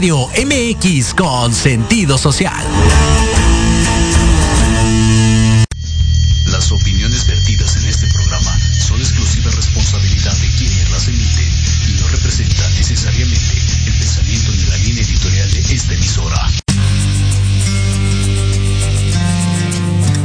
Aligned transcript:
Radio 0.00 0.28
MX 0.28 1.12
con 1.12 1.52
sentido 1.52 2.16
social. 2.16 2.64
Las 6.46 6.72
opiniones 6.72 7.26
vertidas 7.26 7.76
en 7.76 7.84
este 7.84 8.06
programa 8.06 8.58
son 8.78 8.98
exclusiva 8.98 9.50
responsabilidad 9.50 10.32
de 10.38 10.48
quienes 10.56 10.90
las 10.90 11.06
emiten 11.06 11.52
y 11.90 12.00
no 12.00 12.08
representan 12.08 12.74
necesariamente 12.76 13.52
el 13.88 13.92
pensamiento 13.98 14.52
ni 14.52 14.62
la 14.70 14.76
línea 14.78 15.02
editorial 15.02 15.50
de 15.50 15.60
esta 15.74 15.92
emisora. 15.92 16.50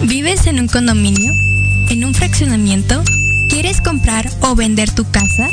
¿Vives 0.03 0.47
en 0.47 0.61
un 0.61 0.67
condominio? 0.69 1.33
¿En 1.89 2.05
un 2.05 2.13
fraccionamiento? 2.13 3.03
¿Quieres 3.49 3.81
comprar 3.81 4.31
o 4.39 4.55
vender 4.55 4.89
tu 4.91 5.03
casa? 5.11 5.49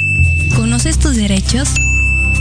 ¿Conoces 0.54 1.00
tus 1.00 1.16
derechos? 1.16 1.70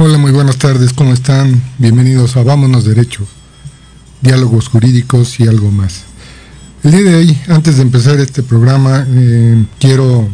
Hola, 0.00 0.16
muy 0.16 0.30
buenas 0.30 0.58
tardes, 0.58 0.92
¿cómo 0.92 1.12
están? 1.12 1.60
Bienvenidos 1.76 2.36
a 2.36 2.44
Vámonos 2.44 2.84
Derecho, 2.84 3.26
diálogos 4.20 4.68
jurídicos 4.68 5.40
y 5.40 5.48
algo 5.48 5.72
más. 5.72 6.04
El 6.84 6.92
día 6.92 7.02
de 7.02 7.14
hoy, 7.16 7.38
antes 7.48 7.78
de 7.78 7.82
empezar 7.82 8.20
este 8.20 8.44
programa, 8.44 9.04
eh, 9.08 9.64
quiero 9.80 10.28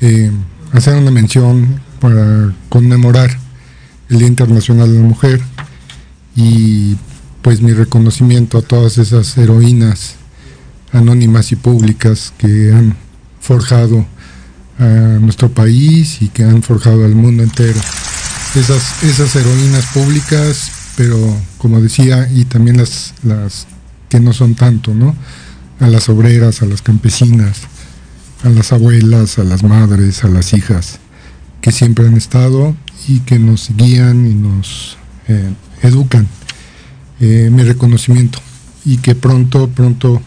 eh, 0.00 0.32
hacer 0.72 0.94
una 0.96 1.10
mención 1.10 1.82
para 2.00 2.54
conmemorar 2.70 3.38
el 4.08 4.20
Día 4.20 4.28
Internacional 4.28 4.90
de 4.90 5.00
la 5.00 5.06
Mujer 5.06 5.42
y 6.34 6.96
pues 7.42 7.60
mi 7.60 7.74
reconocimiento 7.74 8.56
a 8.56 8.62
todas 8.62 8.96
esas 8.96 9.36
heroínas 9.36 10.14
anónimas 10.92 11.52
y 11.52 11.56
públicas 11.56 12.32
que 12.38 12.72
han 12.72 12.96
forjado 13.38 14.06
a 14.78 14.84
nuestro 15.20 15.50
país 15.50 16.22
y 16.22 16.28
que 16.28 16.44
han 16.44 16.62
forjado 16.62 17.04
al 17.04 17.14
mundo 17.14 17.42
entero 17.42 17.78
esas, 18.54 19.02
esas 19.02 19.34
heroínas 19.36 19.86
públicas, 19.86 20.70
pero 20.96 21.16
como 21.58 21.80
decía, 21.80 22.28
y 22.32 22.44
también 22.44 22.76
las, 22.76 23.14
las 23.22 23.66
que 24.08 24.20
no 24.20 24.32
son 24.32 24.54
tanto, 24.54 24.94
¿no? 24.94 25.16
A 25.80 25.86
las 25.86 26.08
obreras, 26.08 26.62
a 26.62 26.66
las 26.66 26.82
campesinas, 26.82 27.62
a 28.44 28.50
las 28.50 28.72
abuelas, 28.72 29.38
a 29.38 29.44
las 29.44 29.62
madres, 29.62 30.24
a 30.24 30.28
las 30.28 30.52
hijas, 30.52 30.98
que 31.60 31.72
siempre 31.72 32.06
han 32.06 32.16
estado 32.16 32.76
y 33.08 33.20
que 33.20 33.38
nos 33.38 33.70
guían 33.76 34.26
y 34.26 34.34
nos 34.34 34.98
eh, 35.28 35.52
educan. 35.82 36.26
Eh, 37.20 37.50
mi 37.52 37.62
reconocimiento 37.62 38.40
y 38.84 38.96
que 38.96 39.14
pronto, 39.14 39.68
pronto 39.68 40.20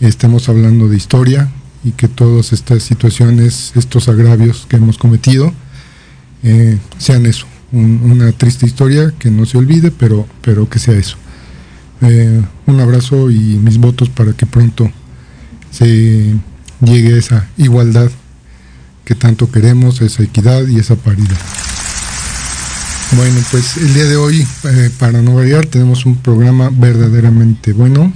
estemos 0.00 0.48
hablando 0.48 0.88
de 0.88 0.96
historia 0.96 1.50
y 1.84 1.90
que 1.92 2.06
todas 2.06 2.52
estas 2.52 2.84
situaciones, 2.84 3.72
estos 3.74 4.08
agravios 4.08 4.66
que 4.68 4.76
hemos 4.76 4.98
cometido, 4.98 5.52
eh, 6.42 6.76
sean 6.98 7.26
eso, 7.26 7.46
una 7.70 8.32
triste 8.32 8.66
historia 8.66 9.14
que 9.18 9.30
no 9.30 9.46
se 9.46 9.58
olvide, 9.58 9.90
pero, 9.90 10.26
pero 10.40 10.68
que 10.68 10.78
sea 10.78 10.94
eso. 10.94 11.16
Eh, 12.00 12.42
un 12.66 12.80
abrazo 12.80 13.30
y 13.30 13.38
mis 13.62 13.78
votos 13.78 14.08
para 14.08 14.32
que 14.32 14.44
pronto 14.44 14.90
se 15.70 16.34
llegue 16.80 17.14
a 17.14 17.18
esa 17.18 17.48
igualdad 17.56 18.10
que 19.04 19.14
tanto 19.14 19.50
queremos, 19.50 20.00
esa 20.00 20.22
equidad 20.22 20.66
y 20.66 20.78
esa 20.78 20.96
paridad. 20.96 21.38
Bueno, 23.16 23.40
pues 23.50 23.76
el 23.76 23.94
día 23.94 24.06
de 24.06 24.16
hoy, 24.16 24.46
eh, 24.64 24.90
para 24.98 25.22
no 25.22 25.34
variar, 25.34 25.66
tenemos 25.66 26.06
un 26.06 26.16
programa 26.16 26.70
verdaderamente 26.72 27.72
bueno. 27.72 28.12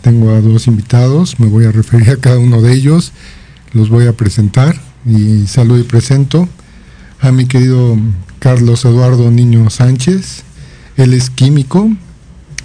tengo 0.00 0.30
a 0.30 0.40
dos 0.40 0.66
invitados, 0.66 1.38
me 1.38 1.46
voy 1.46 1.66
a 1.66 1.72
referir 1.72 2.10
a 2.10 2.16
cada 2.16 2.38
uno 2.38 2.62
de 2.62 2.72
ellos, 2.72 3.12
los 3.72 3.90
voy 3.90 4.06
a 4.06 4.12
presentar 4.12 4.80
y 5.06 5.46
saludo 5.46 5.78
y 5.78 5.84
presento 5.84 6.48
a 7.22 7.30
mi 7.30 7.46
querido 7.46 7.96
Carlos 8.40 8.84
Eduardo 8.84 9.30
Niño 9.30 9.70
Sánchez. 9.70 10.42
Él 10.96 11.14
es 11.14 11.30
químico, 11.30 11.88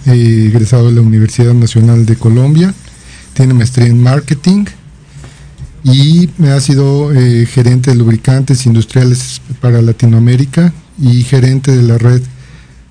eh, 0.04 0.46
egresado 0.48 0.88
de 0.88 0.96
la 0.96 1.00
Universidad 1.00 1.54
Nacional 1.54 2.04
de 2.06 2.16
Colombia, 2.16 2.74
tiene 3.34 3.54
maestría 3.54 3.86
en 3.86 4.02
marketing 4.02 4.64
y 5.84 6.28
ha 6.44 6.58
sido 6.60 7.14
eh, 7.14 7.46
gerente 7.46 7.92
de 7.92 7.96
lubricantes 7.96 8.66
industriales 8.66 9.40
para 9.60 9.80
Latinoamérica 9.80 10.72
y 11.00 11.22
gerente 11.22 11.70
de 11.70 11.82
la 11.84 11.96
red 11.96 12.20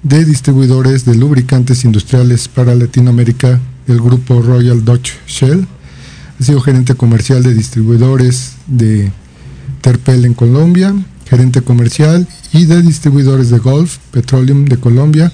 de 0.03 0.23
distribuidores 0.23 1.03
de 1.03 1.15
lubricantes 1.15 1.83
industriales 1.83 2.47
para 2.47 2.75
Latinoamérica 2.75 3.59
del 3.87 3.99
grupo 3.99 4.41
Royal 4.41 4.85
Dutch 4.85 5.11
Shell. 5.27 5.67
Ha 6.39 6.43
sido 6.43 6.61
gerente 6.61 6.95
comercial 6.95 7.43
de 7.43 7.53
distribuidores 7.53 8.53
de 8.67 9.11
Terpel 9.81 10.23
en 10.23 10.33
Colombia, 10.33 10.95
gerente 11.27 11.61
comercial 11.61 12.27
y 12.53 12.65
de 12.65 12.81
distribuidores 12.81 13.49
de 13.49 13.59
Golf 13.59 13.97
Petroleum 14.11 14.65
de 14.65 14.77
Colombia, 14.77 15.31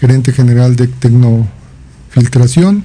gerente 0.00 0.32
general 0.32 0.76
de 0.76 0.88
Tecnofiltración 0.88 2.84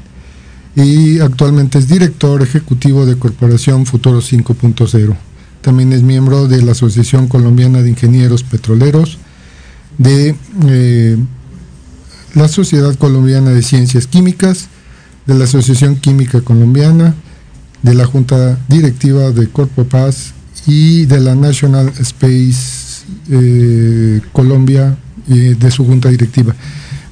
y 0.76 1.20
actualmente 1.20 1.80
es 1.80 1.88
director 1.88 2.42
ejecutivo 2.42 3.06
de 3.06 3.18
Corporación 3.18 3.86
Futuro 3.86 4.22
5.0. 4.22 5.16
También 5.62 5.94
es 5.94 6.04
miembro 6.04 6.48
de 6.48 6.62
la 6.62 6.74
Asociación 6.74 7.28
Colombiana 7.28 7.82
de 7.82 7.90
Ingenieros 7.90 8.44
Petroleros, 8.44 9.18
de 9.98 10.36
eh, 10.68 11.18
la 12.36 12.48
Sociedad 12.48 12.94
Colombiana 12.96 13.52
de 13.52 13.64
Ciencias 13.64 14.06
Químicas, 14.06 14.68
de 15.26 15.34
la 15.34 15.46
Asociación 15.46 15.96
Química 15.96 16.42
Colombiana, 16.42 17.16
de 17.82 17.94
la 17.96 18.06
Junta 18.06 18.60
Directiva 18.68 19.32
de 19.32 19.48
Corpo 19.48 19.86
Paz 19.86 20.35
y 20.68 21.06
de 21.06 21.20
la 21.20 21.36
National 21.36 21.92
Space 22.00 23.06
eh, 23.30 24.22
Colombia 24.32 24.98
y 25.28 25.54
de 25.54 25.72
su 25.72 25.86
junta 25.86 26.10
directiva. 26.10 26.56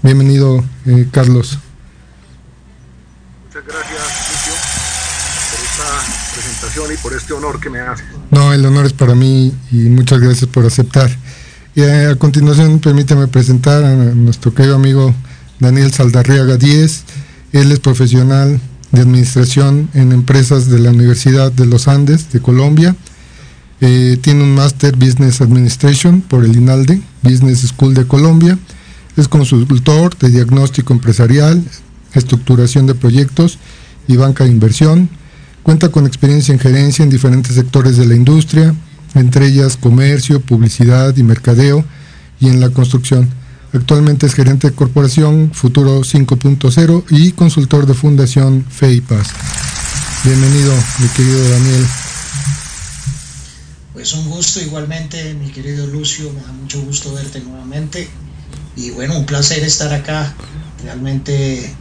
Bienvenido, 0.02 0.64
eh, 0.86 1.08
Carlos. 1.12 1.60
Muchas 3.46 3.64
gracias, 3.66 4.02
Lucio, 4.32 4.54
por 5.52 5.60
esta 5.64 6.34
presentación 6.34 6.94
y 6.94 6.98
por 6.98 7.14
este 7.14 7.34
honor 7.34 7.60
que 7.60 7.70
me 7.70 7.80
hace. 7.80 8.04
No, 8.32 8.54
el 8.54 8.66
honor 8.66 8.86
es 8.86 8.94
para 8.94 9.16
mí 9.16 9.54
y 9.72 9.76
muchas 9.90 10.20
gracias 10.20 10.50
por 10.50 10.66
aceptar. 10.66 11.10
Y 11.76 11.82
eh, 11.82 12.08
a 12.08 12.16
continuación, 12.16 12.80
permíteme 12.80 13.28
presentar 13.28 13.84
a 13.84 13.96
nuestro 13.96 14.54
querido 14.54 14.76
amigo 14.76 15.14
Daniel 15.60 15.92
Saldarriaga 15.92 16.58
Díez. 16.58 17.04
Él 17.52 17.72
es 17.72 17.80
profesional 17.80 18.60
de 18.92 19.02
administración 19.02 19.90
en 19.94 20.12
empresas 20.12 20.68
de 20.70 20.80
la 20.80 20.92
Universidad 20.92 21.52
de 21.52 21.66
los 21.66 21.88
Andes 21.88 22.32
de 22.32 22.42
Colombia 22.42 22.96
eh, 23.86 24.18
tiene 24.22 24.44
un 24.44 24.56
Master 24.56 24.96
Business 24.96 25.42
Administration 25.42 26.22
por 26.22 26.46
el 26.46 26.56
INALDE, 26.56 27.02
Business 27.22 27.68
School 27.68 27.94
de 27.94 28.08
Colombia. 28.08 28.58
Es 29.18 29.28
consultor 29.28 30.18
de 30.18 30.30
diagnóstico 30.30 30.94
empresarial, 30.94 31.62
estructuración 32.14 32.88
de 32.88 32.96
proyectos 32.96 33.60
y 34.08 34.16
banca 34.16 34.46
de 34.46 34.52
inversión. 34.52 35.10
Cuenta 35.64 35.90
con 35.90 36.08
experiencia 36.08 36.54
en 36.54 36.60
gerencia 36.60 37.04
en 37.04 37.10
diferentes 37.10 37.56
sectores 37.56 37.98
de 37.98 38.06
la 38.06 38.16
industria, 38.16 38.74
entre 39.16 39.48
ellas 39.48 39.76
comercio, 39.76 40.40
publicidad 40.40 41.18
y 41.18 41.24
mercadeo, 41.24 41.84
y 42.40 42.48
en 42.48 42.62
la 42.62 42.70
construcción. 42.70 43.28
Actualmente 43.74 44.28
es 44.28 44.34
gerente 44.34 44.70
de 44.70 44.76
corporación 44.76 45.52
Futuro 45.54 46.04
5.0 46.04 47.04
y 47.10 47.34
consultor 47.34 47.86
de 47.86 47.96
Fundación 47.96 48.66
FEIPAS. 48.70 49.28
Bienvenido, 50.24 50.74
mi 51.00 51.08
querido 51.10 51.50
Daniel. 51.50 51.86
Es 54.04 54.14
un 54.14 54.30
gusto 54.30 54.60
igualmente, 54.60 55.34
mi 55.34 55.50
querido 55.50 55.88
Lucio, 55.88 56.30
me 56.34 56.42
da 56.42 56.52
mucho 56.52 56.82
gusto 56.82 57.14
verte 57.14 57.40
nuevamente. 57.40 58.10
Y 58.76 58.90
bueno, 58.90 59.18
un 59.18 59.26
placer 59.26 59.64
estar 59.64 59.94
acá, 59.94 60.36
realmente 60.84 61.74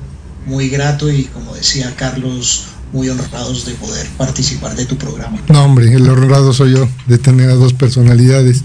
muy 0.47 0.69
grato 0.69 1.11
y 1.11 1.25
como 1.25 1.53
decía 1.53 1.93
Carlos, 1.97 2.67
muy 2.93 3.09
honrados 3.09 3.67
de 3.67 3.75
poder 3.75 4.07
participar 4.17 4.77
de 4.77 4.87
tu 4.87 4.97
programa. 4.97 5.37
No, 5.49 5.65
hombre, 5.65 5.93
el 5.93 6.09
honrado 6.09 6.53
soy 6.53 6.75
yo 6.75 6.89
de 7.09 7.19
tener 7.19 7.51
a 7.51 7.55
dos 7.55 7.73
personalidades. 7.73 8.63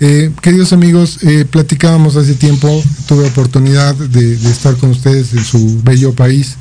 Eh, 0.00 0.30
queridos 0.42 0.74
amigos, 0.74 1.22
eh, 1.22 1.46
platicábamos 1.50 2.16
hace 2.16 2.34
tiempo, 2.34 2.82
tuve 3.08 3.26
oportunidad 3.26 3.94
de, 3.94 4.34
estar 4.34 4.76
con 4.76 4.90
ustedes 4.90 5.32
en 5.32 5.42
su 5.42 5.80
bello 5.82 6.12
país 6.12 6.56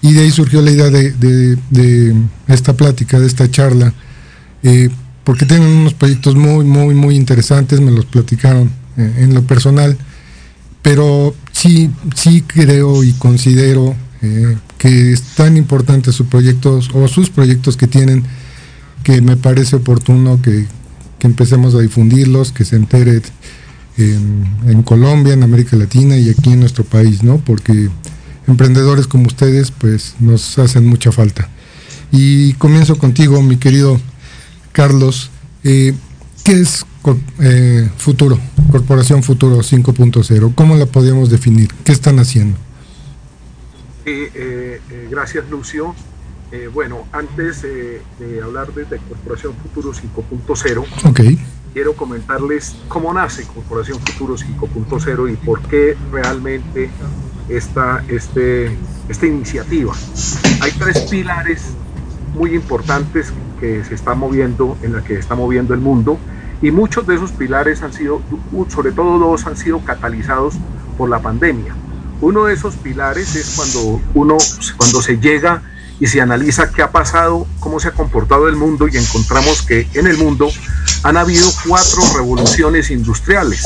y 0.00 0.12
de 0.12 0.20
ahí 0.20 0.30
surgió 0.30 0.62
la 0.62 0.70
idea 0.70 0.90
de, 0.90 2.28
esta 2.46 2.74
plática, 2.74 3.18
de 3.18 3.26
esta 3.26 3.50
charla. 3.50 3.92
Eh, 4.62 4.90
porque 5.26 5.44
tienen 5.44 5.66
unos 5.66 5.92
proyectos 5.92 6.36
muy, 6.36 6.64
muy, 6.64 6.94
muy 6.94 7.16
interesantes, 7.16 7.80
me 7.80 7.90
los 7.90 8.06
platicaron 8.06 8.70
eh, 8.96 9.12
en 9.18 9.34
lo 9.34 9.42
personal, 9.42 9.98
pero 10.82 11.34
sí, 11.50 11.90
sí 12.14 12.44
creo 12.46 13.02
y 13.02 13.12
considero 13.14 13.96
eh, 14.22 14.56
que 14.78 15.12
es 15.12 15.22
tan 15.34 15.56
importante 15.56 16.12
sus 16.12 16.28
proyectos 16.28 16.90
o 16.94 17.08
sus 17.08 17.28
proyectos 17.28 17.76
que 17.76 17.88
tienen 17.88 18.22
que 19.02 19.20
me 19.20 19.36
parece 19.36 19.74
oportuno 19.74 20.40
que, 20.40 20.66
que 21.18 21.26
empecemos 21.26 21.74
a 21.74 21.80
difundirlos, 21.80 22.52
que 22.52 22.64
se 22.64 22.76
entere 22.76 23.20
en, 23.98 24.46
en, 24.68 24.84
Colombia, 24.84 25.34
en 25.34 25.42
América 25.42 25.76
Latina 25.76 26.16
y 26.16 26.30
aquí 26.30 26.52
en 26.52 26.60
nuestro 26.60 26.84
país, 26.84 27.24
¿no? 27.24 27.38
Porque 27.38 27.88
emprendedores 28.46 29.08
como 29.08 29.26
ustedes, 29.26 29.72
pues 29.72 30.14
nos 30.20 30.56
hacen 30.60 30.86
mucha 30.86 31.10
falta. 31.10 31.48
Y 32.12 32.52
comienzo 32.52 32.96
contigo, 32.96 33.42
mi 33.42 33.56
querido 33.56 34.00
Carlos, 34.76 35.30
eh, 35.64 35.94
¿qué 36.44 36.52
es 36.52 36.84
eh, 37.40 37.88
Futuro, 37.96 38.38
Corporación 38.70 39.22
Futuro 39.22 39.60
5.0? 39.60 40.54
¿Cómo 40.54 40.76
la 40.76 40.84
podemos 40.84 41.30
definir? 41.30 41.72
¿Qué 41.82 41.92
están 41.92 42.18
haciendo? 42.18 42.58
Eh, 44.04 44.78
gracias, 45.10 45.48
Lucio. 45.48 45.94
bueno, 46.74 47.08
antes 47.12 47.62
de 47.62 48.02
hablar 48.44 48.70
de, 48.74 48.84
Corporación 48.98 49.54
Futuro 49.54 49.94
5.0, 49.94 50.84
okay. 51.08 51.38
quiero 51.72 51.94
comentarles 51.96 52.76
cómo 52.88 53.14
nace 53.14 53.44
Corporación 53.44 53.98
Futuro 54.00 54.36
5.0 54.36 55.32
y 55.32 55.36
por 55.36 55.62
qué 55.62 55.96
realmente 56.12 56.90
esta, 57.48 58.04
este, 58.08 58.76
esta 59.08 59.26
iniciativa. 59.26 59.94
Hay 60.60 60.72
tres 60.72 61.00
pilares 61.08 61.62
muy 62.36 62.54
importantes 62.54 63.32
que 63.58 63.82
se 63.84 63.94
está 63.94 64.14
moviendo, 64.14 64.76
en 64.82 64.92
la 64.92 65.02
que 65.02 65.14
está 65.18 65.34
moviendo 65.34 65.74
el 65.74 65.80
mundo, 65.80 66.18
y 66.62 66.70
muchos 66.70 67.06
de 67.06 67.16
esos 67.16 67.32
pilares 67.32 67.82
han 67.82 67.92
sido, 67.92 68.22
sobre 68.68 68.92
todo 68.92 69.18
dos, 69.18 69.46
han 69.46 69.56
sido 69.56 69.80
catalizados 69.84 70.54
por 70.96 71.08
la 71.08 71.20
pandemia. 71.20 71.74
Uno 72.20 72.44
de 72.44 72.54
esos 72.54 72.76
pilares 72.76 73.34
es 73.36 73.54
cuando 73.56 74.00
uno, 74.14 74.38
cuando 74.76 75.02
se 75.02 75.18
llega 75.18 75.62
y 76.00 76.06
se 76.06 76.20
analiza 76.20 76.70
qué 76.72 76.82
ha 76.82 76.90
pasado, 76.90 77.46
cómo 77.60 77.80
se 77.80 77.88
ha 77.88 77.92
comportado 77.92 78.48
el 78.48 78.56
mundo 78.56 78.88
y 78.88 78.96
encontramos 78.96 79.62
que 79.62 79.86
en 79.94 80.06
el 80.06 80.16
mundo 80.16 80.48
han 81.02 81.16
habido 81.16 81.46
cuatro 81.66 82.02
revoluciones 82.14 82.90
industriales. 82.90 83.64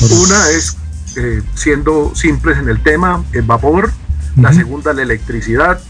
Una 0.00 0.50
es, 0.50 0.76
eh, 1.16 1.42
siendo 1.54 2.14
simples 2.14 2.58
en 2.58 2.68
el 2.68 2.82
tema, 2.82 3.24
el 3.32 3.42
vapor, 3.42 3.92
la 4.36 4.52
segunda 4.52 4.92
la 4.92 5.02
electricidad, 5.02 5.80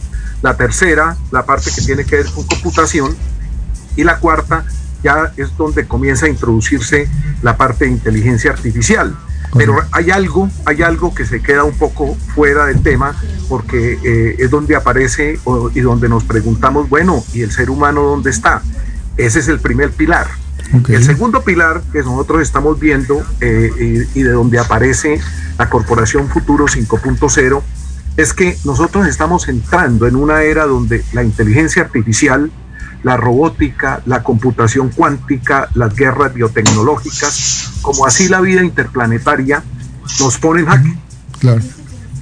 la 0.42 0.56
tercera, 0.56 1.16
la 1.30 1.46
parte 1.46 1.70
que 1.74 1.80
tiene 1.80 2.04
que 2.04 2.16
ver 2.16 2.26
con 2.26 2.44
computación, 2.44 3.16
y 3.96 4.04
la 4.04 4.18
cuarta 4.18 4.64
ya 5.02 5.32
es 5.36 5.56
donde 5.56 5.86
comienza 5.86 6.26
a 6.26 6.28
introducirse 6.28 7.08
la 7.42 7.56
parte 7.56 7.84
de 7.84 7.92
inteligencia 7.92 8.50
artificial. 8.50 9.16
Pero 9.54 9.76
hay 9.90 10.10
algo, 10.10 10.48
hay 10.64 10.80
algo 10.82 11.14
que 11.14 11.26
se 11.26 11.42
queda 11.42 11.64
un 11.64 11.76
poco 11.76 12.16
fuera 12.34 12.66
del 12.66 12.82
tema 12.82 13.14
porque 13.50 13.98
eh, 14.02 14.36
es 14.38 14.50
donde 14.50 14.74
aparece 14.74 15.38
y 15.74 15.80
donde 15.80 16.08
nos 16.08 16.24
preguntamos, 16.24 16.88
bueno, 16.88 17.22
¿y 17.34 17.42
el 17.42 17.50
ser 17.50 17.68
humano 17.68 18.02
dónde 18.02 18.30
está? 18.30 18.62
Ese 19.18 19.40
es 19.40 19.48
el 19.48 19.60
primer 19.60 19.90
pilar. 19.90 20.26
El 20.88 21.04
segundo 21.04 21.42
pilar 21.42 21.82
que 21.92 21.98
nosotros 21.98 22.40
estamos 22.40 22.80
viendo 22.80 23.22
eh, 23.40 24.06
y, 24.14 24.20
y 24.20 24.22
de 24.22 24.30
donde 24.30 24.58
aparece 24.58 25.20
la 25.58 25.68
Corporación 25.68 26.28
Futuro 26.28 26.64
5.0 26.64 27.62
es 28.16 28.34
que 28.34 28.56
nosotros 28.64 29.06
estamos 29.06 29.48
entrando 29.48 30.06
en 30.06 30.16
una 30.16 30.42
era 30.42 30.66
donde 30.66 31.04
la 31.12 31.22
inteligencia 31.22 31.82
artificial, 31.82 32.50
la 33.02 33.16
robótica, 33.16 34.02
la 34.06 34.22
computación 34.22 34.90
cuántica, 34.90 35.68
las 35.74 35.94
guerras 35.94 36.34
biotecnológicas, 36.34 37.72
como 37.82 38.06
así 38.06 38.28
la 38.28 38.40
vida 38.40 38.62
interplanetaria, 38.62 39.62
nos 40.20 40.38
ponen 40.38 40.66
jaque. 40.66 40.94
Claro. 41.40 41.62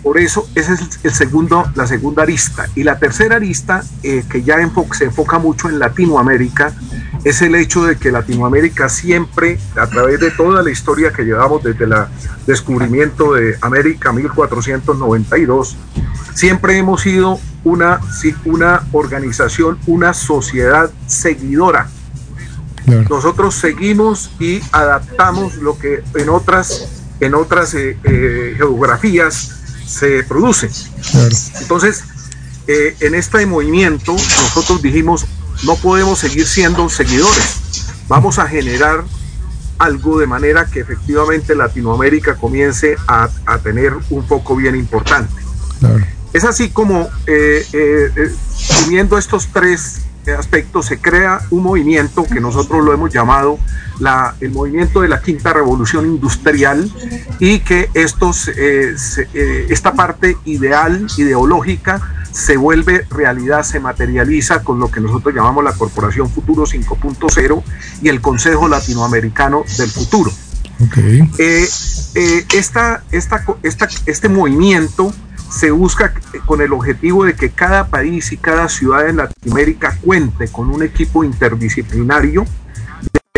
Por 0.03 0.19
eso, 0.19 0.49
esa 0.55 0.75
es 0.75 1.01
el 1.03 1.13
segundo, 1.13 1.71
la 1.75 1.87
segunda 1.87 2.23
arista. 2.23 2.67
Y 2.75 2.85
la 2.85 2.99
tercera 2.99 3.37
arista, 3.37 3.83
eh, 4.03 4.25
que 4.29 4.43
ya 4.43 4.57
se 4.93 5.05
enfoca 5.05 5.39
mucho 5.39 5.69
en 5.69 5.79
Latinoamérica, 5.79 6.73
es 7.25 7.43
el 7.43 7.55
hecho 7.55 7.85
de 7.85 7.97
que 7.97 8.11
Latinoamérica 8.11 8.89
siempre, 8.89 9.59
a 9.77 9.87
través 9.87 10.21
de 10.21 10.31
toda 10.31 10.63
la 10.63 10.71
historia 10.71 11.13
que 11.13 11.25
llevamos 11.25 11.63
desde 11.63 11.85
el 11.85 11.95
descubrimiento 12.47 13.35
de 13.35 13.57
América 13.61 14.11
1492, 14.13 15.77
siempre 16.35 16.79
hemos 16.79 17.03
sido 17.03 17.39
una, 17.65 18.01
una 18.47 18.83
organización, 18.93 19.79
una 19.87 20.15
sociedad 20.15 20.91
seguidora. 21.07 21.89
Nosotros 23.09 23.55
seguimos 23.55 24.33
y 24.41 24.61
adaptamos 24.73 25.57
lo 25.57 25.79
que 25.79 26.03
en 26.15 26.29
otras, 26.29 26.89
en 27.21 27.35
otras 27.35 27.75
eh, 27.75 27.97
eh, 28.03 28.55
geografías 28.57 29.60
se 29.91 30.23
produce. 30.23 30.71
Entonces, 31.61 32.05
eh, 32.67 32.97
en 33.01 33.15
este 33.15 33.45
movimiento 33.47 34.13
nosotros 34.13 34.81
dijimos, 34.81 35.27
no 35.65 35.77
podemos 35.77 36.19
seguir 36.19 36.47
siendo 36.47 36.89
seguidores, 36.89 37.57
vamos 38.09 38.39
a 38.39 38.47
generar 38.47 39.05
algo 39.79 40.19
de 40.19 40.27
manera 40.27 40.67
que 40.67 40.81
efectivamente 40.81 41.55
Latinoamérica 41.55 42.37
comience 42.37 42.97
a, 43.09 43.29
tener 43.63 43.95
un 44.11 44.25
foco 44.27 44.55
bien 44.55 44.77
importante. 44.77 45.33
Es 46.33 46.45
así 46.45 46.69
como, 46.69 47.09
eh, 47.27 47.67
eh, 47.73 48.11
eh, 48.15 48.35
uniendo 48.87 49.19
estos 49.19 49.49
tres 49.53 50.03
aspectos, 50.39 50.87
se 50.87 50.99
crea 50.99 51.41
un 51.51 51.63
movimiento 51.63 52.25
que 52.25 52.41
nosotros 52.41 52.85
lo 52.85 52.93
hemos 52.93 53.13
llamado 53.13 53.59
la, 54.01 54.35
el 54.41 54.51
movimiento 54.51 55.03
de 55.03 55.09
la 55.09 55.21
quinta 55.21 55.53
revolución 55.53 56.07
industrial 56.07 56.91
y 57.39 57.61
que 57.61 57.89
estos, 57.95 58.49
esta 58.49 59.95
parte 59.95 60.37
ideal, 60.45 61.07
ideológica, 61.17 62.01
se 62.33 62.57
vuelve 62.57 63.07
realidad, 63.11 63.63
se 63.63 63.81
materializa 63.81 64.63
con 64.63 64.79
lo 64.79 64.91
que 64.91 65.01
nosotros 65.01 65.35
llamamos 65.35 65.65
la 65.65 65.73
Corporación 65.73 66.31
Futuro 66.31 66.65
5.0 66.65 67.63
y 68.03 68.09
el 68.09 68.21
Consejo 68.21 68.69
Latinoamericano 68.69 69.65
del 69.77 69.91
Futuro. 69.91 70.33
esta, 72.53 73.03
esta, 73.11 73.45
esta, 73.63 73.89
este 74.07 74.29
movimiento 74.29 75.13
se 75.51 75.73
busca 75.73 76.15
con 76.47 76.61
el 76.61 76.73
objetivo 76.73 77.25
de 77.25 77.35
que 77.35 77.51
cada 77.51 77.89
país 77.89 78.33
y 78.33 78.37
cada 78.37 78.69
ciudad 78.69 79.09
en 79.09 79.17
Latinoamérica 79.17 79.99
cuente 80.01 80.49
con 80.49 80.71
un 80.71 80.83
equipo 80.83 81.25
interdisciplinario 81.25 82.45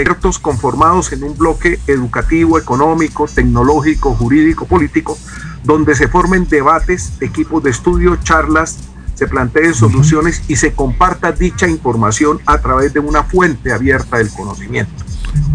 expertos 0.03 0.39
conformados 0.39 1.13
en 1.13 1.23
un 1.23 1.37
bloque 1.37 1.79
educativo, 1.87 2.59
económico, 2.59 3.29
tecnológico, 3.29 4.15
jurídico, 4.15 4.67
político, 4.67 5.17
donde 5.65 5.95
se 5.95 6.09
formen 6.09 6.47
debates, 6.49 7.13
equipos 7.21 7.63
de 7.63 7.71
estudio, 7.71 8.17
charlas, 8.17 8.79
se 9.15 9.29
planteen 9.29 9.75
soluciones 9.75 10.43
y 10.49 10.57
se 10.57 10.73
comparta 10.73 11.33
dicha 11.33 11.69
información 11.69 12.41
a 12.47 12.59
través 12.59 12.93
de 12.93 13.01
una 13.01 13.23
fuente 13.23 13.73
abierta 13.73 14.19
del 14.19 14.31
conocimiento. 14.31 15.05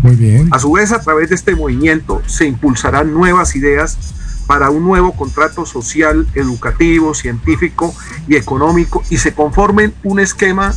Muy 0.01 0.15
bien. 0.15 0.47
A 0.51 0.59
su 0.59 0.71
vez, 0.71 0.91
a 0.91 1.01
través 1.01 1.29
de 1.29 1.35
este 1.35 1.55
movimiento 1.55 2.21
se 2.25 2.45
impulsarán 2.45 3.13
nuevas 3.13 3.55
ideas 3.55 3.97
para 4.47 4.69
un 4.69 4.83
nuevo 4.83 5.11
contrato 5.11 5.65
social, 5.65 6.25
educativo, 6.33 7.13
científico 7.13 7.93
y 8.29 8.37
económico 8.37 9.03
y 9.09 9.17
se 9.17 9.33
conformen 9.33 9.93
un 10.03 10.21
esquema 10.21 10.73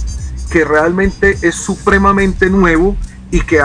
que 0.51 0.65
realmente 0.65 1.39
es 1.43 1.55
supremamente 1.55 2.51
nuevo 2.51 2.97
y 3.31 3.41
que 3.41 3.61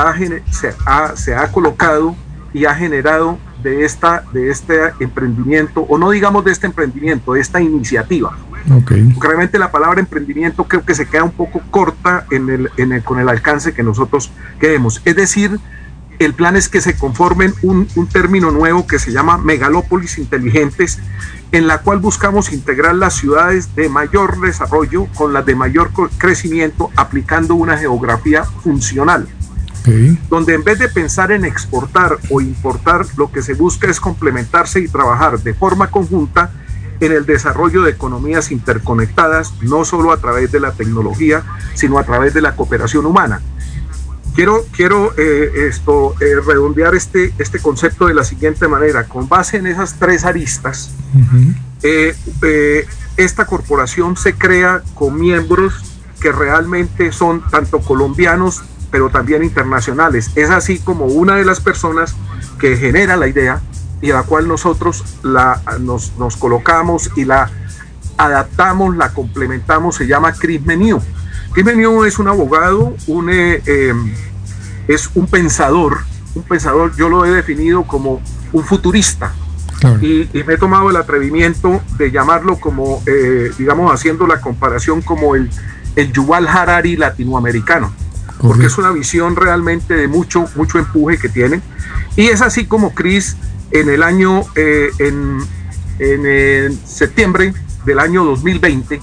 se, 0.52 0.74
ha, 0.86 1.16
se 1.16 1.36
ha 1.36 1.52
colocado 1.52 2.16
y 2.54 2.66
ha 2.66 2.76
generado 2.76 3.38
de, 3.62 3.84
esta, 3.84 4.24
de 4.32 4.50
este 4.50 4.94
emprendimiento, 5.00 5.82
o 5.82 5.98
no 5.98 6.12
digamos 6.12 6.46
de 6.46 6.52
este 6.52 6.68
emprendimiento, 6.68 7.34
de 7.34 7.42
esta 7.42 7.60
iniciativa. 7.62 8.38
Okay. 8.82 9.14
realmente 9.22 9.60
la 9.60 9.72
palabra 9.72 10.00
emprendimiento 10.00 10.64
creo 10.64 10.84
que 10.84 10.96
se 10.96 11.06
queda 11.06 11.24
un 11.24 11.32
poco 11.32 11.62
corta 11.70 12.26
en 12.32 12.50
el, 12.50 12.72
en 12.78 12.94
el, 12.94 13.04
con 13.04 13.20
el 13.20 13.30
alcance 13.30 13.74
que 13.74 13.84
nosotros 13.84 14.32
queremos. 14.60 15.02
Es 15.06 15.16
decir, 15.16 15.60
el 16.20 16.34
plan 16.34 16.56
es 16.56 16.70
que 16.70 16.82
se 16.82 16.98
conformen 16.98 17.54
un, 17.62 17.88
término 18.12 18.52
nuevo 18.52 18.88
que 18.88 19.00
se 19.00 19.12
llama 19.12 19.38
megalópolis 19.38 20.18
inteligentes, 20.18 21.00
en 21.52 21.68
la 21.68 21.80
cual 21.80 22.00
buscamos 22.00 22.54
integrar 22.54 22.96
las 22.96 23.16
ciudades 23.16 23.76
de 23.76 23.90
mayor 23.90 24.40
desarrollo 24.40 25.08
con 25.16 25.34
las 25.34 25.46
de 25.46 25.56
mayor 25.56 25.92
crecimiento, 26.18 26.92
aplicando 26.96 27.56
una 27.56 27.78
geografía 27.78 28.44
funcional. 28.44 29.28
Donde 30.30 30.54
en 30.54 30.64
vez 30.64 30.80
de 30.80 30.90
pensar 30.90 31.32
en 31.32 31.46
exportar 31.46 32.18
o 32.30 32.42
importar, 32.42 33.06
lo 33.18 33.32
que 33.32 33.42
se 33.42 33.54
busca 33.54 33.90
es 33.90 34.00
complementarse 34.00 34.80
y 34.80 34.88
trabajar 34.88 35.40
de 35.40 35.54
forma 35.54 35.92
conjunta 35.92 36.52
en 37.00 37.12
el 37.12 37.26
desarrollo 37.26 37.84
de 37.84 37.92
economías 37.92 38.52
interconectadas, 38.52 39.54
no 39.62 39.86
solo 39.86 40.12
a 40.12 40.18
través 40.18 40.52
de 40.52 40.60
la 40.60 40.72
tecnología, 40.72 41.44
sino 41.74 42.00
a 42.00 42.04
través 42.04 42.34
de 42.34 42.42
la 42.42 42.56
cooperación 42.56 43.06
humana. 43.06 43.42
Quiero, 44.34 44.66
quiero 44.72 45.14
eh, 45.18 45.68
esto, 45.70 46.14
eh, 46.20 46.36
redondear 46.46 46.94
este, 46.94 47.34
este 47.38 47.60
concepto 47.60 48.08
de 48.08 48.14
la 48.14 48.26
siguiente 48.26 48.68
manera. 48.68 49.06
Con 49.06 49.30
base 49.30 49.58
en 49.58 49.68
esas 49.68 49.98
tres 49.98 50.26
aristas, 50.26 50.92
eh, 51.84 52.16
esta 53.16 53.46
corporación 53.46 54.18
se 54.18 54.34
crea 54.34 54.84
con 54.94 55.18
miembros 55.18 55.74
que 56.20 56.34
realmente 56.34 57.14
son 57.14 57.44
tanto 57.50 57.80
colombianos, 57.80 58.64
pero 58.96 59.10
también 59.10 59.44
internacionales. 59.44 60.32
Es 60.36 60.50
así 60.50 60.80
como 60.80 61.04
una 61.04 61.36
de 61.36 61.44
las 61.44 61.60
personas 61.60 62.16
que 62.58 62.78
genera 62.78 63.18
la 63.18 63.28
idea 63.28 63.60
y 64.02 64.10
a 64.12 64.14
la 64.14 64.24
cual 64.24 64.48
nosotros 64.48 65.04
la, 65.22 65.62
nos, 65.82 66.14
nos 66.18 66.38
colocamos 66.38 67.12
y 67.18 67.26
la 67.26 67.52
adaptamos, 68.16 68.96
la 68.96 69.12
complementamos, 69.12 69.96
se 69.96 70.08
llama 70.08 70.32
Chris 70.32 70.66
Meniu. 70.66 71.02
Chris 71.52 71.66
Meniu 71.66 72.06
es 72.06 72.20
un 72.20 72.30
abogado, 72.30 72.96
un, 73.08 73.30
eh, 73.30 73.62
em, 73.66 74.14
es 74.88 75.10
un 75.14 75.28
pensador, 75.28 75.98
un 76.34 76.44
pensador, 76.44 76.96
yo 76.96 77.10
lo 77.10 77.26
he 77.26 77.32
definido 77.32 77.84
como 77.84 78.22
un 78.54 78.64
futurista. 78.64 79.34
Y, 80.02 80.30
me 80.48 80.54
he 80.54 80.58
tomado 80.58 80.90
el 80.90 80.96
atrevimiento 80.96 81.82
de 81.98 82.12
llamarlo 82.12 82.62
como, 82.62 83.04
eh, 83.06 83.52
digamos, 83.58 83.94
haciendo 83.94 84.26
la 84.26 84.40
comparación 84.40 85.02
como 85.02 85.36
el, 85.36 85.50
el 85.98 86.14
Yuval 86.14 86.48
Harari 86.48 86.96
latinoamericano, 86.96 87.92
porque 88.48 88.68
es 88.68 88.78
una 88.78 88.92
visión 88.92 89.36
realmente 89.36 89.94
de 89.94 90.08
mucho, 90.08 90.46
mucho 90.56 90.80
empuje 90.80 91.18
que 91.18 91.30
tiene. 91.30 91.62
Y 92.16 92.28
es 92.28 92.42
así 92.42 92.66
como 92.66 92.94
Chris 92.94 93.38
en 93.72 93.90
el 93.90 94.04
año, 94.04 94.44
eh, 94.56 94.90
en, 95.00 95.40
en 96.00 96.80
septiembre 96.86 97.54
del 97.86 98.00
año 98.00 98.24
2020, 98.26 99.00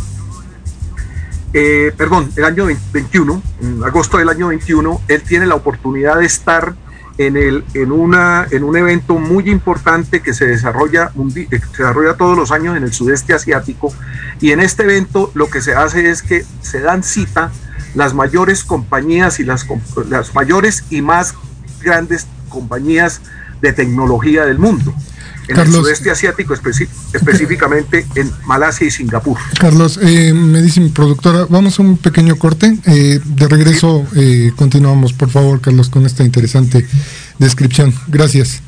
eh, 1.54 1.92
perdón, 1.96 2.30
el 2.36 2.44
año 2.44 2.66
21, 2.92 3.42
en 3.60 3.84
agosto 3.84 4.16
del 4.16 4.28
año 4.30 4.48
21, 4.48 5.02
él 5.08 5.22
tiene 5.22 5.46
la 5.46 5.54
oportunidad 5.54 6.18
de 6.18 6.26
estar 6.26 6.74
en, 7.18 7.36
el, 7.36 7.64
en, 7.74 7.92
una, 7.92 8.46
en 8.50 8.64
un 8.64 8.76
evento 8.76 9.18
muy 9.18 9.50
importante 9.50 10.20
que 10.20 10.34
se 10.34 10.46
desarrolla, 10.46 11.12
eh, 11.36 11.46
se 11.50 11.82
desarrolla 11.82 12.14
todos 12.14 12.36
los 12.36 12.52
años 12.52 12.76
en 12.76 12.82
el 12.82 12.92
sudeste 12.92 13.34
asiático. 13.34 13.92
Y 14.40 14.52
en 14.52 14.60
este 14.60 14.84
evento 14.84 15.30
lo 15.34 15.48
que 15.48 15.60
se 15.60 15.74
hace 15.74 16.10
es 16.10 16.22
que 16.22 16.44
se 16.60 16.80
dan 16.80 17.02
cita 17.02 17.52
las 17.94 18.14
mayores 18.14 18.64
compañías 18.64 19.40
y 19.40 19.44
las, 19.44 19.66
las 20.08 20.34
mayores 20.34 20.84
y 20.90 21.02
más 21.02 21.34
grandes 21.82 22.26
compañías 22.48 23.20
de 23.60 23.72
tecnología 23.72 24.44
del 24.44 24.58
mundo 24.58 24.94
en 25.52 25.60
el 25.60 25.72
sudeste 25.72 26.10
asiático, 26.10 26.54
específicamente 26.54 28.06
en 28.14 28.32
Malasia 28.46 28.86
y 28.86 28.90
Singapur. 28.90 29.38
Carlos, 29.58 29.98
eh, 30.02 30.32
me 30.32 30.62
dice 30.62 30.80
mi 30.80 30.90
productora, 30.90 31.46
vamos 31.48 31.78
a 31.78 31.82
un 31.82 31.96
pequeño 31.96 32.36
corte. 32.36 32.76
Eh, 32.86 33.20
de 33.24 33.48
regreso 33.48 34.06
eh, 34.16 34.52
continuamos, 34.56 35.12
por 35.12 35.30
favor, 35.30 35.60
Carlos, 35.60 35.88
con 35.88 36.06
esta 36.06 36.24
interesante 36.24 36.86
descripción. 37.38 37.94
Gracias. 38.08 38.60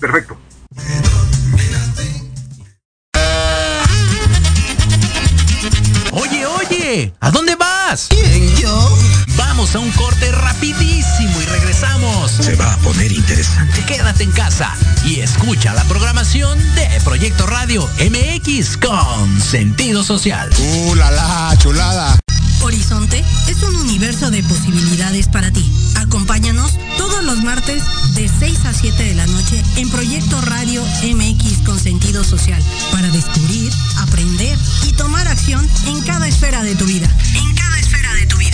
Perfecto. 0.00 0.36
Oye, 6.12 6.46
oye, 6.46 7.12
¿a 7.20 7.30
dónde. 7.30 7.43
Vamos 9.74 9.92
a 9.92 10.00
un 10.00 10.06
corte 10.06 10.30
rapidísimo 10.30 11.42
y 11.42 11.46
regresamos. 11.46 12.30
Se 12.30 12.54
va 12.54 12.74
a 12.74 12.76
poner 12.78 13.10
interesante. 13.10 13.84
Quédate 13.86 14.22
en 14.22 14.30
casa 14.30 14.72
y 15.04 15.18
escucha 15.18 15.74
la 15.74 15.82
programación 15.84 16.58
de 16.76 16.88
Proyecto 17.02 17.44
Radio 17.46 17.88
MX 17.98 18.76
con 18.76 19.40
sentido 19.40 20.04
social. 20.04 20.48
¡Uh, 20.58 20.94
la, 20.94 21.10
la 21.10 21.56
chulada! 21.58 22.20
Horizonte 22.62 23.24
es 23.48 23.62
un 23.62 23.74
universo 23.76 24.30
de 24.30 24.44
posibilidades 24.44 25.28
para 25.28 25.50
ti. 25.50 25.68
Acompáñanos 25.96 26.78
todos 26.96 27.24
los 27.24 27.42
martes 27.42 27.82
de 28.14 28.28
6 28.28 28.66
a 28.66 28.72
7 28.72 29.02
de 29.02 29.14
la 29.14 29.26
noche 29.26 29.60
en 29.76 29.90
Proyecto 29.90 30.40
Radio 30.42 30.84
MX 31.02 31.66
con 31.66 31.80
sentido 31.80 32.22
social 32.22 32.62
para 32.92 33.08
descubrir, 33.08 33.72
aprender 33.98 34.56
y 34.86 34.92
tomar 34.92 35.26
acción 35.26 35.68
en 35.86 36.00
cada 36.02 36.28
esfera 36.28 36.62
de 36.62 36.76
tu 36.76 36.84
vida. 36.84 37.08
En 37.34 37.54
cada 37.54 37.78
esfera 37.80 38.14
de 38.14 38.26
tu 38.26 38.36
vida. 38.36 38.53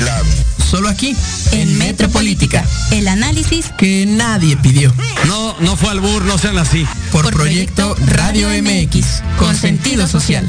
lado. 0.00 0.24
Solo 0.70 0.88
aquí, 0.88 1.16
en 1.52 1.78
Metropolítica, 1.78 2.64
el 2.92 3.08
análisis 3.08 3.66
que 3.76 4.06
nadie 4.06 4.56
pidió. 4.56 4.94
No, 5.26 5.56
no 5.60 5.76
fue 5.76 5.90
al 5.90 6.00
bur, 6.00 6.24
no 6.24 6.38
sean 6.38 6.58
así. 6.58 6.86
Por, 7.10 7.24
Por 7.24 7.34
proyecto, 7.34 7.94
proyecto 7.94 8.14
Radio 8.16 8.48
MX, 8.48 9.22
con 9.38 9.56
sentido 9.56 10.06
social. 10.06 10.48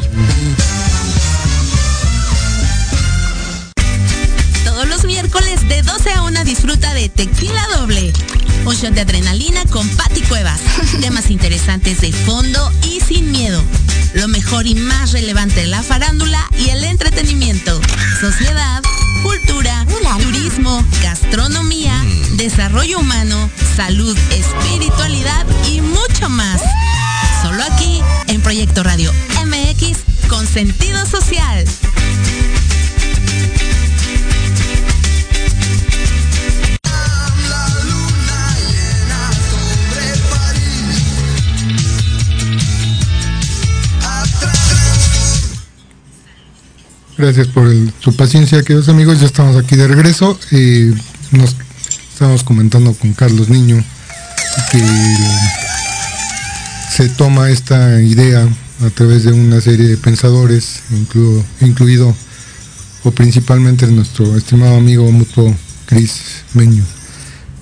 Todos 4.63 4.87
los 4.87 5.05
miércoles 5.05 5.67
de 5.67 5.81
12 5.81 6.11
a 6.13 6.23
1 6.23 6.43
disfruta 6.43 6.93
de 6.93 7.09
Tequila 7.09 7.65
Doble. 7.77 8.13
Un 8.65 8.75
shot 8.75 8.93
de 8.93 9.01
adrenalina 9.01 9.63
con 9.65 9.87
Patti 9.89 10.21
Cuevas. 10.21 10.61
Temas 11.01 11.31
interesantes 11.31 12.01
de 12.01 12.11
fondo 12.11 12.71
y 12.87 12.99
sin 12.99 13.31
miedo. 13.31 13.63
Lo 14.13 14.27
mejor 14.27 14.67
y 14.67 14.75
más 14.75 15.13
relevante 15.13 15.61
de 15.61 15.67
la 15.67 15.81
farándula 15.81 16.45
y 16.59 16.69
el 16.69 16.83
entretenimiento. 16.83 17.79
Sociedad, 18.19 18.81
cultura, 19.21 19.85
turismo, 20.17 20.83
gastronomía, 21.01 21.93
desarrollo 22.33 22.99
humano, 22.99 23.49
salud, 23.75 24.17
espiritualidad 24.31 25.45
y 25.71 25.81
mucho 25.81 26.29
más. 26.29 26.61
Solo 27.41 27.63
aquí 27.63 28.01
en 28.27 28.41
Proyecto 28.41 28.83
Radio 28.83 29.11
MX 29.45 29.97
con 30.27 30.45
sentido 30.45 31.05
social. 31.05 31.65
Gracias 47.21 47.49
por 47.49 47.71
su 47.99 48.15
paciencia, 48.15 48.63
queridos 48.63 48.89
amigos. 48.89 49.19
Ya 49.19 49.27
estamos 49.27 49.55
aquí 49.55 49.75
de 49.75 49.87
regreso. 49.87 50.39
Eh, 50.49 50.91
nos 51.29 51.55
estamos 52.11 52.43
comentando 52.43 52.95
con 52.95 53.13
Carlos 53.13 53.47
Niño 53.47 53.77
que 54.71 54.79
se 56.89 57.09
toma 57.09 57.51
esta 57.51 58.01
idea 58.01 58.49
a 58.83 58.89
través 58.89 59.23
de 59.23 59.33
una 59.33 59.61
serie 59.61 59.85
de 59.87 59.97
pensadores, 59.97 60.81
incluido, 60.89 61.43
incluido 61.61 62.15
o 63.03 63.11
principalmente 63.11 63.85
nuestro 63.85 64.35
estimado 64.35 64.77
amigo 64.77 65.11
mutuo 65.11 65.55
Chris 65.85 66.21
Meño. 66.55 66.83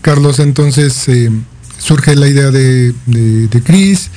Carlos, 0.01 0.39
entonces 0.39 1.05
eh, 1.09 1.29
surge 1.77 2.15
la 2.15 2.29
idea 2.29 2.49
de, 2.49 2.93
de, 3.07 3.47
de 3.47 3.61
Chris 3.61 4.09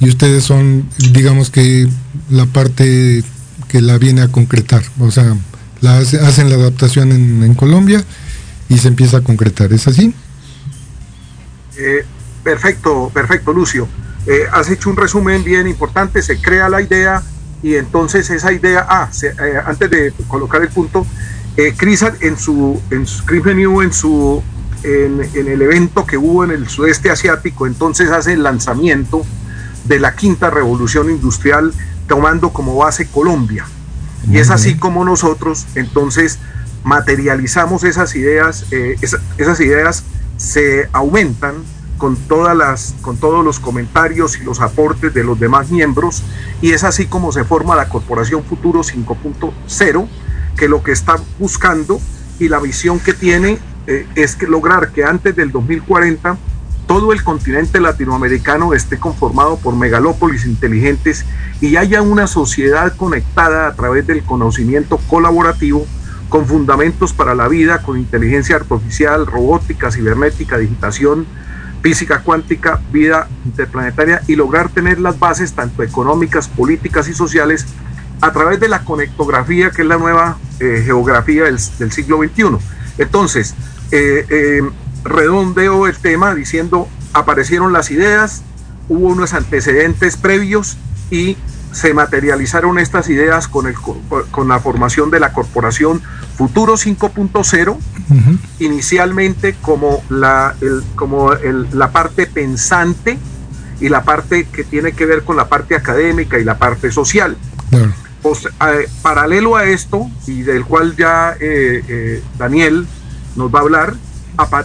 y 0.00 0.08
ustedes 0.08 0.44
son, 0.44 0.88
digamos 1.12 1.50
que 1.50 1.86
la 2.30 2.46
parte 2.46 3.22
que 3.68 3.80
la 3.80 3.98
viene 3.98 4.22
a 4.22 4.28
concretar. 4.28 4.82
O 4.98 5.10
sea, 5.10 5.36
la 5.80 5.98
hace, 5.98 6.18
hacen 6.18 6.50
la 6.50 6.56
adaptación 6.56 7.12
en, 7.12 7.54
Colombia 7.54 8.04
y 8.68 8.78
se 8.78 8.88
empieza 8.88 9.18
a 9.18 9.20
concretar. 9.20 9.72
¿Es 9.72 9.86
así? 9.86 10.14
Eh, 11.78 12.04
perfecto, 12.42 13.10
perfecto, 13.12 13.52
Lucio. 13.52 13.88
Eh, 14.26 14.44
has 14.52 14.70
hecho 14.70 14.90
un 14.90 14.96
resumen 14.96 15.44
bien 15.44 15.66
importante. 15.66 16.22
Se 16.22 16.40
crea 16.40 16.68
la 16.68 16.80
idea 16.80 17.22
y 17.62 17.74
entonces 17.74 18.28
esa 18.30 18.52
idea, 18.52 18.86
ah, 18.88 19.10
eh, 19.22 19.60
antes 19.64 19.90
de 19.90 20.12
colocar 20.28 20.62
el 20.62 20.68
punto, 20.68 21.06
eh, 21.56 21.74
en 22.20 22.36
su, 22.36 22.80
en 22.90 23.06
su 23.06 23.22
en 23.82 23.92
su 23.92 24.42
en, 24.82 25.48
el 25.48 25.62
evento 25.62 26.06
que 26.06 26.16
hubo 26.16 26.44
en 26.44 26.50
el 26.50 26.68
sudeste 26.68 27.10
asiático, 27.10 27.66
entonces 27.66 28.10
hace 28.10 28.34
el 28.34 28.42
lanzamiento 28.42 29.24
de 29.84 29.98
la 29.98 30.14
quinta 30.14 30.50
revolución 30.50 31.10
industrial 31.10 31.72
tomando 32.06 32.50
como 32.50 32.76
base 32.76 33.06
Colombia. 33.06 33.66
Y 34.30 34.38
es 34.38 34.50
así 34.50 34.76
como 34.76 35.04
nosotros 35.04 35.66
entonces 35.76 36.38
materializamos 36.82 37.84
esas 37.84 38.14
ideas, 38.16 38.66
eh, 38.72 38.96
esas 39.38 39.60
ideas 39.60 40.04
se 40.36 40.88
aumentan 40.92 41.54
con, 41.98 42.16
todas 42.16 42.56
las, 42.56 42.94
con 43.02 43.16
todos 43.16 43.44
los 43.44 43.60
comentarios 43.60 44.38
y 44.38 44.44
los 44.44 44.60
aportes 44.60 45.14
de 45.14 45.24
los 45.24 45.38
demás 45.38 45.70
miembros 45.70 46.22
y 46.60 46.72
es 46.72 46.84
así 46.84 47.06
como 47.06 47.32
se 47.32 47.44
forma 47.44 47.76
la 47.76 47.88
Corporación 47.88 48.44
Futuro 48.44 48.80
5.0, 48.80 50.08
que 50.56 50.68
lo 50.68 50.82
que 50.82 50.92
está 50.92 51.16
buscando 51.38 52.00
y 52.38 52.48
la 52.48 52.58
visión 52.58 52.98
que 52.98 53.14
tiene 53.14 53.58
eh, 53.86 54.06
es 54.14 54.36
que 54.36 54.46
lograr 54.46 54.90
que 54.92 55.04
antes 55.04 55.34
del 55.36 55.52
2040 55.52 56.36
todo 56.86 57.12
el 57.12 57.22
continente 57.24 57.80
latinoamericano 57.80 58.72
esté 58.72 58.98
conformado 58.98 59.56
por 59.58 59.74
megalópolis 59.74 60.46
inteligentes 60.46 61.24
y 61.60 61.76
haya 61.76 62.02
una 62.02 62.26
sociedad 62.26 62.94
conectada 62.96 63.66
a 63.66 63.74
través 63.74 64.06
del 64.06 64.22
conocimiento 64.22 64.98
colaborativo 65.08 65.86
con 66.28 66.46
fundamentos 66.46 67.12
para 67.12 67.34
la 67.34 67.48
vida, 67.48 67.82
con 67.82 67.98
inteligencia 67.98 68.56
artificial, 68.56 69.26
robótica, 69.26 69.90
cibernética, 69.90 70.58
digitación, 70.58 71.26
física 71.82 72.20
cuántica, 72.22 72.80
vida 72.92 73.28
interplanetaria 73.44 74.22
y 74.26 74.36
lograr 74.36 74.68
tener 74.70 74.98
las 74.98 75.18
bases 75.18 75.52
tanto 75.52 75.82
económicas, 75.82 76.48
políticas 76.48 77.08
y 77.08 77.14
sociales 77.14 77.66
a 78.20 78.32
través 78.32 78.60
de 78.60 78.68
la 78.68 78.82
conectografía, 78.84 79.70
que 79.70 79.82
es 79.82 79.88
la 79.88 79.96
nueva 79.96 80.38
eh, 80.58 80.82
geografía 80.84 81.44
del, 81.44 81.58
siglo 81.58 82.18
XXI. 82.18 82.58
Entonces, 82.98 83.54
eh, 83.92 84.26
eh, 84.28 84.62
redondeo 85.08 85.86
el 85.86 85.96
tema 85.96 86.34
diciendo, 86.34 86.88
aparecieron 87.12 87.72
las 87.72 87.90
ideas, 87.90 88.42
hubo 88.88 89.08
unos 89.08 89.34
antecedentes 89.34 90.16
previos 90.16 90.76
y 91.10 91.36
se 91.72 91.92
materializaron 91.92 92.78
estas 92.78 93.08
ideas 93.10 93.48
con, 93.48 93.66
el, 93.66 93.74
con 94.30 94.48
la 94.48 94.58
formación 94.60 95.10
de 95.10 95.20
la 95.20 95.32
corporación 95.32 96.00
Futuro 96.36 96.74
5.0, 96.74 97.78
inicialmente 98.58 99.54
como, 99.62 100.02
la, 100.10 100.54
como 100.94 101.32
la 101.32 101.92
parte 101.92 102.26
pensante 102.26 103.18
y 103.80 103.88
la 103.88 104.04
parte 104.04 104.44
que 104.44 104.62
tiene 104.64 104.92
que 104.92 105.06
ver 105.06 105.22
con 105.22 105.36
la 105.36 105.48
parte 105.48 105.74
académica 105.74 106.38
y 106.38 106.44
la 106.44 106.58
parte 106.58 106.90
social. 106.90 107.36
Pues, 108.20 108.48
paralelo 109.02 109.56
a 109.56 109.64
esto, 109.64 110.10
y 110.26 110.42
del 110.42 110.64
cual 110.64 110.94
ya 110.96 111.36
eh, 111.40 111.82
eh, 111.88 112.22
Daniel 112.38 112.86
nos 113.34 113.54
va 113.54 113.60
a 113.60 113.62
hablar, 113.62 113.94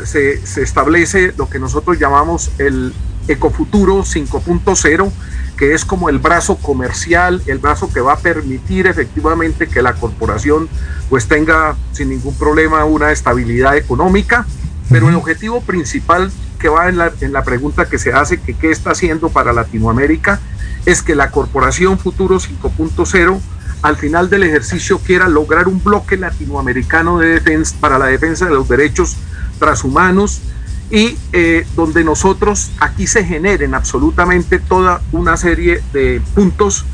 se, 0.05 0.45
se 0.45 0.61
establece 0.61 1.33
lo 1.37 1.49
que 1.49 1.59
nosotros 1.59 1.99
llamamos 1.99 2.51
el 2.57 2.93
Ecofuturo 3.27 3.99
5.0, 3.99 5.11
que 5.57 5.73
es 5.73 5.85
como 5.85 6.09
el 6.09 6.19
brazo 6.19 6.57
comercial, 6.57 7.41
el 7.45 7.59
brazo 7.59 7.91
que 7.91 8.01
va 8.01 8.13
a 8.13 8.17
permitir 8.17 8.87
efectivamente 8.87 9.67
que 9.67 9.81
la 9.81 9.93
corporación 9.93 10.67
pues 11.09 11.27
tenga 11.27 11.75
sin 11.91 12.09
ningún 12.09 12.35
problema 12.35 12.83
una 12.85 13.11
estabilidad 13.11 13.77
económica, 13.77 14.45
pero 14.89 15.09
el 15.09 15.15
objetivo 15.15 15.61
principal 15.61 16.31
que 16.57 16.69
va 16.69 16.89
en 16.89 16.97
la, 16.97 17.11
en 17.21 17.33
la 17.33 17.43
pregunta 17.43 17.89
que 17.89 17.97
se 17.97 18.13
hace, 18.13 18.39
que 18.39 18.53
qué 18.53 18.71
está 18.71 18.91
haciendo 18.91 19.29
para 19.29 19.53
Latinoamérica, 19.53 20.39
es 20.85 21.01
que 21.01 21.15
la 21.15 21.31
Corporación 21.31 21.99
Futuro 21.99 22.39
5.0 22.39 23.39
al 23.81 23.97
final 23.97 24.29
del 24.29 24.43
ejercicio 24.43 24.99
quiera 24.99 25.27
lograr 25.27 25.67
un 25.67 25.83
bloque 25.83 26.17
latinoamericano 26.17 27.19
de 27.19 27.29
defensa 27.29 27.75
para 27.79 27.97
la 27.97 28.05
defensa 28.07 28.45
de 28.45 28.51
los 28.51 28.67
derechos 28.67 29.17
transhumanos, 29.61 30.41
y 30.89 31.17
eh, 31.31 31.65
donde 31.75 32.03
nosotros 32.03 32.71
aquí 32.79 33.07
se 33.07 33.23
generen 33.23 33.73
absolutamente 33.73 34.59
toda 34.59 35.01
una 35.13 35.37
serie 35.37 35.81
de 35.93 36.21
puntos 36.35 36.85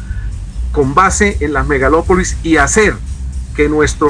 con 0.72 0.94
base 0.94 1.38
en 1.40 1.54
las 1.54 1.66
megalópolis 1.66 2.38
y 2.44 2.58
hacer 2.58 2.96
que 3.56 3.70
nuestra 3.70 4.10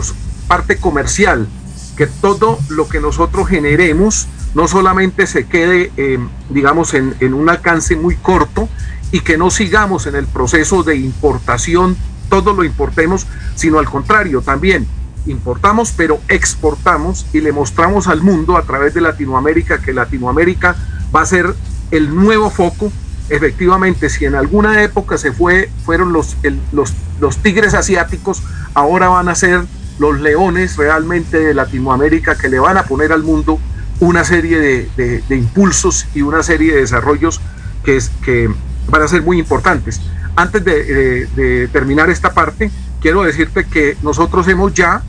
parte 0.50 0.76
comercial, 0.78 1.48
que 1.96 2.08
todo 2.08 2.60
lo 2.67 2.89
que 2.89 3.00
nosotros 3.00 3.48
generemos 3.48 4.28
no 4.56 4.67
solamente 4.67 5.26
se 5.26 5.46
quede, 5.46 5.91
eh, 5.96 6.20
digamos, 6.50 6.93
en, 6.93 7.15
en 7.22 7.34
un 7.34 7.48
alcance 7.48 7.96
muy 7.96 8.15
corto 8.15 8.67
y 9.12 9.22
que 9.22 9.38
no 9.38 9.50
sigamos 9.52 10.06
en 10.08 10.15
el 10.15 10.26
proceso 10.26 10.84
de 10.84 10.98
importación, 10.98 11.96
todo 12.28 12.54
lo 12.54 12.65
importemos, 12.65 13.26
sino 13.56 13.80
al 13.80 13.86
contrario, 13.86 14.41
también 14.41 14.86
importamos, 15.28 15.94
pero 15.96 16.20
exportamos 16.28 17.26
y 17.34 17.42
le 17.42 17.52
mostramos 17.52 18.08
al 18.08 18.22
mundo 18.22 18.58
a 18.58 18.63
través 18.63 18.94
de 18.94 19.02
Latinoamérica 19.02 19.80
que 19.80 19.94
Latinoamérica 19.94 20.76
va 21.16 21.22
a 21.22 21.26
ser 21.26 21.54
el 21.92 22.13
nuevo 22.16 22.50
foco. 22.50 22.92
Efectivamente, 23.30 24.10
si 24.10 24.26
en 24.26 24.36
alguna 24.36 24.84
época 24.84 25.18
se 25.18 25.32
fue, 25.32 25.70
fueron 25.86 26.13
los, 26.13 26.38
los, 26.72 26.94
los 27.20 27.38
tigres 27.38 27.74
asiáticos, 27.74 28.42
ahora 28.74 29.10
van 29.10 29.28
a 29.30 29.36
ser 29.36 29.66
los 30.00 30.20
leones 30.20 30.78
realmente 30.78 31.40
de 31.40 31.54
Latinoamérica 31.54 32.36
que 32.36 32.50
le 32.50 32.60
van 32.60 32.78
a 32.78 32.84
poner 32.84 33.12
al 33.12 33.24
mundo 33.24 33.60
una 34.00 34.24
serie 34.24 34.60
de, 34.60 35.24
de, 35.28 35.36
impulsos 35.36 36.06
y 36.13 36.22
una 36.22 36.44
serie 36.44 36.74
de 36.74 36.82
desarrollos 36.82 37.42
que, 37.84 38.00
que 38.24 38.50
van 38.90 39.02
a 39.02 39.08
ser 39.08 39.24
muy 39.24 39.40
importantes. 39.40 40.02
Antes 40.36 40.63
de, 40.63 41.28
de 41.36 41.68
terminar 41.70 42.10
esta 42.12 42.34
parte, 42.34 42.70
quiero 43.02 43.24
decirte 43.24 43.66
que 43.66 43.98
nosotros 44.04 44.48
hemos 44.48 44.74
ya 44.74 45.02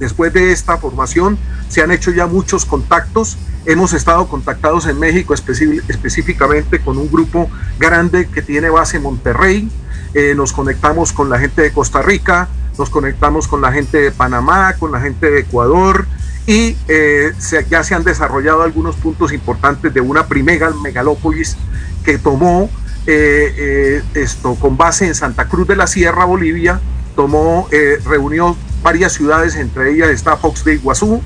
Después 0.00 0.32
de 0.32 0.50
esta 0.50 0.78
formación 0.78 1.38
se 1.68 1.82
han 1.82 1.90
hecho 1.90 2.10
ya 2.10 2.26
muchos 2.26 2.64
contactos. 2.64 3.36
Hemos 3.66 3.92
estado 3.92 4.26
contactados 4.28 4.86
en 4.86 4.98
México 4.98 5.34
específicamente 5.34 6.80
con 6.80 6.96
un 6.96 7.12
grupo 7.12 7.50
grande 7.78 8.26
que 8.26 8.40
tiene 8.40 8.70
base 8.70 8.96
en 8.96 9.02
Monterrey. 9.02 9.70
Eh, 10.14 10.34
nos 10.34 10.54
conectamos 10.54 11.12
con 11.12 11.28
la 11.28 11.38
gente 11.38 11.60
de 11.60 11.70
Costa 11.70 12.00
Rica, 12.00 12.48
nos 12.78 12.88
conectamos 12.88 13.46
con 13.46 13.60
la 13.60 13.72
gente 13.72 13.98
de 13.98 14.10
Panamá, 14.10 14.74
con 14.78 14.90
la 14.90 15.00
gente 15.00 15.30
de 15.30 15.40
Ecuador 15.40 16.06
y 16.46 16.78
eh, 16.88 17.32
ya 17.68 17.84
se 17.84 17.94
han 17.94 18.02
desarrollado 18.02 18.62
algunos 18.62 18.96
puntos 18.96 19.34
importantes 19.34 19.92
de 19.92 20.00
una 20.00 20.26
primera 20.26 20.70
megalópolis 20.82 21.58
que 22.04 22.16
tomó 22.16 22.70
eh, 23.06 24.02
esto 24.14 24.54
con 24.54 24.78
base 24.78 25.06
en 25.06 25.14
Santa 25.14 25.46
Cruz 25.46 25.68
de 25.68 25.76
la 25.76 25.86
Sierra, 25.86 26.24
Bolivia, 26.24 26.80
tomó, 27.16 27.68
reunió 28.04 28.56
varias 28.82 29.12
ciudades, 29.12 29.56
entre 29.56 29.92
ellas 29.92 30.10
está 30.10 30.36
Fox 30.36 30.64
de 30.64 30.74
Iguazú, 30.74 31.20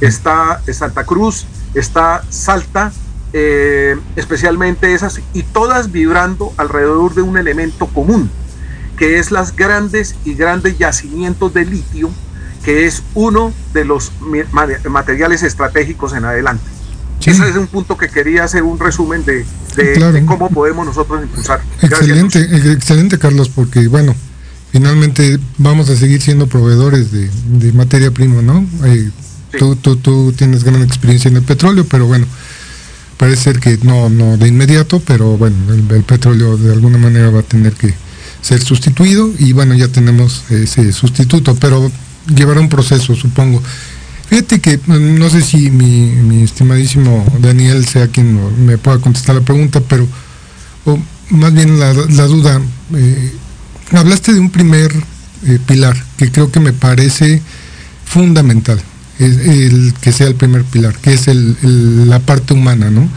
está 0.00 0.60
Santa 0.72 1.04
Cruz, 1.04 1.46
está 1.74 2.22
Salta, 2.28 2.92
eh, 3.32 3.96
especialmente 4.16 4.92
esas, 4.94 5.20
y 5.32 5.42
todas 5.42 5.92
vibrando 5.92 6.52
alrededor 6.56 7.14
de 7.14 7.22
un 7.22 7.36
elemento 7.36 7.86
común, 7.86 8.30
que 8.96 9.18
es 9.18 9.30
las 9.30 9.54
grandes 9.54 10.16
y 10.24 10.34
grandes 10.34 10.78
yacimientos 10.78 11.54
de 11.54 11.64
litio, 11.64 12.10
que 12.64 12.86
es 12.86 13.02
uno 13.14 13.52
de 13.72 13.84
los 13.84 14.12
materiales 14.88 15.42
estratégicos 15.42 16.12
en 16.12 16.24
adelante. 16.24 16.64
Ese 17.24 17.48
es 17.48 17.56
un 17.56 17.66
punto 17.66 17.98
que 17.98 18.08
quería 18.08 18.44
hacer 18.44 18.62
un 18.62 18.78
resumen 18.78 19.24
de, 19.24 19.44
cómo 20.26 20.48
podemos 20.48 20.86
nosotros 20.86 21.22
impulsar. 21.22 21.60
Excelente, 21.82 22.72
excelente 22.72 23.18
Carlos, 23.18 23.50
porque 23.50 23.88
bueno, 23.88 24.14
finalmente 24.72 25.38
vamos 25.58 25.88
a 25.90 25.96
seguir 25.96 26.20
siendo 26.20 26.46
proveedores 26.46 27.10
de, 27.12 27.72
materia 27.72 28.10
prima, 28.10 28.42
¿no? 28.42 28.66
Eh, 28.84 29.10
tú, 29.58 29.76
tú, 29.76 29.96
tú, 29.96 30.32
tienes 30.32 30.64
gran 30.64 30.82
experiencia 30.82 31.28
en 31.28 31.36
el 31.36 31.42
petróleo, 31.42 31.86
pero 31.88 32.06
bueno, 32.06 32.26
parece 33.16 33.42
ser 33.42 33.60
que 33.60 33.78
no, 33.82 34.08
no 34.08 34.36
de 34.36 34.48
inmediato, 34.48 35.00
pero 35.00 35.36
bueno, 35.36 35.56
el, 35.72 36.02
petróleo 36.04 36.56
de 36.56 36.72
alguna 36.72 36.98
manera 36.98 37.30
va 37.30 37.40
a 37.40 37.42
tener 37.42 37.74
que 37.74 37.94
ser 38.40 38.62
sustituido 38.62 39.30
y 39.38 39.52
bueno, 39.52 39.74
ya 39.74 39.88
tenemos 39.88 40.44
ese 40.50 40.92
sustituto, 40.92 41.54
pero 41.56 41.90
llevará 42.34 42.60
un 42.60 42.68
proceso, 42.68 43.14
supongo. 43.14 43.62
Fíjate 44.28 44.60
que 44.60 44.78
mm, 44.78 45.18
no 45.18 45.28
sé 45.28 45.42
si 45.42 45.70
mi, 45.70 46.42
estimadísimo 46.42 47.26
Daniel 47.40 47.84
sea 47.86 48.06
quien 48.08 48.64
me 48.64 48.78
pueda 48.78 48.98
contestar 48.98 49.34
la 49.34 49.42
pregunta, 49.42 49.80
pero 49.80 50.06
más 51.30 51.52
bien 51.52 51.78
la, 51.78 51.92
duda, 51.92 52.60
eh, 52.94 53.32
hablaste 53.98 54.32
de 54.32 54.40
un 54.40 54.50
primer 54.50 54.92
eh, 55.46 55.58
pilar 55.66 55.96
que 56.16 56.30
creo 56.30 56.52
que 56.52 56.60
me 56.60 56.72
parece 56.72 57.42
fundamental, 58.04 58.80
es 59.18 59.36
el 59.38 59.94
que 60.00 60.12
sea 60.12 60.26
el 60.26 60.34
primer 60.34 60.64
pilar, 60.64 60.96
que 60.98 61.14
es 61.14 61.28
el, 61.28 62.08
la 62.08 62.18
parte 62.20 62.54
humana, 62.54 62.90
¿no? 62.90 63.08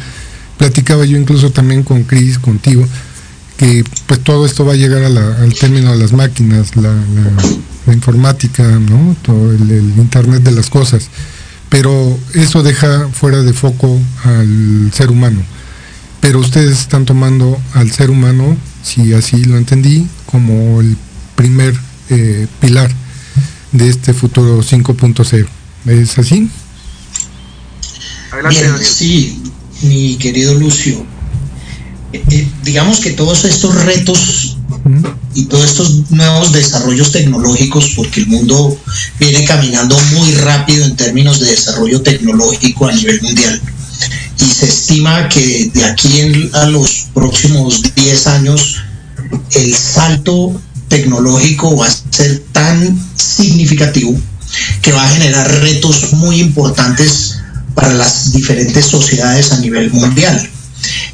Platicaba 0.58 1.06
yo 1.06 1.18
incluso 1.18 1.52
también 1.52 1.84
con 1.84 2.04
Cris, 2.04 2.40
contigo, 2.40 2.86
que 3.58 3.84
pues 4.06 4.20
todo 4.22 4.46
esto 4.46 4.66
va 4.66 4.74
a 4.74 4.78
llegar 4.78 5.04
al 5.04 5.54
término 5.54 5.92
de 5.92 5.98
las 5.98 6.14
máquinas, 6.14 6.76
la, 6.76 6.94
informática, 7.92 8.64
¿no? 8.64 9.16
Todo 9.22 9.52
el, 9.52 9.94
internet 9.98 10.44
de 10.44 10.52
las 10.52 10.70
cosas. 10.70 11.10
Pero 11.70 12.18
eso 12.34 12.64
deja 12.64 13.10
fuera 13.10 13.42
de 13.42 13.54
foco 13.54 14.00
al 14.24 14.92
ser 14.94 15.10
humano. 15.10 15.42
Pero 16.22 16.40
ustedes 16.40 16.80
están 16.80 17.06
tomando 17.06 17.60
al 17.74 17.92
ser 17.92 18.10
humano, 18.10 18.56
si 18.84 19.14
así 19.14 19.44
lo 19.44 19.58
entendí, 19.58 20.08
como 20.34 20.82
el 20.82 20.98
primer 21.36 21.76
eh, 22.10 22.48
pilar 22.60 22.90
de 23.72 23.88
este 23.88 24.16
futuro 24.16 24.64
5.0. 24.64 25.48
¿Es 25.86 26.18
así? 26.18 26.50
Bien, 28.50 28.72
sí, 28.82 29.44
mi 29.84 30.16
querido 30.16 30.56
Lucio. 30.56 31.06
Eh, 32.14 32.24
eh, 32.32 32.48
digamos 32.64 33.00
que 33.00 33.12
todos 33.12 33.46
estos 33.46 33.76
retos 33.86 34.58
y 35.36 35.46
todos 35.46 35.66
estos 35.66 36.10
nuevos 36.10 36.52
desarrollos 36.52 37.12
tecnológicos, 37.12 37.92
porque 37.96 38.22
el 38.22 38.28
mundo 38.28 38.76
viene 39.20 39.46
caminando 39.46 39.96
muy 40.16 40.34
rápido 40.34 40.84
en 40.84 40.96
términos 40.96 41.40
de 41.42 41.52
desarrollo 41.52 42.02
tecnológico 42.02 42.88
a 42.88 42.92
nivel 42.92 43.22
mundial. 43.22 43.62
Y 44.40 44.46
se 44.46 44.66
estima 44.66 45.30
que 45.30 45.70
de 45.72 45.86
aquí 45.86 46.50
a 46.54 46.66
los 46.66 47.06
próximos 47.14 47.84
10 47.94 48.28
años 48.28 48.84
el 49.56 49.76
salto 49.76 50.60
tecnológico 50.88 51.76
va 51.78 51.88
a 51.88 51.96
ser 52.12 52.44
tan 52.52 53.00
significativo 53.16 54.16
que 54.82 54.92
va 54.92 55.04
a 55.04 55.10
generar 55.10 55.50
retos 55.62 56.14
muy 56.14 56.40
importantes 56.40 57.40
para 57.74 57.94
las 57.94 58.32
diferentes 58.32 58.86
sociedades 58.86 59.52
a 59.52 59.60
nivel 59.60 59.92
mundial. 59.92 60.50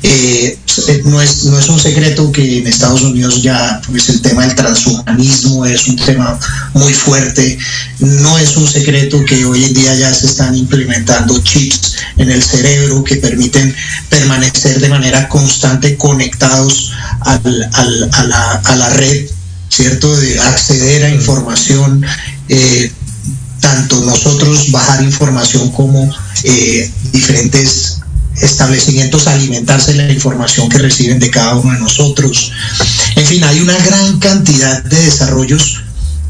Eh, 0.01 0.57
no, 1.05 1.21
es, 1.21 1.43
no 1.45 1.59
es 1.59 1.67
un 1.69 1.79
secreto 1.79 2.31
que 2.31 2.59
en 2.59 2.67
Estados 2.67 3.01
Unidos 3.01 3.41
ya 3.41 3.81
pues, 3.87 4.09
el 4.09 4.21
tema 4.21 4.45
del 4.45 4.55
transhumanismo 4.55 5.65
es 5.65 5.87
un 5.87 5.95
tema 5.95 6.39
muy 6.73 6.93
fuerte. 6.93 7.57
No 7.99 8.37
es 8.37 8.55
un 8.57 8.67
secreto 8.67 9.23
que 9.25 9.45
hoy 9.45 9.63
en 9.65 9.73
día 9.73 9.95
ya 9.95 10.13
se 10.13 10.27
están 10.27 10.55
implementando 10.55 11.39
chips 11.43 11.95
en 12.17 12.29
el 12.29 12.41
cerebro 12.41 13.03
que 13.03 13.17
permiten 13.17 13.75
permanecer 14.09 14.79
de 14.79 14.89
manera 14.89 15.27
constante 15.27 15.97
conectados 15.97 16.91
al, 17.21 17.69
al, 17.73 18.09
a, 18.13 18.23
la, 18.23 18.51
a, 18.51 18.75
la, 18.75 18.89
red, 18.91 19.25
¿cierto? 19.69 20.15
De 20.15 20.39
acceder 20.39 21.05
a 21.05 21.09
información. 21.09 22.05
Eh, 22.47 22.91
tanto 23.59 23.99
nosotros 24.05 24.71
bajar 24.71 25.03
información 25.03 25.69
como 25.71 26.09
eh, 26.43 26.89
diferentes 27.11 27.99
establecimientos 28.41 29.27
alimentarse 29.27 29.93
de 29.93 30.05
la 30.05 30.13
información 30.13 30.69
que 30.69 30.77
reciben 30.77 31.19
de 31.19 31.29
cada 31.29 31.55
uno 31.55 31.73
de 31.73 31.79
nosotros. 31.79 32.51
En 33.15 33.25
fin, 33.25 33.43
hay 33.43 33.59
una 33.59 33.77
gran 33.77 34.19
cantidad 34.19 34.83
de 34.83 35.01
desarrollos 35.01 35.83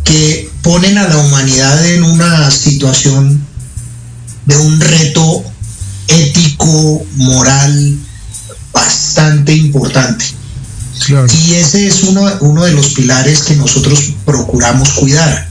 que 0.04 0.50
ponen 0.62 0.98
a 0.98 1.08
la 1.08 1.18
humanidad 1.18 1.86
en 1.86 2.04
una 2.04 2.50
situación 2.52 3.46
de 4.46 4.58
un 4.58 4.80
reto 4.80 5.44
ético, 6.08 7.06
moral, 7.16 7.98
bastante 8.74 9.54
importante. 9.54 10.26
Claro. 11.06 11.28
Y 11.46 11.54
ese 11.54 11.88
es 11.88 12.04
uno, 12.04 12.28
uno 12.42 12.66
de 12.66 12.74
los 12.74 12.90
pilares 12.90 13.44
que 13.44 13.56
nosotros 13.56 14.14
procuramos 14.26 14.90
cuidar. 14.90 15.48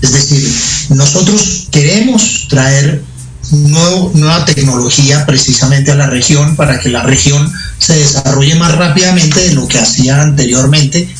Es 0.00 0.12
decir, 0.12 0.52
nosotros 0.90 1.68
queremos 1.70 2.46
traer 2.48 3.02
nueva 3.50 4.44
tecnología 4.44 5.26
precisamente 5.26 5.90
a 5.90 5.96
la 5.96 6.06
región 6.06 6.56
para 6.56 6.78
que 6.78 6.88
la 6.88 7.02
región 7.02 7.52
se 7.78 7.96
desarrolle 7.96 8.54
más 8.54 8.74
rápidamente 8.76 9.40
de 9.40 9.54
lo 9.54 9.66
que 9.66 9.78
hacía 9.78 10.22
anteriormente 10.22 11.12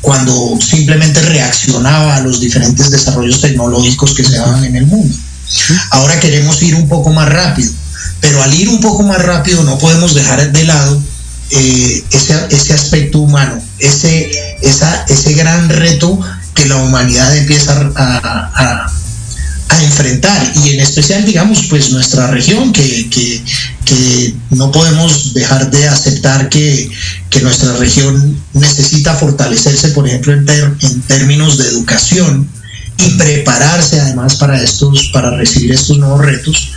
cuando 0.00 0.58
simplemente 0.60 1.20
reaccionaba 1.20 2.16
a 2.16 2.20
los 2.20 2.40
diferentes 2.40 2.90
desarrollos 2.90 3.40
tecnológicos 3.40 4.14
que 4.14 4.24
se 4.24 4.36
daban 4.36 4.64
en 4.64 4.76
el 4.76 4.86
mundo. 4.86 5.14
Ahora 5.90 6.20
queremos 6.20 6.62
ir 6.62 6.74
un 6.74 6.88
poco 6.88 7.10
más 7.10 7.28
rápido, 7.28 7.72
pero 8.20 8.42
al 8.42 8.54
ir 8.54 8.68
un 8.68 8.80
poco 8.80 9.02
más 9.02 9.20
rápido 9.22 9.62
no 9.64 9.78
podemos 9.78 10.14
dejar 10.14 10.52
de 10.52 10.64
lado 10.64 11.02
eh, 11.50 12.04
ese, 12.12 12.46
ese, 12.50 12.72
aspecto 12.72 13.18
humano, 13.18 13.60
ese, 13.78 14.30
esa, 14.62 15.04
ese 15.08 15.32
gran 15.34 15.68
reto 15.68 16.18
que 16.54 16.66
la 16.66 16.76
humanidad 16.76 17.36
empieza 17.36 17.72
a 17.96 18.90
a 19.70 19.82
enfrentar. 19.82 20.52
Y 20.64 20.70
en 20.70 20.80
especial 20.80 21.24
digamos 21.24 21.66
pues 21.70 21.90
nuestra 21.90 22.26
región 22.26 22.72
que, 22.72 23.08
que, 23.08 23.42
que 23.84 24.34
no 24.50 24.70
podemos 24.70 25.32
dejar 25.32 25.70
de 25.70 25.88
aceptar 25.88 26.48
que, 26.48 26.90
que, 27.30 27.40
nuestra 27.40 27.76
región 27.76 28.36
necesita 28.52 29.14
fortalecerse 29.14 29.88
por 29.90 30.06
ejemplo 30.06 30.32
en, 30.32 30.44
ter, 30.44 30.72
en 30.80 31.00
términos 31.02 31.56
de 31.58 31.68
educación 31.68 32.48
y 32.98 33.10
prepararse 33.16 34.00
además 34.00 34.34
para 34.34 34.60
estos 34.60 35.10
para 35.12 35.30
recibir 35.30 35.72
estos 35.72 35.98
nuevos 35.98 36.20
retos. 36.20 36.72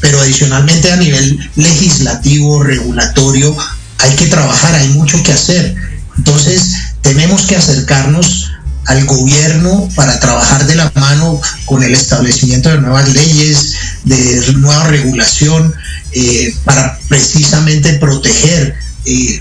Pero 0.00 0.20
adicionalmente 0.20 0.92
a 0.92 0.96
nivel 0.96 1.50
legislativo 1.56 2.62
regulatorio 2.62 3.56
hay 3.98 4.14
que 4.16 4.26
trabajar 4.26 4.74
hay 4.74 4.88
mucho 4.88 5.22
que 5.22 5.32
hacer. 5.32 5.74
Entonces 6.18 6.74
tenemos 7.00 7.42
que 7.42 7.56
acercarnos 7.56 8.50
al 8.86 9.04
gobierno 9.06 9.88
para 9.94 10.18
trabajar 10.20 10.66
de 10.66 10.74
la 10.74 10.92
mano 10.94 11.40
con 11.64 11.82
el 11.82 11.92
establecimiento 11.92 12.68
de 12.70 12.80
nuevas 12.80 13.12
leyes, 13.12 13.74
de 14.04 14.52
nueva 14.54 14.88
regulación, 14.88 15.74
eh, 16.12 16.54
para 16.64 16.98
precisamente 17.08 17.94
proteger 17.94 18.74
eh, 19.04 19.40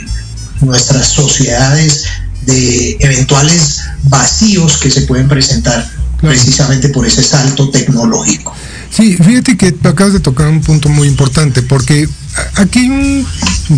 nuestras 0.61 1.07
sociedades 1.07 2.05
de 2.45 2.97
eventuales 2.99 3.81
vacíos 4.03 4.77
que 4.77 4.89
se 4.89 5.01
pueden 5.01 5.27
presentar 5.27 5.87
precisamente 6.19 6.89
por 6.89 7.05
ese 7.05 7.23
salto 7.23 7.69
tecnológico. 7.69 8.55
Sí, 8.89 9.17
fíjate 9.17 9.57
que 9.57 9.75
acabas 9.83 10.13
de 10.13 10.19
tocar 10.19 10.47
un 10.47 10.61
punto 10.61 10.87
muy 10.89 11.07
importante, 11.07 11.61
porque 11.63 12.07
aquí 12.55 13.25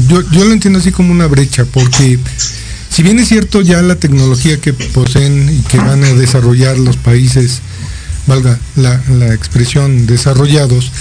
yo, 0.10 0.22
yo 0.30 0.44
lo 0.44 0.52
entiendo 0.52 0.80
así 0.80 0.92
como 0.92 1.12
una 1.12 1.28
brecha, 1.28 1.66
porque 1.66 2.20
si 2.90 3.04
bien 3.04 3.20
es 3.20 3.28
cierto 3.28 3.62
ya 3.62 3.82
la 3.82 3.96
tecnología 3.96 4.60
que 4.60 4.74
poseen 4.74 5.50
y 5.50 5.62
que 5.68 5.78
van 5.78 6.04
a 6.04 6.14
desarrollar 6.14 6.78
los 6.78 6.98
países, 6.98 7.62
valga 8.28 8.60
la, 8.76 9.34
expresión, 9.34 10.08
desarrollados, 10.08 10.92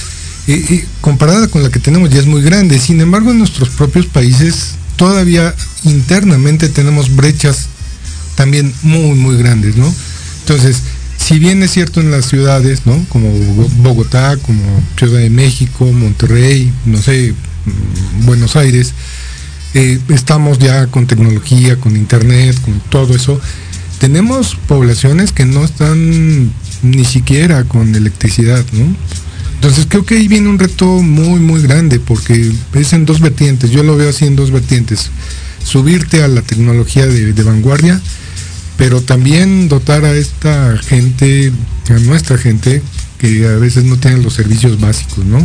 eh, 0.46 0.64
eh, 0.70 0.84
comparada 1.00 1.48
con 1.48 1.62
la 1.62 1.70
que 1.70 1.78
tenemos 1.78 2.10
ya 2.10 2.20
es 2.20 2.26
muy 2.26 2.42
grande. 2.42 2.78
Sin 2.78 3.00
embargo, 3.00 3.30
en 3.30 3.38
nuestros 3.38 3.70
propios 3.70 4.06
países 4.06 4.74
todavía 4.96 5.54
internamente 5.84 6.68
tenemos 6.68 7.14
brechas 7.14 7.68
también 8.34 8.72
muy, 8.82 9.14
muy 9.14 9.36
grandes, 9.36 9.76
¿no? 9.76 9.92
Entonces, 10.40 10.82
si 11.16 11.38
bien 11.38 11.62
es 11.62 11.70
cierto 11.70 12.00
en 12.00 12.10
las 12.10 12.26
ciudades, 12.26 12.82
¿no? 12.84 13.04
Como 13.08 13.30
Bogotá, 13.78 14.36
como 14.38 14.60
Ciudad 14.98 15.20
de 15.20 15.30
México, 15.30 15.86
Monterrey, 15.86 16.72
no 16.84 17.00
sé, 17.00 17.32
mm, 17.64 18.26
Buenos 18.26 18.56
Aires, 18.56 18.92
eh, 19.74 20.00
estamos 20.08 20.58
ya 20.58 20.86
con 20.86 21.06
tecnología, 21.06 21.76
con 21.76 21.96
internet, 21.96 22.60
con 22.60 22.80
todo 22.90 23.14
eso. 23.14 23.40
Tenemos 23.98 24.56
poblaciones 24.68 25.32
que 25.32 25.44
no 25.44 25.64
están 25.64 26.52
ni 26.82 27.04
siquiera 27.04 27.64
con 27.64 27.94
electricidad, 27.94 28.64
¿no? 28.72 28.94
Entonces 29.54 29.86
creo 29.88 30.04
que 30.04 30.16
ahí 30.16 30.28
viene 30.28 30.48
un 30.48 30.58
reto 30.58 30.86
muy, 31.02 31.40
muy 31.40 31.62
grande, 31.62 31.98
porque 31.98 32.52
es 32.74 32.92
en 32.92 33.06
dos 33.06 33.20
vertientes, 33.20 33.70
yo 33.70 33.82
lo 33.82 33.96
veo 33.96 34.10
así 34.10 34.26
en 34.26 34.36
dos 34.36 34.50
vertientes. 34.50 35.10
Subirte 35.64 36.22
a 36.22 36.28
la 36.28 36.42
tecnología 36.42 37.06
de, 37.06 37.32
de 37.32 37.42
vanguardia, 37.42 38.00
pero 38.76 39.00
también 39.00 39.68
dotar 39.68 40.04
a 40.04 40.14
esta 40.14 40.76
gente, 40.76 41.50
a 41.88 41.98
nuestra 42.00 42.36
gente, 42.36 42.82
que 43.18 43.46
a 43.46 43.56
veces 43.56 43.84
no 43.84 43.96
tienen 43.96 44.22
los 44.22 44.34
servicios 44.34 44.78
básicos, 44.78 45.24
¿no? 45.24 45.38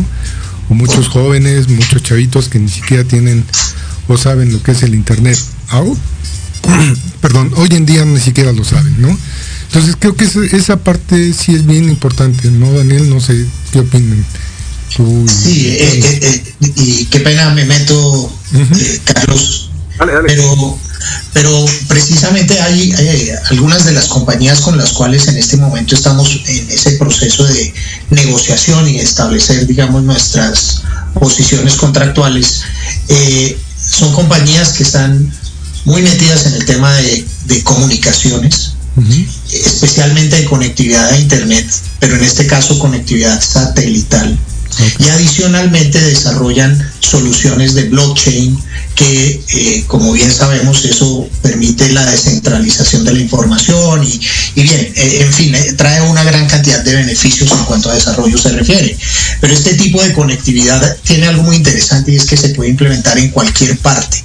O 0.69 0.73
muchos 0.73 1.07
jóvenes, 1.07 1.69
muchos 1.69 2.03
chavitos 2.03 2.49
que 2.49 2.59
ni 2.59 2.69
siquiera 2.69 3.03
tienen 3.05 3.45
o 4.09 4.17
saben 4.17 4.51
lo 4.51 4.61
que 4.61 4.71
es 4.71 4.83
el 4.83 4.95
Internet. 4.95 5.37
Perdón, 7.21 7.51
hoy 7.55 7.69
en 7.71 7.85
día 7.85 8.03
ni 8.05 8.19
siquiera 8.19 8.51
lo 8.51 8.63
saben, 8.63 8.99
¿no? 8.99 9.17
Entonces 9.67 9.95
creo 9.99 10.15
que 10.15 10.25
esa, 10.25 10.77
parte 10.77 11.31
sí 11.33 11.53
es 11.53 11.65
bien 11.65 11.85
importante, 11.85 12.49
¿no, 12.49 12.73
Daniel? 12.73 13.09
No 13.09 13.21
sé 13.21 13.45
qué 13.71 13.79
opinan. 13.79 14.25
sí, 14.89 15.67
eh, 15.67 15.99
eh, 15.99 16.19
eh, 16.21 16.71
y 16.75 17.05
qué 17.05 17.19
pena 17.19 17.51
me 17.51 17.65
meto, 17.65 18.33
Carlos. 19.05 19.69
Pero, 20.25 20.79
pero 21.33 21.65
precisamente 21.87 22.59
hay, 22.61 22.93
hay, 22.93 23.29
algunas 23.51 23.85
de 23.85 23.91
las 23.91 24.07
compañías 24.07 24.61
con 24.61 24.77
las 24.77 24.93
cuales 24.93 25.27
en 25.27 25.37
este 25.37 25.57
momento 25.57 25.93
estamos 25.93 26.41
en 26.47 26.71
ese 26.71 26.93
proceso 26.93 27.43
de 27.43 27.73
negociación 28.09 28.87
y 28.87 28.99
establecer, 28.99 29.67
digamos, 29.67 30.03
nuestras 30.03 30.83
posiciones 31.13 31.75
contractuales. 31.75 32.61
Eh, 33.09 33.57
son 33.89 34.13
compañías 34.13 34.73
que 34.73 34.83
están 34.83 35.31
muy 35.85 36.01
metidas 36.01 36.45
en 36.45 36.53
el 36.53 36.65
tema 36.65 36.93
de, 36.95 37.25
comunicaciones, 37.63 38.73
especialmente 39.51 40.35
de 40.35 40.45
conectividad 40.45 41.09
a 41.09 41.17
Internet, 41.17 41.67
pero 41.99 42.15
en 42.15 42.23
este 42.23 42.45
caso 42.47 42.77
conectividad 42.79 43.41
satelital. 43.41 44.37
Y 44.99 45.09
adicionalmente 45.09 45.99
desarrollan 45.99 46.91
soluciones 46.99 47.73
de 47.73 47.89
blockchain 47.89 48.57
que, 48.95 49.41
eh, 49.47 49.83
como 49.87 50.11
bien 50.13 50.31
sabemos, 50.31 50.85
eso 50.85 51.27
permite 51.41 51.91
la 51.91 52.05
descentralización 52.05 53.03
de 53.03 53.13
la 53.13 53.19
información 53.19 54.03
y, 54.03 54.61
bien, 54.61 54.93
eh, 54.95 55.17
en 55.21 55.33
fin, 55.33 55.55
eh, 55.55 55.73
trae 55.73 56.01
una 56.01 56.23
gran 56.23 56.47
cantidad 56.47 56.83
de 56.83 56.95
beneficios 56.95 57.51
en 57.51 57.65
cuanto 57.65 57.89
a 57.89 57.95
desarrollo 57.95 58.37
se 58.37 58.49
refiere. 58.49 58.97
Pero 59.41 59.53
este 59.53 59.73
tipo 59.75 60.01
de 60.01 60.13
conectividad 60.13 60.97
tiene 61.03 61.27
algo 61.27 61.43
muy 61.43 61.55
interesante 61.55 62.11
y 62.11 62.15
es 62.15 62.25
que 62.25 62.37
se 62.37 62.49
puede 62.49 62.69
implementar 62.69 63.17
en 63.17 63.29
cualquier 63.29 63.77
parte. 63.79 64.23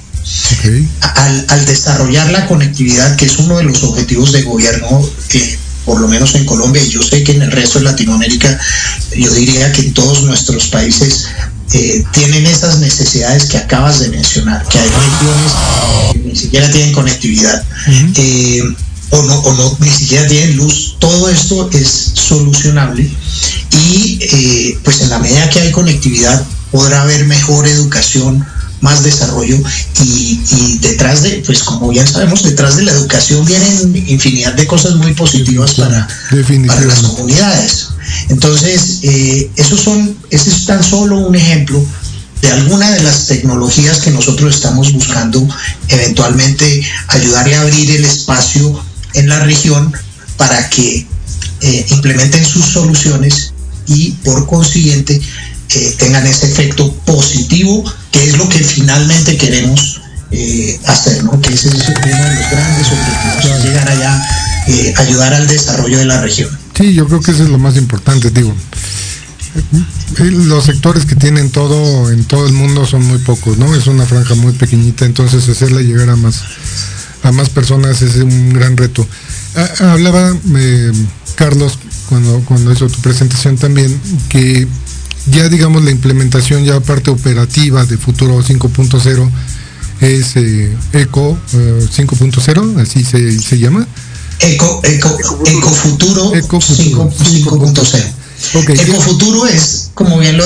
Al, 1.01 1.65
desarrollar 1.65 2.31
la 2.31 2.47
conectividad, 2.47 3.15
que 3.15 3.25
es 3.25 3.37
uno 3.37 3.57
de 3.57 3.63
los 3.63 3.83
objetivos 3.83 4.31
de 4.31 4.41
gobierno, 4.41 5.07
eh, 5.33 5.57
por 5.85 5.99
lo 6.01 6.07
menos 6.07 6.35
en 6.35 6.45
Colombia, 6.45 6.83
y 6.83 6.89
yo 6.89 7.01
sé 7.01 7.23
que 7.23 7.33
en 7.33 7.43
el 7.43 7.51
resto 7.51 7.79
de 7.79 7.85
Latinoamérica, 7.85 8.59
yo 9.15 9.31
diría 9.33 9.71
que 9.71 9.81
en 9.81 9.93
todos 9.93 10.23
nuestros 10.23 10.67
países 10.67 11.27
eh, 11.73 12.03
tienen 12.11 12.45
esas 12.45 12.79
necesidades 12.79 13.45
que 13.45 13.57
acabas 13.57 13.99
de 13.99 14.09
mencionar, 14.09 14.67
que 14.67 14.79
hay 14.79 14.89
regiones 14.89 15.51
que 16.13 16.19
ni 16.19 16.35
siquiera 16.35 16.71
tienen 16.71 16.93
conectividad. 16.93 17.63
Eh, 18.15 18.61
o 19.11 19.21
no, 19.21 19.35
o 19.35 19.53
no 19.53 19.77
ni 19.79 19.89
siquiera 19.89 20.27
tienen 20.27 20.57
luz, 20.57 20.97
todo 20.99 21.29
esto 21.29 21.69
es 21.73 22.11
solucionable 22.15 23.09
y 23.71 24.19
eh, 24.21 24.79
pues 24.83 25.01
en 25.01 25.09
la 25.09 25.19
medida 25.19 25.49
que 25.49 25.59
hay 25.59 25.71
conectividad 25.71 26.43
podrá 26.71 27.03
haber 27.03 27.25
mejor 27.25 27.67
educación, 27.67 28.45
más 28.81 29.03
desarrollo 29.03 29.57
y, 30.03 30.77
detrás 30.81 31.23
de, 31.23 31.41
pues 31.45 31.63
como 31.63 31.89
bien 31.89 32.07
sabemos, 32.07 32.43
detrás 32.43 32.77
de 32.77 32.83
la 32.83 32.91
educación 32.91 33.45
vienen 33.45 34.03
infinidad 34.07 34.53
de 34.53 34.67
cosas 34.67 34.95
muy 34.95 35.13
positivas 35.13 35.73
para, 35.73 36.07
para 36.67 36.81
las 36.81 36.99
comunidades. 36.99 37.87
Entonces, 38.29 38.99
eh, 39.03 39.49
esos 39.55 39.81
son, 39.81 40.15
ese 40.29 40.49
es 40.49 40.65
tan 40.65 40.83
solo 40.83 41.17
un 41.17 41.35
ejemplo 41.35 41.83
de 42.41 42.51
alguna 42.51 42.91
de 42.91 43.01
las 43.01 43.27
tecnologías 43.27 43.99
que 43.99 44.11
nosotros 44.11 44.55
estamos 44.55 44.93
buscando 44.93 45.47
eventualmente 45.87 46.83
ayudarle 47.07 47.55
a 47.55 47.61
abrir 47.61 47.89
el 47.91 48.05
espacio 48.05 48.79
en 49.13 49.29
la 49.29 49.39
región 49.39 49.91
para 50.37 50.69
que 50.69 51.07
eh, 51.61 51.85
implementen 51.89 52.45
sus 52.45 52.65
soluciones 52.65 53.53
y 53.87 54.11
por 54.23 54.45
consiguiente 54.47 55.19
eh, 55.69 55.95
tengan 55.97 56.27
ese 56.27 56.45
efecto 56.45 56.93
positivo, 57.05 57.83
que 58.15 58.29
es 58.29 58.37
lo 58.37 58.47
que 58.47 58.59
finalmente 58.59 59.35
queremos 59.35 60.01
eh, 60.31 60.79
hacer, 60.85 61.21
¿no? 61.25 61.39
que 61.41 61.53
ese 61.53 61.67
es 61.67 61.73
uno 61.73 61.99
de 61.99 62.35
los 62.35 62.49
grandes 62.49 62.87
objetivos, 62.87 63.63
llegar 63.65 63.89
allá, 63.89 64.21
ayudar 64.97 65.33
al 65.33 65.47
desarrollo 65.47 65.97
de 65.97 66.05
la 66.05 66.21
región. 66.21 66.49
Sí, 66.77 66.93
yo 66.93 67.07
creo 67.07 67.19
que 67.19 67.31
eso 67.31 67.43
es 67.43 67.49
lo 67.49 67.57
más 67.57 67.75
importante, 67.75 68.31
digo. 68.31 68.55
Los 70.17 70.63
sectores 70.63 71.05
que 71.05 71.15
tienen 71.15 71.49
todo 71.49 72.09
en 72.09 72.23
todo 72.23 72.45
el 72.45 72.53
mundo 72.53 72.85
son 72.85 73.03
muy 73.03 73.17
pocos, 73.17 73.57
¿no? 73.57 73.75
Es 73.75 73.87
una 73.87 74.05
franja 74.05 74.35
muy 74.35 74.53
pequeñita, 74.53 75.05
entonces 75.05 75.47
hacerla 75.49 75.81
llegar 75.81 76.09
a 76.09 76.15
más 76.15 76.41
a 77.23 77.31
más 77.31 77.49
personas 77.49 78.01
es 78.01 78.15
un 78.15 78.53
gran 78.53 78.77
reto. 78.77 79.05
Ah, 79.55 79.93
hablaba 79.93 80.37
eh, 80.55 80.91
Carlos 81.35 81.79
cuando, 82.07 82.39
cuando 82.45 82.71
hizo 82.71 82.87
tu 82.87 83.01
presentación 83.01 83.57
también 83.57 83.99
que 84.29 84.67
ya 85.27 85.49
digamos 85.49 85.83
la 85.83 85.91
implementación 85.91 86.63
ya 86.65 86.79
parte 86.79 87.09
operativa 87.09 87.85
de 87.85 87.97
Futuro 87.97 88.41
5.0 88.41 89.29
es 90.01 90.35
eh, 90.35 90.75
ECO 90.93 91.37
5.0, 91.53 92.77
eh, 92.77 92.81
así 92.81 93.03
se, 93.03 93.57
llama. 93.57 93.87
Eco, 94.39 94.81
eco, 94.83 95.17
eco 95.45 95.69
Futuro, 95.69 96.35
eco 96.35 96.59
5.0. 96.59 98.13
Eco 98.67 99.01
Futuro 99.01 99.47
es, 99.47 99.91
como 99.93 100.19
bien 100.19 100.37
lo, 100.37 100.43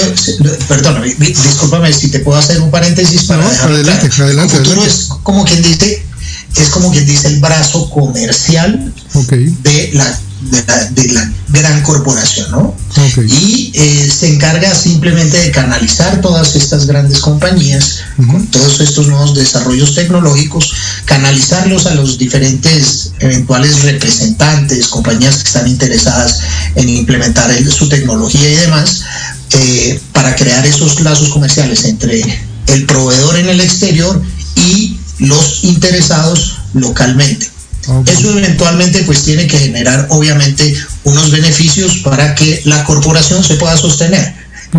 perdón, 0.67 1.03
discúlpame 1.17 1.91
si 1.91 2.09
te 2.09 2.19
puedo 2.19 2.37
hacer 2.37 2.61
un 2.61 2.69
paréntesis 2.71 3.23
para 3.23 3.43
no, 3.43 3.49
adelante, 3.49 4.09
adelante, 4.21 4.57
Futuro 4.57 4.85
es 4.85 5.09
como 5.23 5.43
quien 5.43 5.61
dice 5.61 6.05
es 6.55 6.69
como 6.69 6.91
quien 6.91 7.05
dice 7.05 7.27
el 7.27 7.39
brazo 7.39 7.89
comercial 7.89 8.93
de, 9.63 9.89
la, 9.93 10.19
de, 10.41 11.07
la, 11.13 11.31
gran 11.49 11.81
corporación, 11.83 12.51
¿no? 12.51 12.75
Y 13.27 13.71
eh, 13.73 14.09
se 14.09 14.33
encarga 14.33 14.73
simplemente 14.73 15.37
de 15.37 15.51
canalizar 15.51 16.21
todas 16.21 16.55
estas 16.55 16.85
grandes 16.85 17.19
compañías 17.19 17.99
con 18.15 18.47
todos 18.47 18.79
estos 18.79 19.07
nuevos 19.07 19.35
desarrollos 19.35 19.95
tecnológicos, 19.95 20.73
canalizarlos 21.05 21.87
a 21.87 21.95
los 21.95 22.17
diferentes 22.17 23.11
eventuales 23.19 23.83
representantes, 23.83 24.87
compañías 24.87 25.37
que 25.37 25.47
están 25.47 25.67
interesadas 25.67 26.39
en 26.75 26.87
implementar 26.89 27.51
su 27.69 27.89
tecnología 27.89 28.49
y 28.49 28.55
demás, 28.55 29.03
eh, 29.51 29.99
para 30.13 30.35
crear 30.35 30.65
esos 30.65 31.01
lazos 31.01 31.29
comerciales 31.29 31.85
entre 31.85 32.23
el 32.67 32.85
proveedor 32.85 33.37
en 33.37 33.49
el 33.49 33.59
exterior 33.59 34.21
y 34.55 34.97
los 35.19 35.63
interesados 35.63 36.59
localmente. 36.73 37.49
Eso 38.05 38.37
eventualmente 38.37 39.03
pues 39.03 39.23
tiene 39.23 39.47
que 39.47 39.57
generar 39.57 40.07
obviamente 40.09 40.73
unos 41.03 41.31
beneficios 41.31 41.97
para 41.99 42.35
que 42.35 42.61
la 42.65 42.83
corporación 42.83 43.43
se 43.43 43.55
pueda 43.55 43.75
sostener. 43.77 44.33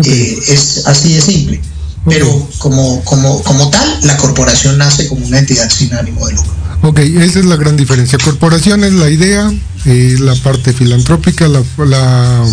Eh, 0.05 0.37
es 0.47 0.83
así 0.85 1.13
de 1.13 1.21
simple. 1.21 1.61
Pero 2.05 2.49
como, 2.57 3.03
como, 3.03 3.43
como 3.43 3.69
tal, 3.69 3.99
la 4.03 4.17
corporación 4.17 4.77
nace 4.77 5.07
como 5.07 5.25
una 5.25 5.39
entidad 5.39 5.69
sin 5.69 5.93
ánimo 5.93 6.27
de 6.27 6.33
lucro. 6.33 6.55
Ok, 6.83 6.99
esa 6.99 7.39
es 7.39 7.45
la 7.45 7.57
gran 7.57 7.77
diferencia. 7.77 8.17
Corporación 8.17 8.83
es 8.83 8.93
la 8.93 9.09
idea, 9.09 9.51
eh, 9.85 10.15
la 10.19 10.33
parte 10.35 10.73
filantrópica, 10.73 11.47
la, 11.47 12.43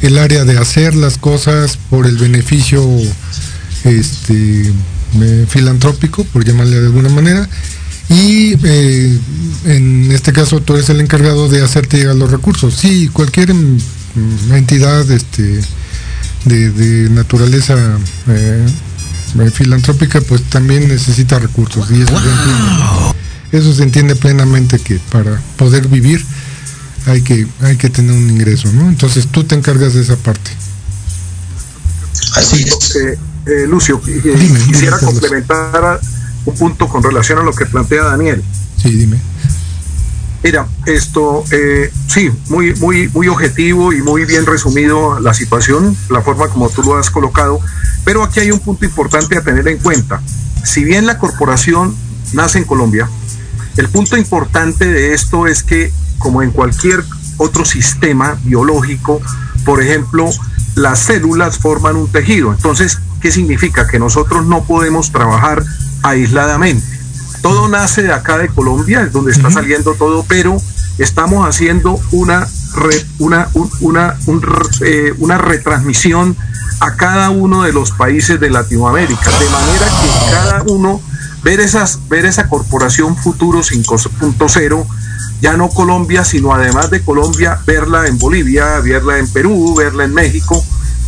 el 0.00 0.18
área 0.18 0.44
de 0.44 0.58
hacer 0.58 0.94
las 0.94 1.18
cosas 1.18 1.78
por 1.90 2.06
el 2.06 2.16
beneficio 2.16 2.82
este, 3.84 4.72
filantrópico, 5.48 6.24
por 6.24 6.46
llamarle 6.46 6.80
de 6.80 6.86
alguna 6.86 7.10
manera, 7.10 7.46
y 8.08 8.54
eh, 8.64 9.18
en 9.64 10.12
este 10.12 10.32
caso 10.32 10.60
tú 10.60 10.74
eres 10.74 10.88
el 10.90 11.00
encargado 11.00 11.48
de 11.48 11.62
hacerte 11.62 11.98
llegar 11.98 12.16
los 12.16 12.30
recursos. 12.30 12.74
Sí, 12.74 13.08
cualquier 13.12 13.52
mm, 13.52 13.78
entidad 14.52 15.10
este, 15.10 15.60
de, 16.44 17.08
naturaleza 17.10 17.74
eh, 18.28 18.66
eh, 19.40 19.50
filantrópica 19.50 20.20
pues 20.20 20.42
también 20.44 20.88
necesita 20.88 21.38
recursos 21.38 21.90
y 21.90 22.02
eso, 22.02 22.12
se 22.20 22.30
entiende, 22.30 23.16
eso 23.52 23.74
se 23.74 23.82
entiende 23.82 24.16
plenamente 24.16 24.78
que 24.78 25.00
para 25.10 25.40
poder 25.56 25.88
vivir 25.88 26.24
hay 27.06 27.22
que, 27.22 27.46
hay 27.60 27.76
que 27.76 27.90
tener 27.90 28.12
un 28.12 28.30
ingreso, 28.30 28.72
¿no? 28.72 28.88
Entonces 28.88 29.26
tú 29.28 29.44
te 29.44 29.54
encargas 29.54 29.94
de 29.94 30.02
esa 30.02 30.16
parte. 30.16 30.50
Así 32.36 32.62
es. 32.62 32.96
Eh, 33.46 33.66
Lucio, 33.68 34.00
quisiera 34.00 34.98
complementar 34.98 36.00
un 36.46 36.54
punto 36.54 36.88
con 36.88 37.02
relación 37.02 37.38
a 37.38 37.42
lo 37.42 37.52
que 37.52 37.66
plantea 37.66 38.04
Daniel. 38.04 38.42
Sí, 38.76 38.90
dime. 38.90 39.20
Mira, 40.42 40.66
esto, 40.86 41.44
eh, 41.50 41.90
sí, 42.06 42.30
muy, 42.48 42.74
muy, 42.76 43.08
muy 43.08 43.28
objetivo 43.28 43.92
y 43.92 44.00
muy 44.00 44.24
bien 44.24 44.46
resumido 44.46 45.18
la 45.18 45.34
situación, 45.34 45.96
la 46.08 46.22
forma 46.22 46.48
como 46.48 46.68
tú 46.70 46.82
lo 46.82 46.96
has 46.96 47.10
colocado, 47.10 47.58
pero 48.04 48.22
aquí 48.22 48.40
hay 48.40 48.52
un 48.52 48.60
punto 48.60 48.84
importante 48.84 49.36
a 49.36 49.42
tener 49.42 49.66
en 49.66 49.78
cuenta. 49.78 50.22
Si 50.62 50.84
bien 50.84 51.06
la 51.06 51.18
corporación 51.18 51.96
nace 52.32 52.58
en 52.58 52.64
Colombia, 52.64 53.08
el 53.76 53.88
punto 53.88 54.16
importante 54.16 54.86
de 54.86 55.14
esto 55.14 55.46
es 55.46 55.62
que, 55.62 55.92
como 56.18 56.42
en 56.42 56.50
cualquier 56.50 57.04
otro 57.38 57.64
sistema 57.64 58.38
biológico, 58.44 59.20
por 59.64 59.82
ejemplo, 59.82 60.30
las 60.76 61.00
células 61.00 61.58
forman 61.58 61.96
un 61.96 62.08
tejido. 62.08 62.52
Entonces, 62.52 62.98
¿Qué 63.20 63.32
significa? 63.32 63.86
Que 63.86 63.98
nosotros 63.98 64.46
no 64.46 64.64
podemos 64.64 65.10
trabajar 65.10 65.64
aisladamente. 66.08 66.86
Todo 67.42 67.68
nace 67.68 68.02
de 68.02 68.12
acá 68.12 68.38
de 68.38 68.48
Colombia, 68.48 69.02
es 69.02 69.12
donde 69.12 69.32
está 69.32 69.50
saliendo 69.50 69.94
todo, 69.94 70.24
pero 70.28 70.56
estamos 70.98 71.46
haciendo 71.46 72.00
una, 72.12 72.46
una, 73.18 73.48
una, 73.80 74.16
eh, 74.80 75.14
una 75.18 75.38
retransmisión 75.38 76.36
a 76.80 76.96
cada 76.96 77.30
uno 77.30 77.62
de 77.62 77.72
los 77.72 77.92
países 77.92 78.40
de 78.40 78.50
Latinoamérica, 78.50 79.30
de 79.30 79.48
manera 79.50 79.86
que 79.86 80.30
cada 80.30 80.62
uno 80.64 81.00
ver 81.42 81.60
esas 81.60 82.08
ver 82.08 82.26
esa 82.26 82.48
corporación 82.48 83.16
Futuro 83.16 83.60
5.0 83.60 84.86
ya 85.40 85.56
no 85.56 85.68
Colombia, 85.68 86.24
sino 86.24 86.52
además 86.52 86.90
de 86.90 87.02
Colombia, 87.02 87.58
verla 87.66 88.06
en 88.06 88.18
Bolivia, 88.18 88.80
verla 88.80 89.18
en 89.18 89.30
Perú, 89.30 89.74
verla 89.76 90.04
en 90.04 90.14
México, 90.14 90.64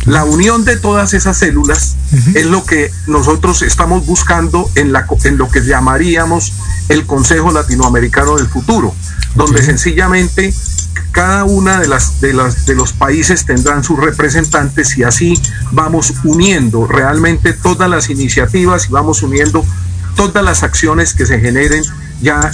la 0.09 0.23
unión 0.23 0.65
de 0.65 0.75
todas 0.75 1.13
esas 1.13 1.37
células 1.37 1.95
es 2.33 2.47
lo 2.47 2.65
que 2.65 2.91
nosotros 3.05 3.61
estamos 3.61 4.05
buscando 4.07 4.69
en, 4.73 4.91
la, 4.91 5.05
en 5.23 5.37
lo 5.37 5.49
que 5.49 5.61
llamaríamos 5.61 6.53
el 6.89 7.05
Consejo 7.05 7.51
Latinoamericano 7.51 8.35
del 8.35 8.47
Futuro, 8.47 8.95
donde 9.35 9.61
sencillamente 9.61 10.51
cada 11.11 11.43
una 11.43 11.79
de 11.79 11.87
las, 11.87 12.21
de 12.21 12.33
las 12.33 12.65
de 12.65 12.73
los 12.73 12.93
países 12.93 13.45
tendrán 13.45 13.83
sus 13.83 13.99
representantes 13.99 14.97
y 14.97 15.03
así 15.03 15.39
vamos 15.71 16.13
uniendo 16.23 16.87
realmente 16.87 17.53
todas 17.53 17.89
las 17.89 18.09
iniciativas 18.09 18.87
y 18.89 18.91
vamos 18.91 19.21
uniendo 19.21 19.63
todas 20.15 20.43
las 20.43 20.63
acciones 20.63 21.13
que 21.13 21.27
se 21.27 21.39
generen 21.39 21.83
ya 22.21 22.51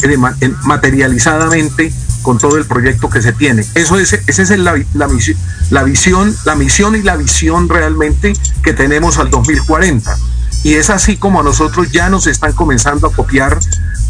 materializadamente 0.63 1.93
con 2.25 2.39
todo 2.39 2.57
el 2.57 2.65
proyecto 2.65 3.07
que 3.07 3.21
se 3.21 3.33
tiene. 3.33 3.63
Eso 3.75 3.99
es, 3.99 4.13
esa 4.13 4.41
es 4.41 4.49
la, 4.49 4.73
la, 4.95 5.07
la 5.69 5.83
visión, 5.83 6.35
la 6.43 6.55
misión 6.55 6.95
y 6.95 7.03
la 7.03 7.15
visión 7.17 7.69
realmente 7.69 8.33
que 8.63 8.73
tenemos 8.73 9.19
al 9.19 9.29
2040. 9.29 10.17
Y 10.63 10.73
es 10.73 10.89
así 10.89 11.17
como 11.17 11.41
a 11.41 11.43
nosotros 11.43 11.91
ya 11.91 12.09
nos 12.09 12.25
están 12.25 12.53
comenzando 12.53 13.05
a 13.05 13.13
copiar 13.13 13.59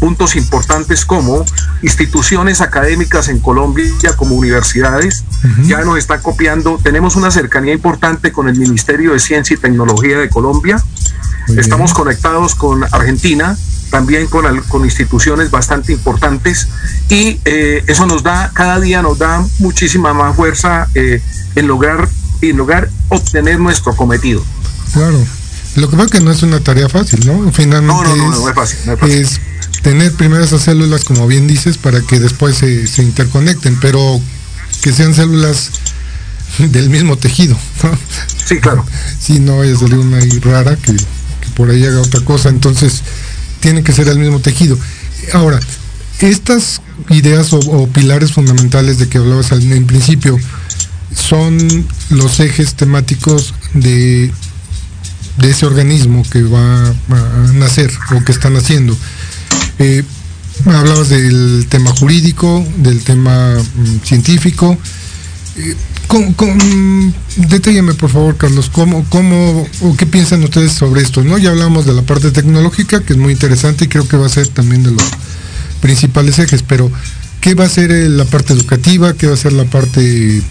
puntos 0.00 0.34
importantes 0.34 1.04
como 1.04 1.44
instituciones 1.82 2.62
académicas 2.62 3.28
en 3.28 3.38
Colombia, 3.38 3.92
como 4.16 4.34
universidades, 4.34 5.24
ya 5.64 5.84
nos 5.84 5.98
están 5.98 6.22
copiando. 6.22 6.80
Tenemos 6.82 7.16
una 7.16 7.30
cercanía 7.30 7.74
importante 7.74 8.32
con 8.32 8.48
el 8.48 8.58
Ministerio 8.58 9.12
de 9.12 9.20
Ciencia 9.20 9.54
y 9.54 9.58
Tecnología 9.58 10.18
de 10.18 10.30
Colombia. 10.30 10.82
Estamos 11.58 11.92
conectados 11.92 12.54
con 12.54 12.82
Argentina, 12.84 13.58
también 13.90 14.26
con, 14.26 14.44
con 14.62 14.84
instituciones 14.84 15.50
bastante 15.50 15.92
importantes 15.92 16.68
y 17.08 17.40
eh, 17.44 17.84
eso 17.86 18.06
nos 18.06 18.22
da, 18.22 18.50
cada 18.54 18.80
día 18.80 19.02
nos 19.02 19.18
da 19.18 19.44
muchísima 19.58 20.12
más 20.12 20.36
fuerza 20.36 20.88
eh, 20.94 21.20
en 21.54 21.66
lograr 21.66 22.08
en 22.42 22.56
lograr 22.56 22.90
obtener 23.08 23.58
nuestro 23.58 23.96
cometido. 23.96 24.44
Claro. 24.92 25.18
Lo 25.76 25.90
que 25.90 25.96
pasa 25.96 26.06
es 26.06 26.12
que 26.12 26.20
no 26.20 26.30
es 26.30 26.42
una 26.42 26.60
tarea 26.60 26.88
fácil, 26.88 27.26
¿no? 27.26 27.50
Finalmente 27.52 28.02
no, 28.02 28.16
no, 28.16 28.30
no, 28.30 28.48
es, 28.48 28.54
fácil, 28.54 28.78
es, 29.10 29.40
tener 29.82 30.12
primero 30.12 30.42
esas 30.42 30.62
células, 30.62 31.04
como 31.04 31.26
bien 31.26 31.46
dices, 31.46 31.76
para 31.76 32.00
que 32.00 32.18
después 32.18 32.56
se, 32.56 32.86
se 32.86 33.02
interconecten, 33.02 33.78
pero 33.80 34.20
que 34.82 34.92
sean 34.92 35.14
células 35.14 35.70
del 36.58 36.88
mismo 36.90 37.16
tejido. 37.16 37.56
Sí, 38.44 38.58
claro. 38.58 38.84
Si 39.20 39.40
no 39.40 39.58
vaya 39.58 39.74
a 39.74 39.78
salir 39.78 39.98
una 39.98 40.18
rara 40.40 40.76
que, 40.76 40.92
que, 40.92 41.50
por 41.56 41.68
ahí 41.70 41.84
haga 41.84 42.00
otra 42.00 42.20
cosa, 42.24 42.48
entonces 42.48 43.02
tiene 43.66 43.82
que 43.82 43.92
ser 43.92 44.06
el 44.06 44.20
mismo 44.20 44.38
tejido. 44.38 44.78
Ahora, 45.32 45.58
estas 46.20 46.80
ideas 47.10 47.52
o, 47.52 47.88
pilares 47.88 48.30
fundamentales 48.30 49.00
de 49.00 49.08
que 49.08 49.18
hablabas 49.18 49.50
en 49.50 49.86
principio 49.88 50.38
son 51.12 51.84
los 52.10 52.38
ejes 52.38 52.74
temáticos 52.74 53.54
de, 53.74 54.30
de 55.38 55.50
ese 55.50 55.66
organismo 55.66 56.22
que 56.30 56.44
va 56.44 56.90
a 56.90 57.52
nacer 57.54 57.90
o 58.14 58.22
que 58.24 58.30
están 58.30 58.54
haciendo. 58.54 58.96
Eh, 59.80 60.04
hablabas 60.66 61.08
del 61.08 61.66
tema 61.68 61.90
jurídico, 61.90 62.64
del 62.76 63.02
tema 63.02 63.56
mm, 63.56 64.06
científico. 64.06 64.78
Eh, 65.56 65.74
con, 66.06 67.14
detállame 67.36 67.94
por 67.94 68.10
favor, 68.10 68.36
Carlos, 68.36 68.70
¿cómo, 68.72 69.04
cómo 69.08 69.66
o 69.82 69.96
qué 69.96 70.06
piensan 70.06 70.42
ustedes 70.42 70.72
sobre 70.72 71.02
esto? 71.02 71.22
¿no? 71.22 71.38
Ya 71.38 71.50
hablamos 71.50 71.86
de 71.86 71.92
la 71.92 72.02
parte 72.02 72.30
tecnológica, 72.30 73.02
que 73.02 73.14
es 73.14 73.18
muy 73.18 73.32
interesante 73.32 73.84
y 73.84 73.88
creo 73.88 74.06
que 74.06 74.16
va 74.16 74.26
a 74.26 74.30
ser 74.30 74.48
también 74.48 74.82
de 74.82 74.92
los 74.92 75.04
principales 75.80 76.38
ejes, 76.38 76.62
pero 76.62 76.90
¿qué 77.40 77.54
va 77.54 77.64
a 77.64 77.68
ser 77.68 77.90
eh, 77.90 78.08
la 78.08 78.24
parte 78.24 78.52
educativa? 78.52 79.14
¿Qué 79.14 79.26
va 79.26 79.34
a 79.34 79.38
ser 79.38 79.52
la 79.52 79.64
parte 79.64 80.38
eh, 80.38 80.42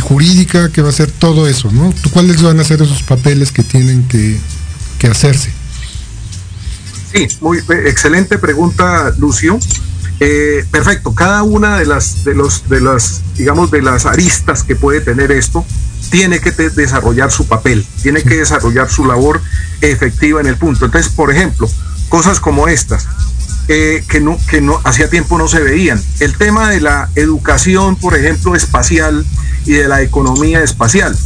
jurídica? 0.00 0.70
¿Qué 0.70 0.82
va 0.82 0.88
a 0.88 0.92
ser 0.92 1.10
todo 1.10 1.48
eso? 1.48 1.70
¿no? 1.72 1.92
¿Cuáles 2.12 2.42
van 2.42 2.60
a 2.60 2.64
ser 2.64 2.82
esos 2.82 3.02
papeles 3.02 3.52
que 3.52 3.62
tienen 3.62 4.06
que, 4.08 4.38
que 4.98 5.06
hacerse? 5.06 5.50
Sí, 7.12 7.28
muy 7.40 7.58
excelente 7.86 8.38
pregunta, 8.38 9.14
Lucio. 9.18 9.58
Eh, 10.20 10.64
perfecto. 10.70 11.14
Cada 11.14 11.42
una 11.42 11.78
de 11.78 11.86
las, 11.86 12.24
de 12.24 12.34
los, 12.34 12.68
de 12.68 12.80
las, 12.80 13.22
digamos, 13.36 13.70
de 13.70 13.82
las 13.82 14.06
aristas 14.06 14.62
que 14.62 14.76
puede 14.76 15.00
tener 15.00 15.30
esto 15.32 15.64
tiene 16.10 16.40
que 16.40 16.52
desarrollar 16.52 17.30
su 17.30 17.46
papel, 17.46 17.84
tiene 18.02 18.22
que 18.22 18.36
desarrollar 18.36 18.88
su 18.88 19.04
labor 19.04 19.42
efectiva 19.80 20.40
en 20.40 20.46
el 20.46 20.56
punto. 20.56 20.86
Entonces, 20.86 21.12
por 21.12 21.30
ejemplo, 21.30 21.68
cosas 22.08 22.40
como 22.40 22.68
estas. 22.68 23.06
Eh, 23.68 24.04
que 24.08 24.20
no 24.20 24.38
que 24.48 24.60
no 24.60 24.80
hacía 24.84 25.10
tiempo 25.10 25.38
no 25.38 25.48
se 25.48 25.58
veían 25.58 26.00
el 26.20 26.36
tema 26.36 26.70
de 26.70 26.80
la 26.80 27.10
educación 27.16 27.96
por 27.96 28.16
ejemplo 28.16 28.54
espacial 28.54 29.26
y 29.64 29.72
de 29.72 29.88
la 29.88 30.02
economía 30.02 30.62
espacial 30.62 31.18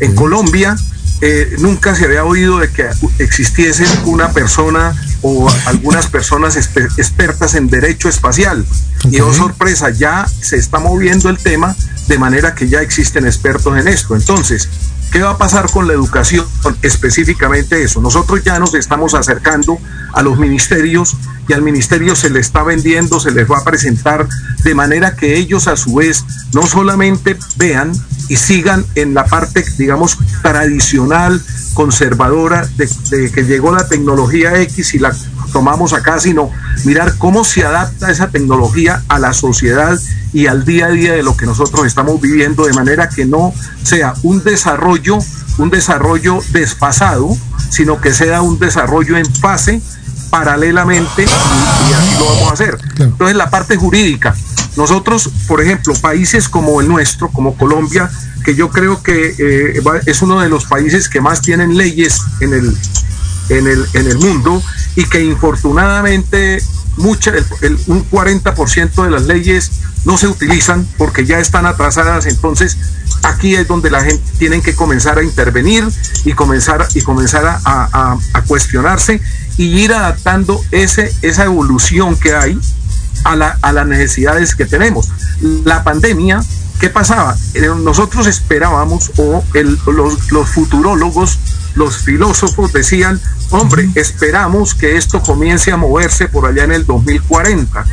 en 0.00 0.14
Colombia 0.14 0.74
eh, 1.20 1.56
nunca 1.58 1.94
se 1.94 2.04
había 2.04 2.24
oído 2.24 2.58
de 2.58 2.70
que 2.70 2.88
existiese 3.18 3.84
una 4.04 4.32
persona 4.32 4.94
o 5.22 5.48
algunas 5.66 6.06
personas 6.08 6.56
expertas 6.56 7.54
en 7.54 7.68
derecho 7.68 8.08
espacial. 8.08 8.66
Okay. 8.98 9.18
Y 9.18 9.20
oh 9.20 9.32
sorpresa, 9.32 9.90
ya 9.90 10.26
se 10.26 10.56
está 10.56 10.78
moviendo 10.78 11.30
el 11.30 11.38
tema 11.38 11.74
de 12.08 12.18
manera 12.18 12.54
que 12.54 12.68
ya 12.68 12.82
existen 12.82 13.26
expertos 13.26 13.76
en 13.78 13.88
esto. 13.88 14.14
Entonces, 14.14 14.68
¿qué 15.10 15.22
va 15.22 15.30
a 15.30 15.38
pasar 15.38 15.70
con 15.70 15.86
la 15.86 15.94
educación? 15.94 16.46
Específicamente 16.82 17.82
eso. 17.82 18.00
Nosotros 18.00 18.44
ya 18.44 18.58
nos 18.58 18.74
estamos 18.74 19.14
acercando 19.14 19.78
a 20.12 20.22
los 20.22 20.38
ministerios 20.38 21.16
y 21.48 21.52
al 21.52 21.62
ministerio 21.62 22.14
se 22.14 22.30
le 22.30 22.40
está 22.40 22.62
vendiendo, 22.62 23.20
se 23.20 23.30
les 23.30 23.50
va 23.50 23.58
a 23.58 23.64
presentar 23.64 24.28
de 24.64 24.74
manera 24.74 25.16
que 25.16 25.36
ellos 25.36 25.66
a 25.68 25.76
su 25.76 25.94
vez 25.94 26.24
no 26.52 26.66
solamente 26.66 27.36
vean 27.56 27.92
y 28.28 28.36
sigan 28.36 28.84
en 28.94 29.14
la 29.14 29.24
parte, 29.24 29.64
digamos, 29.78 30.18
tradicional, 30.42 31.40
conservadora, 31.74 32.66
de, 32.76 32.88
de, 33.10 33.30
que 33.30 33.44
llegó 33.44 33.74
la 33.74 33.86
tecnología 33.88 34.60
X 34.60 34.94
y 34.94 34.98
la 34.98 35.14
tomamos 35.52 35.92
acá, 35.92 36.18
sino 36.18 36.50
mirar 36.84 37.16
cómo 37.18 37.44
se 37.44 37.64
adapta 37.64 38.10
esa 38.10 38.28
tecnología 38.28 39.02
a 39.08 39.18
la 39.18 39.32
sociedad 39.32 39.98
y 40.32 40.46
al 40.46 40.64
día 40.64 40.86
a 40.86 40.90
día 40.90 41.12
de 41.14 41.22
lo 41.22 41.36
que 41.36 41.46
nosotros 41.46 41.86
estamos 41.86 42.20
viviendo, 42.20 42.66
de 42.66 42.72
manera 42.72 43.08
que 43.08 43.24
no 43.24 43.54
sea 43.82 44.14
un 44.22 44.42
desarrollo, 44.42 45.18
un 45.58 45.70
desarrollo 45.70 46.40
desfasado, 46.52 47.34
sino 47.70 48.00
que 48.00 48.12
sea 48.12 48.42
un 48.42 48.58
desarrollo 48.58 49.16
en 49.16 49.26
fase 49.26 49.80
paralelamente 50.30 51.22
y, 51.22 51.90
y 51.90 51.92
así 51.94 52.18
lo 52.18 52.26
vamos 52.26 52.50
a 52.50 52.52
hacer. 52.52 52.78
Entonces 52.98 53.36
la 53.36 53.48
parte 53.48 53.76
jurídica, 53.76 54.34
nosotros, 54.76 55.30
por 55.48 55.62
ejemplo, 55.62 55.94
países 55.94 56.48
como 56.48 56.80
el 56.80 56.88
nuestro, 56.88 57.28
como 57.28 57.56
Colombia, 57.56 58.10
que 58.44 58.54
yo 58.54 58.70
creo 58.70 59.02
que 59.02 59.34
eh, 59.38 59.80
es 60.06 60.22
uno 60.22 60.40
de 60.40 60.48
los 60.48 60.66
países 60.66 61.08
que 61.08 61.20
más 61.20 61.40
tienen 61.40 61.76
leyes 61.76 62.20
en 62.40 62.52
el, 62.52 62.76
en 63.48 63.66
el, 63.66 63.86
en 63.94 64.06
el 64.06 64.18
mundo 64.18 64.62
y 64.94 65.04
que 65.04 65.24
infortunadamente 65.24 66.62
mucha, 66.98 67.30
el, 67.30 67.44
el, 67.62 67.78
un 67.86 68.08
40% 68.10 69.04
de 69.04 69.10
las 69.10 69.22
leyes 69.22 69.70
no 70.04 70.16
se 70.16 70.28
utilizan 70.28 70.86
porque 70.98 71.24
ya 71.24 71.40
están 71.40 71.66
atrasadas, 71.66 72.26
entonces 72.26 72.76
aquí 73.22 73.54
es 73.56 73.66
donde 73.66 73.90
la 73.90 74.02
gente 74.02 74.22
tiene 74.38 74.60
que 74.60 74.74
comenzar 74.74 75.18
a 75.18 75.24
intervenir 75.24 75.84
y 76.24 76.32
comenzar, 76.32 76.86
y 76.94 77.00
comenzar 77.00 77.44
a, 77.46 77.60
a, 77.64 78.18
a 78.32 78.42
cuestionarse 78.42 79.20
y 79.56 79.64
ir 79.64 79.92
adaptando 79.92 80.62
ese, 80.70 81.12
esa 81.22 81.44
evolución 81.44 82.16
que 82.16 82.34
hay 82.34 82.58
a, 83.26 83.36
la, 83.36 83.58
a 83.60 83.72
las 83.72 83.86
necesidades 83.86 84.54
que 84.54 84.66
tenemos. 84.66 85.08
La 85.64 85.82
pandemia, 85.82 86.42
¿qué 86.80 86.90
pasaba? 86.90 87.36
Nosotros 87.82 88.26
esperábamos, 88.26 89.10
o 89.16 89.44
el, 89.54 89.78
los, 89.86 90.30
los 90.30 90.48
futurólogos, 90.48 91.38
los 91.74 91.98
filósofos 91.98 92.72
decían, 92.72 93.20
hombre, 93.50 93.90
esperamos 93.96 94.74
que 94.74 94.96
esto 94.96 95.20
comience 95.22 95.72
a 95.72 95.76
moverse 95.76 96.28
por 96.28 96.46
allá 96.46 96.64
en 96.64 96.72
el 96.72 96.86
2040. 96.86 97.84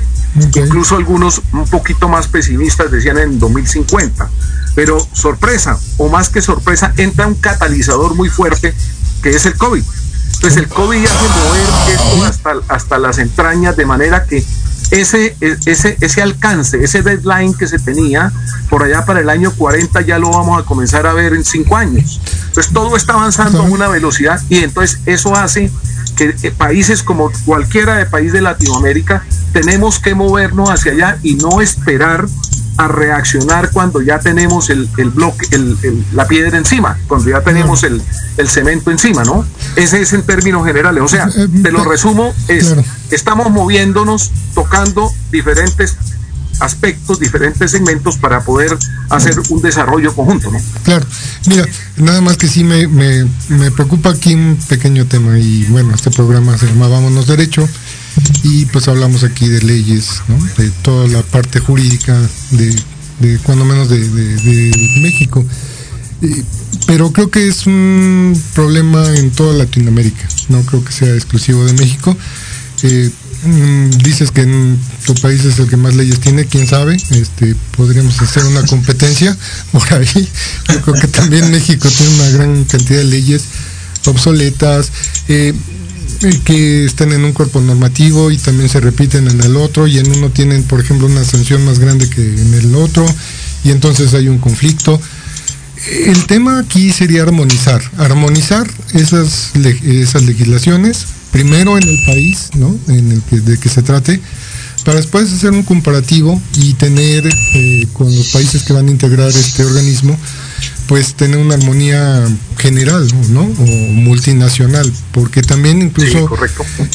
Okay. 0.48 0.64
Incluso 0.64 0.96
algunos 0.96 1.42
un 1.52 1.68
poquito 1.68 2.08
más 2.10 2.28
pesimistas 2.28 2.92
decían 2.92 3.18
en 3.18 3.40
2050. 3.40 4.30
Pero 4.76 5.06
sorpresa, 5.14 5.78
o 5.98 6.10
más 6.10 6.30
que 6.30 6.42
sorpresa, 6.42 6.94
entra 6.98 7.28
un 7.28 7.36
catalizador 7.36 8.16
muy 8.16 8.30
fuerte 8.30 8.74
que 9.22 9.30
es 9.30 9.46
el 9.46 9.56
COVID. 9.56 9.84
Entonces 10.36 10.58
el 10.58 10.68
COVID 10.68 11.06
hace 11.06 11.28
mover 11.30 11.94
esto 11.94 12.26
hasta, 12.26 12.74
hasta 12.74 12.98
las 12.98 13.18
entrañas 13.20 13.78
de 13.78 13.86
manera 13.86 14.26
que 14.26 14.44
ese, 14.94 15.36
ese, 15.66 15.98
ese 16.00 16.22
alcance, 16.22 16.84
ese 16.84 17.02
deadline 17.02 17.54
que 17.56 17.68
se 17.68 17.80
tenía 17.80 18.32
por 18.70 18.84
allá 18.84 19.06
para 19.06 19.22
el 19.22 19.30
año 19.30 19.52
40 19.52 20.02
ya 20.02 20.20
lo 20.20 20.30
vamos 20.30 20.62
a 20.62 20.66
comenzar 20.66 21.08
a 21.08 21.14
ver 21.14 21.34
en 21.34 21.44
cinco 21.44 21.76
años. 21.76 22.22
Entonces 22.48 22.72
todo 22.72 22.96
está 22.96 23.14
avanzando 23.14 23.60
a 23.60 23.64
una 23.64 23.88
velocidad 23.88 24.40
y 24.50 24.58
entonces 24.58 25.00
eso 25.06 25.36
hace 25.36 25.72
que 26.16 26.34
países 26.52 27.02
como 27.02 27.32
cualquiera 27.46 27.96
de 27.96 28.06
país 28.06 28.32
de 28.34 28.42
Latinoamérica 28.42 29.24
tenemos 29.52 29.98
que 30.00 30.14
movernos 30.14 30.70
hacia 30.70 30.92
allá 30.92 31.18
y 31.24 31.36
no 31.36 31.60
esperar 31.60 32.28
a 32.78 32.88
reaccionar 32.88 33.72
cuando 33.72 34.02
ya 34.02 34.20
tenemos 34.20 34.70
el, 34.70 34.90
el 34.98 35.10
bloque, 35.12 35.46
el, 35.52 35.78
el, 35.84 36.04
la 36.14 36.28
piedra 36.28 36.58
encima, 36.58 36.98
cuando 37.08 37.30
ya 37.30 37.42
tenemos 37.42 37.84
el, 37.84 38.02
el, 38.38 38.50
cemento 38.50 38.90
encima, 38.90 39.24
¿no? 39.24 39.46
Ese 39.76 40.02
es 40.02 40.14
en 40.14 40.24
términos 40.24 40.66
generales. 40.66 41.04
O 41.04 41.08
sea, 41.08 41.28
te 41.28 41.72
lo 41.72 41.84
resumo, 41.84 42.34
es 42.48 42.68
claro. 42.68 42.84
estamos 43.12 43.52
moviéndonos, 43.52 44.32
tocando 44.56 45.12
diferentes 45.32 45.98
aspectos, 46.60 47.20
diferentes 47.20 47.72
segmentos 47.72 48.18
para 48.18 48.42
poder 48.42 48.78
hacer 49.10 49.36
un 49.50 49.62
desarrollo 49.62 50.14
conjunto, 50.16 50.52
¿no? 50.52 50.60
Claro, 50.84 51.06
mira, 51.48 51.66
nada 51.98 52.22
más 52.22 52.38
que 52.38 52.48
sí 52.48 52.64
me, 52.64 52.88
me, 52.88 53.28
me 53.50 53.72
preocupa 53.72 54.12
aquí 54.12 54.34
un 54.34 54.58
pequeño 54.68 55.06
tema 55.06 55.38
y 55.38 55.66
bueno, 55.66 55.94
este 55.94 56.12
programa 56.12 56.58
se 56.58 56.68
llama 56.68 56.88
Vámonos 56.88 57.28
Derecho 57.28 57.68
y 58.44 58.66
pues 58.66 58.88
hablamos 58.88 59.24
aquí 59.24 59.48
de 59.48 59.62
leyes, 59.62 60.22
¿no? 60.28 60.38
de 60.58 60.70
toda 60.82 61.08
la 61.08 61.22
parte 61.24 61.60
jurídica 61.60 62.20
de, 62.52 62.76
de 63.20 63.38
cuando 63.40 63.66
menos 63.66 63.90
de, 63.90 64.08
de, 64.08 65.00
México. 65.02 65.46
Pero 66.88 67.12
creo 67.12 67.30
que 67.30 67.48
es 67.48 67.66
un 67.66 68.42
problema 68.54 69.06
en 69.16 69.32
toda 69.32 69.54
Latinoamérica, 69.54 70.28
no 70.50 70.62
creo 70.62 70.84
que 70.84 70.92
sea 70.92 71.14
exclusivo 71.14 71.66
de 71.66 71.74
México. 71.74 72.16
Eh, 72.84 73.12
dices 74.04 74.32
que 74.32 74.42
en 74.42 74.80
tu 75.06 75.14
país 75.16 75.44
es 75.44 75.60
el 75.60 75.68
que 75.68 75.78
más 75.78 75.96
leyes 75.96 76.20
tiene, 76.20 76.46
quién 76.46 76.66
sabe, 76.66 76.96
este, 77.12 77.56
podríamos 77.76 78.20
hacer 78.22 78.46
una 78.46 78.64
competencia 78.64 79.36
por 79.72 79.94
ahí. 79.94 80.30
Yo 80.70 80.82
creo 80.82 80.96
que 80.96 81.08
también 81.08 81.52
México 81.52 81.90
tiene 81.90 82.14
una 82.16 82.30
gran 82.30 82.64
cantidad 82.66 83.00
de 83.00 83.06
leyes 83.06 83.44
obsoletas, 84.06 84.92
eh, 85.28 85.54
que 86.44 86.86
están 86.86 87.12
en 87.12 87.24
un 87.26 87.34
cuerpo 87.34 87.60
normativo 87.62 88.32
y 88.32 88.38
también 88.38 88.70
se 88.70 88.80
repiten 88.80 89.28
en 89.28 89.42
el 89.42 89.56
otro 89.56 89.88
y 89.88 89.98
en 89.98 90.10
uno 90.12 90.30
tienen, 90.30 90.64
por 90.64 90.80
ejemplo, 90.80 91.08
una 91.08 91.24
sanción 91.24 91.64
más 91.66 91.80
grande 91.80 92.10
que 92.10 92.22
en 92.22 92.54
el 92.54 92.76
otro 92.76 93.06
y 93.64 93.72
entonces 93.72 94.14
hay 94.14 94.28
un 94.28 94.38
conflicto. 94.40 95.00
El 96.06 96.26
tema 96.28 96.60
aquí 96.60 96.92
sería 96.92 97.24
armonizar, 97.24 97.82
armonizar 97.98 98.68
esas, 98.94 99.52
esas 99.56 100.24
legislaciones 100.24 101.06
primero 101.32 101.78
en 101.78 101.84
el 101.88 102.00
país, 102.06 102.52
¿no? 102.56 102.78
En 102.88 103.12
el 103.12 103.22
que, 103.24 103.42
de 103.42 103.58
que 103.58 103.68
se 103.68 103.82
trate, 103.82 104.22
para 104.86 104.98
después 104.98 105.32
hacer 105.32 105.52
un 105.52 105.64
comparativo 105.64 106.42
y 106.56 106.74
tener 106.74 107.28
eh, 107.28 107.88
con 107.94 108.16
los 108.16 108.28
países 108.28 108.64
que 108.64 108.74
van 108.74 108.88
a 108.88 108.92
integrar 108.92 109.30
este 109.30 109.66
organismo, 109.66 110.18
pues 110.88 111.14
tener 111.16 111.38
una 111.38 111.56
armonía 111.56 112.28
general, 112.58 113.08
¿no? 113.30 113.42
O 113.42 113.66
multinacional, 113.66 114.92
porque 115.12 115.42
también 115.42 115.82
incluso 115.82 116.30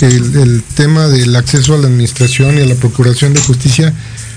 el, 0.02 0.36
el 0.36 0.62
tema 0.74 1.08
del 1.08 1.34
acceso 1.36 1.74
a 1.74 1.78
la 1.78 1.86
administración 1.86 2.58
y 2.58 2.62
a 2.62 2.66
la 2.66 2.74
procuración 2.74 3.34
de 3.34 3.40
justicia, 3.40 3.92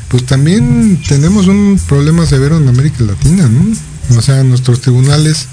pues 0.08 0.26
también 0.26 1.02
tenemos 1.08 1.48
un 1.48 1.80
problema 1.88 2.26
severo 2.26 2.58
en 2.58 2.68
América 2.68 3.04
Latina, 3.04 3.48
¿no? 3.48 4.18
O 4.18 4.22
sea, 4.22 4.44
nuestros 4.44 4.82
tribunales, 4.82 5.48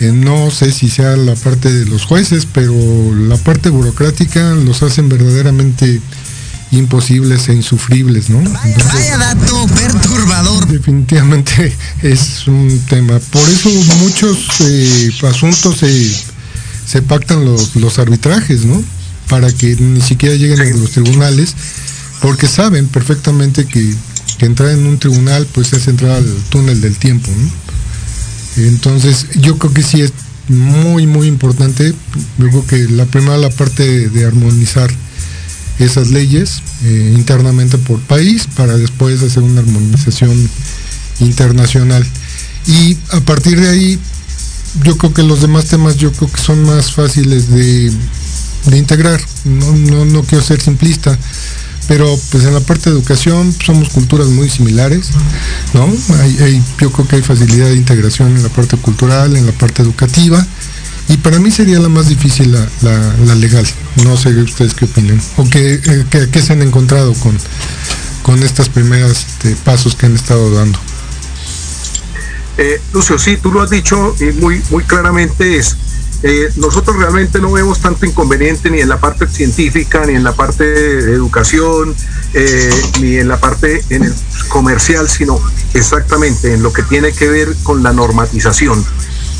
eh, 0.00 0.12
no 0.12 0.50
sé 0.50 0.72
si 0.72 0.88
sea 0.88 1.16
la 1.16 1.34
parte 1.34 1.72
de 1.72 1.86
los 1.86 2.04
jueces, 2.04 2.46
pero 2.52 2.74
la 3.14 3.36
parte 3.36 3.70
burocrática 3.70 4.54
los 4.54 4.82
hacen 4.82 5.08
verdaderamente 5.08 6.00
imposibles 6.72 7.48
e 7.48 7.54
insufribles, 7.54 8.30
¿no? 8.30 8.38
Vaya 8.42 9.18
dato 9.18 9.66
perturbador. 9.66 10.66
Definitivamente 10.68 11.76
es 12.02 12.46
un 12.46 12.80
tema. 12.88 13.18
Por 13.18 13.48
eso 13.48 13.70
muchos 13.98 14.38
eh, 14.60 15.10
asuntos 15.28 15.78
se, 15.78 16.10
se 16.86 17.02
pactan 17.02 17.44
los, 17.44 17.76
los 17.76 17.98
arbitrajes, 17.98 18.64
¿no? 18.64 18.82
Para 19.28 19.52
que 19.52 19.76
ni 19.76 20.00
siquiera 20.00 20.36
lleguen 20.36 20.60
a 20.60 20.64
los 20.76 20.90
tribunales, 20.92 21.54
porque 22.20 22.46
saben 22.46 22.86
perfectamente 22.88 23.66
que, 23.66 23.94
que 24.38 24.46
entrar 24.46 24.70
en 24.70 24.86
un 24.86 24.98
tribunal 24.98 25.46
pues 25.52 25.72
es 25.72 25.88
entrar 25.88 26.12
al 26.12 26.34
túnel 26.50 26.80
del 26.80 26.96
tiempo, 26.96 27.30
¿no? 27.30 28.64
Entonces 28.64 29.26
yo 29.40 29.58
creo 29.58 29.72
que 29.72 29.82
sí 29.82 30.02
es 30.02 30.12
muy 30.48 31.06
muy 31.06 31.28
importante, 31.28 31.94
yo 32.38 32.48
creo 32.48 32.66
que 32.66 32.92
la 32.92 33.06
primera 33.06 33.38
la 33.38 33.50
parte 33.50 34.08
de 34.08 34.24
armonizar 34.24 34.90
esas 35.80 36.10
leyes 36.10 36.62
eh, 36.84 37.14
internamente 37.16 37.78
por 37.78 37.98
país 38.00 38.46
para 38.54 38.76
después 38.76 39.22
hacer 39.22 39.42
una 39.42 39.60
armonización 39.60 40.48
internacional. 41.20 42.06
Y 42.66 42.96
a 43.12 43.20
partir 43.20 43.58
de 43.60 43.68
ahí, 43.68 43.98
yo 44.84 44.96
creo 44.96 45.12
que 45.12 45.22
los 45.22 45.40
demás 45.40 45.66
temas 45.66 45.96
yo 45.96 46.12
creo 46.12 46.30
que 46.30 46.40
son 46.40 46.62
más 46.64 46.92
fáciles 46.92 47.50
de, 47.50 47.90
de 48.66 48.76
integrar. 48.76 49.20
No, 49.44 49.72
no, 49.72 50.04
no 50.04 50.22
quiero 50.22 50.44
ser 50.44 50.60
simplista, 50.60 51.18
pero 51.88 52.18
pues 52.30 52.44
en 52.44 52.54
la 52.54 52.60
parte 52.60 52.90
de 52.90 52.96
educación 52.96 53.54
somos 53.64 53.88
culturas 53.88 54.28
muy 54.28 54.48
similares, 54.48 55.08
¿no? 55.72 55.88
Hay, 56.20 56.38
hay, 56.38 56.62
yo 56.80 56.92
creo 56.92 57.08
que 57.08 57.16
hay 57.16 57.22
facilidad 57.22 57.68
de 57.68 57.76
integración 57.76 58.36
en 58.36 58.42
la 58.42 58.50
parte 58.50 58.76
cultural, 58.76 59.36
en 59.36 59.46
la 59.46 59.52
parte 59.52 59.82
educativa 59.82 60.46
y 61.10 61.16
para 61.18 61.38
mí 61.38 61.50
sería 61.50 61.78
la 61.80 61.88
más 61.88 62.08
difícil 62.08 62.52
la, 62.52 63.34
legal. 63.34 63.66
No 64.04 64.16
sé 64.16 64.30
ustedes 64.30 64.74
qué 64.74 64.86
opinan. 64.86 65.20
O 65.36 65.44
qué, 65.44 65.74
eh, 65.74 66.06
qué, 66.08 66.30
qué 66.30 66.40
se 66.40 66.52
han 66.52 66.62
encontrado 66.62 67.12
con, 67.14 67.36
con 68.22 68.42
estas 68.42 68.68
primeras 68.68 69.26
este, 69.26 69.56
pasos 69.56 69.96
que 69.96 70.06
han 70.06 70.14
estado 70.14 70.54
dando. 70.54 70.78
Eh, 72.58 72.80
Lucio, 72.92 73.18
sí, 73.18 73.36
tú 73.36 73.52
lo 73.52 73.62
has 73.62 73.70
dicho 73.70 74.14
y 74.20 74.32
muy, 74.40 74.62
muy 74.70 74.84
claramente 74.84 75.56
es, 75.56 75.76
eh, 76.22 76.50
nosotros 76.56 76.96
realmente 76.96 77.40
no 77.40 77.50
vemos 77.50 77.80
tanto 77.80 78.04
inconveniente 78.04 78.70
ni 78.70 78.80
en 78.80 78.88
la 78.88 79.00
parte 79.00 79.26
científica, 79.26 80.04
ni 80.04 80.14
en 80.14 80.22
la 80.22 80.32
parte 80.32 80.64
de 80.64 81.12
educación, 81.12 81.94
eh, 82.34 82.70
ni 83.00 83.16
en 83.16 83.28
la 83.28 83.40
parte 83.40 83.82
en 83.88 84.04
el 84.04 84.14
comercial, 84.48 85.08
sino 85.08 85.40
exactamente 85.72 86.52
en 86.52 86.62
lo 86.62 86.72
que 86.72 86.82
tiene 86.82 87.12
que 87.12 87.28
ver 87.28 87.48
con 87.62 87.82
la 87.82 87.92
normatización. 87.92 88.84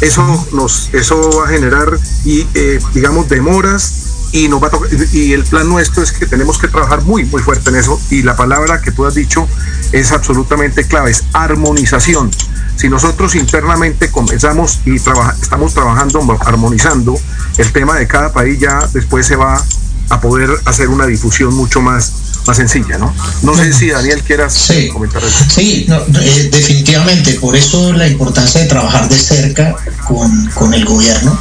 Eso, 0.00 0.46
nos, 0.52 0.88
eso 0.92 1.30
va 1.38 1.44
a 1.46 1.48
generar, 1.48 1.98
y, 2.24 2.46
eh, 2.54 2.78
digamos, 2.94 3.28
demoras 3.28 4.00
y 4.32 4.48
nos 4.48 4.62
va 4.62 4.68
a 4.68 4.70
y 5.12 5.32
el 5.32 5.44
plan 5.44 5.68
nuestro 5.68 6.02
es 6.02 6.12
que 6.12 6.24
tenemos 6.24 6.58
que 6.58 6.68
trabajar 6.68 7.02
muy 7.02 7.24
muy 7.24 7.42
fuerte 7.42 7.70
en 7.70 7.76
eso 7.76 8.00
y 8.10 8.22
la 8.22 8.36
palabra 8.36 8.80
que 8.80 8.92
tú 8.92 9.04
has 9.04 9.14
dicho 9.14 9.48
es 9.92 10.12
absolutamente 10.12 10.86
clave, 10.86 11.10
es 11.10 11.24
armonización. 11.32 12.30
Si 12.76 12.88
nosotros 12.88 13.34
internamente 13.34 14.10
comenzamos 14.10 14.80
y 14.86 14.94
estamos 14.94 15.74
trabajando, 15.74 16.38
armonizando 16.40 17.18
el 17.58 17.72
tema 17.72 17.96
de 17.96 18.06
cada 18.06 18.32
país, 18.32 18.58
ya 18.58 18.88
después 18.92 19.26
se 19.26 19.36
va 19.36 19.62
a 20.08 20.20
poder 20.20 20.50
hacer 20.64 20.88
una 20.88 21.06
difusión 21.06 21.52
mucho 21.54 21.82
más, 21.82 22.12
más 22.46 22.56
sencilla, 22.56 22.98
¿no? 22.98 23.14
No 23.42 23.54
sé 23.56 23.72
si 23.72 23.90
Daniel 23.90 24.22
quieras 24.22 24.54
sí. 24.54 24.88
comentar 24.88 25.22
eso. 25.22 25.44
Sí, 25.54 25.84
no, 25.88 25.98
eh, 26.20 26.48
definitivamente, 26.50 27.34
por 27.34 27.56
eso 27.56 27.92
la 27.92 28.06
importancia 28.06 28.60
de 28.60 28.66
trabajar 28.66 29.08
de 29.08 29.18
cerca 29.18 29.74
con, 30.06 30.46
con 30.54 30.74
el 30.74 30.84
gobierno. 30.84 31.32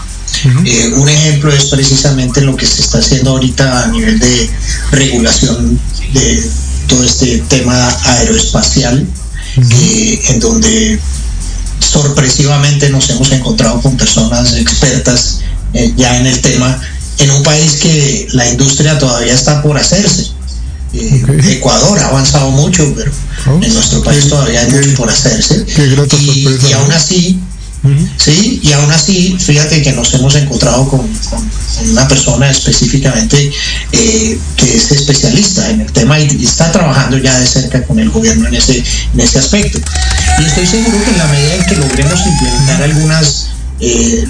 Uh 0.45 0.47
-huh. 0.47 0.67
eh, 0.67 0.93
un 0.93 1.09
ejemplo 1.09 1.51
es 1.51 1.65
precisamente 1.65 2.41
lo 2.41 2.55
que 2.55 2.65
se 2.65 2.81
está 2.81 2.99
haciendo 2.99 3.31
ahorita 3.31 3.83
a 3.83 3.87
nivel 3.87 4.19
de 4.19 4.49
regulación 4.91 5.79
de 6.13 6.49
todo 6.87 7.03
este 7.03 7.39
tema 7.49 7.97
aeroespacial, 8.05 9.07
uh 9.57 9.61
-huh. 9.61 9.73
eh, 9.73 10.21
en 10.29 10.39
donde 10.39 10.99
sorpresivamente 11.79 12.89
nos 12.89 13.09
hemos 13.09 13.31
encontrado 13.31 13.81
con 13.81 13.97
personas 13.97 14.53
expertas 14.53 15.39
eh, 15.73 15.93
ya 15.97 16.17
en 16.19 16.27
el 16.27 16.39
tema, 16.41 16.79
en 17.17 17.31
un 17.31 17.43
país 17.43 17.73
que 17.81 18.27
la 18.31 18.47
industria 18.49 18.97
todavía 18.97 19.33
está 19.33 19.61
por 19.61 19.77
hacerse. 19.77 20.31
Eh, 20.93 21.21
okay. 21.23 21.53
Ecuador 21.53 21.99
ha 21.99 22.07
avanzado 22.07 22.49
mucho, 22.51 22.93
pero 22.95 23.11
oh, 23.47 23.59
en 23.61 23.73
nuestro 23.73 24.03
país 24.03 24.23
qué, 24.23 24.29
todavía 24.29 24.61
hay 24.61 24.67
qué, 24.67 24.77
mucho 24.77 24.95
por 24.95 25.09
hacerse. 25.09 25.65
Y, 26.19 26.47
y, 26.67 26.73
aún 26.73 26.91
así, 26.91 27.39
uh 27.83 27.87
-huh. 27.87 28.09
sí, 28.17 28.59
y 28.63 28.71
aún 28.71 28.91
así, 28.91 29.37
fíjate 29.39 29.83
que 29.83 29.93
nos 29.93 30.11
hemos 30.15 30.33
encontrado 30.35 30.87
con, 30.89 31.07
con 31.29 31.47
una 31.91 32.07
persona 32.07 32.49
específicamente 32.49 33.51
eh, 33.91 34.39
que 34.55 34.75
es 34.75 34.91
especialista 34.91 35.69
en 35.69 35.81
el 35.81 35.91
tema 35.91 36.19
y, 36.19 36.27
y, 36.39 36.45
está 36.45 36.71
trabajando 36.71 37.17
ya 37.19 37.37
de 37.39 37.45
cerca 37.45 37.83
con 37.83 37.99
el 37.99 38.09
gobierno 38.09 38.47
en 38.47 38.55
ese, 38.55 38.83
en 39.13 39.19
ese 39.19 39.37
aspecto. 39.39 39.79
Y 40.39 40.45
estoy 40.45 40.65
seguro 40.65 41.03
que 41.03 41.11
en 41.11 41.17
la 41.17 41.27
medida 41.27 41.55
en 41.55 41.65
que 41.65 41.75
logremos 41.75 42.19
implementar 42.25 42.81
algunas 42.81 43.49
eh, 43.81 44.25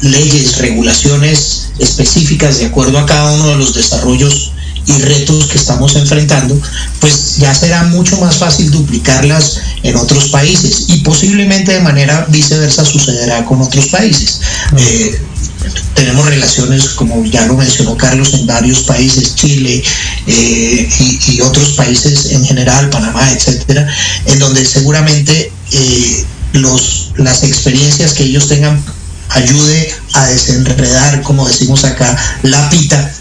leyes, 0.00 0.58
regulaciones 0.58 1.72
específicas 1.78 2.58
de 2.58 2.66
acuerdo 2.66 2.98
a 2.98 3.06
cada 3.06 3.32
uno 3.32 3.48
de 3.48 3.56
los 3.56 3.74
desarrollos 3.74 4.52
y 4.86 4.92
retos 5.02 5.46
que 5.46 5.58
estamos 5.58 5.94
enfrentando, 5.96 6.60
pues 7.00 7.36
ya 7.36 7.54
será 7.54 7.84
mucho 7.84 8.16
más 8.18 8.36
fácil 8.36 8.70
duplicarlas 8.70 9.60
en 9.82 9.96
otros 9.96 10.28
países 10.30 10.84
y 10.88 10.98
posiblemente 10.98 11.72
de 11.72 11.80
manera 11.80 12.26
viceversa 12.28 12.84
sucederá 12.84 13.44
con 13.44 13.60
otros 13.62 13.88
países. 13.88 14.40
Eh, 14.76 15.20
tenemos 15.94 16.26
relaciones, 16.26 16.88
como 16.90 17.24
ya 17.24 17.46
lo 17.46 17.54
mencionó 17.54 17.96
Carlos, 17.96 18.34
en 18.34 18.46
varios 18.46 18.80
países, 18.80 19.36
Chile 19.36 19.82
eh, 20.26 20.88
y, 20.98 21.32
y, 21.32 21.40
otros 21.40 21.70
países 21.74 22.32
en 22.32 22.44
general, 22.44 22.90
Panamá, 22.90 23.30
etcétera, 23.30 23.86
en 24.26 24.38
donde 24.38 24.64
seguramente 24.64 25.52
eh, 25.70 26.24
los, 26.54 27.12
las 27.16 27.44
experiencias 27.44 28.14
que 28.14 28.24
ellos 28.24 28.48
tengan 28.48 28.82
ayude 29.28 29.94
a 30.14 30.26
desenredar, 30.26 31.22
como 31.22 31.46
decimos 31.46 31.84
acá, 31.84 32.16
la 32.42 32.68
pita 32.68 33.14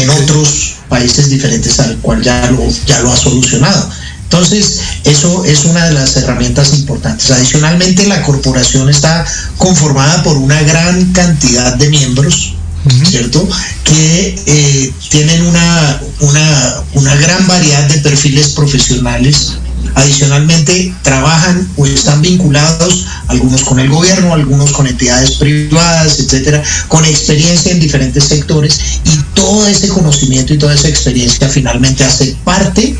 en 0.00 0.10
otros 0.10 0.71
países 0.92 1.30
diferentes 1.30 1.80
al 1.80 1.96
cual 2.04 2.20
ya 2.22 2.50
lo, 2.50 2.68
ya 2.86 3.00
lo 3.00 3.10
ha 3.10 3.16
solucionado. 3.16 3.88
Entonces, 4.24 4.80
eso 5.04 5.44
es 5.46 5.64
una 5.64 5.86
de 5.86 5.92
las 5.92 6.16
herramientas 6.16 6.74
importantes. 6.74 7.30
Adicionalmente, 7.30 8.06
la 8.06 8.22
corporación 8.22 8.90
está 8.90 9.24
conformada 9.56 10.22
por 10.22 10.36
una 10.36 10.60
gran 10.62 11.12
cantidad 11.12 11.74
de 11.76 11.88
miembros, 11.88 12.54
uh 12.84 12.88
-huh. 12.88 13.06
¿cierto? 13.08 13.48
Que 13.84 14.38
eh, 14.46 14.92
tienen 15.08 15.46
una, 15.46 16.00
una, 16.20 16.46
una 16.92 17.14
gran 17.16 17.46
variedad 17.46 17.84
de 17.88 17.98
perfiles 17.98 18.48
profesionales 18.48 19.52
Adicionalmente, 19.94 20.94
trabajan 21.02 21.68
o 21.76 21.86
están 21.86 22.22
vinculados, 22.22 23.06
algunos 23.28 23.62
con 23.62 23.78
el 23.78 23.90
gobierno, 23.90 24.32
algunos 24.32 24.72
con 24.72 24.86
entidades 24.86 25.32
privadas, 25.32 26.18
etcétera, 26.18 26.62
con 26.88 27.04
experiencia 27.04 27.72
en 27.72 27.80
diferentes 27.80 28.24
sectores 28.24 28.80
y 29.04 29.16
todo 29.34 29.66
ese 29.66 29.88
conocimiento 29.88 30.54
y 30.54 30.58
toda 30.58 30.74
esa 30.74 30.88
experiencia 30.88 31.48
finalmente 31.48 32.04
hace 32.04 32.36
parte 32.44 32.96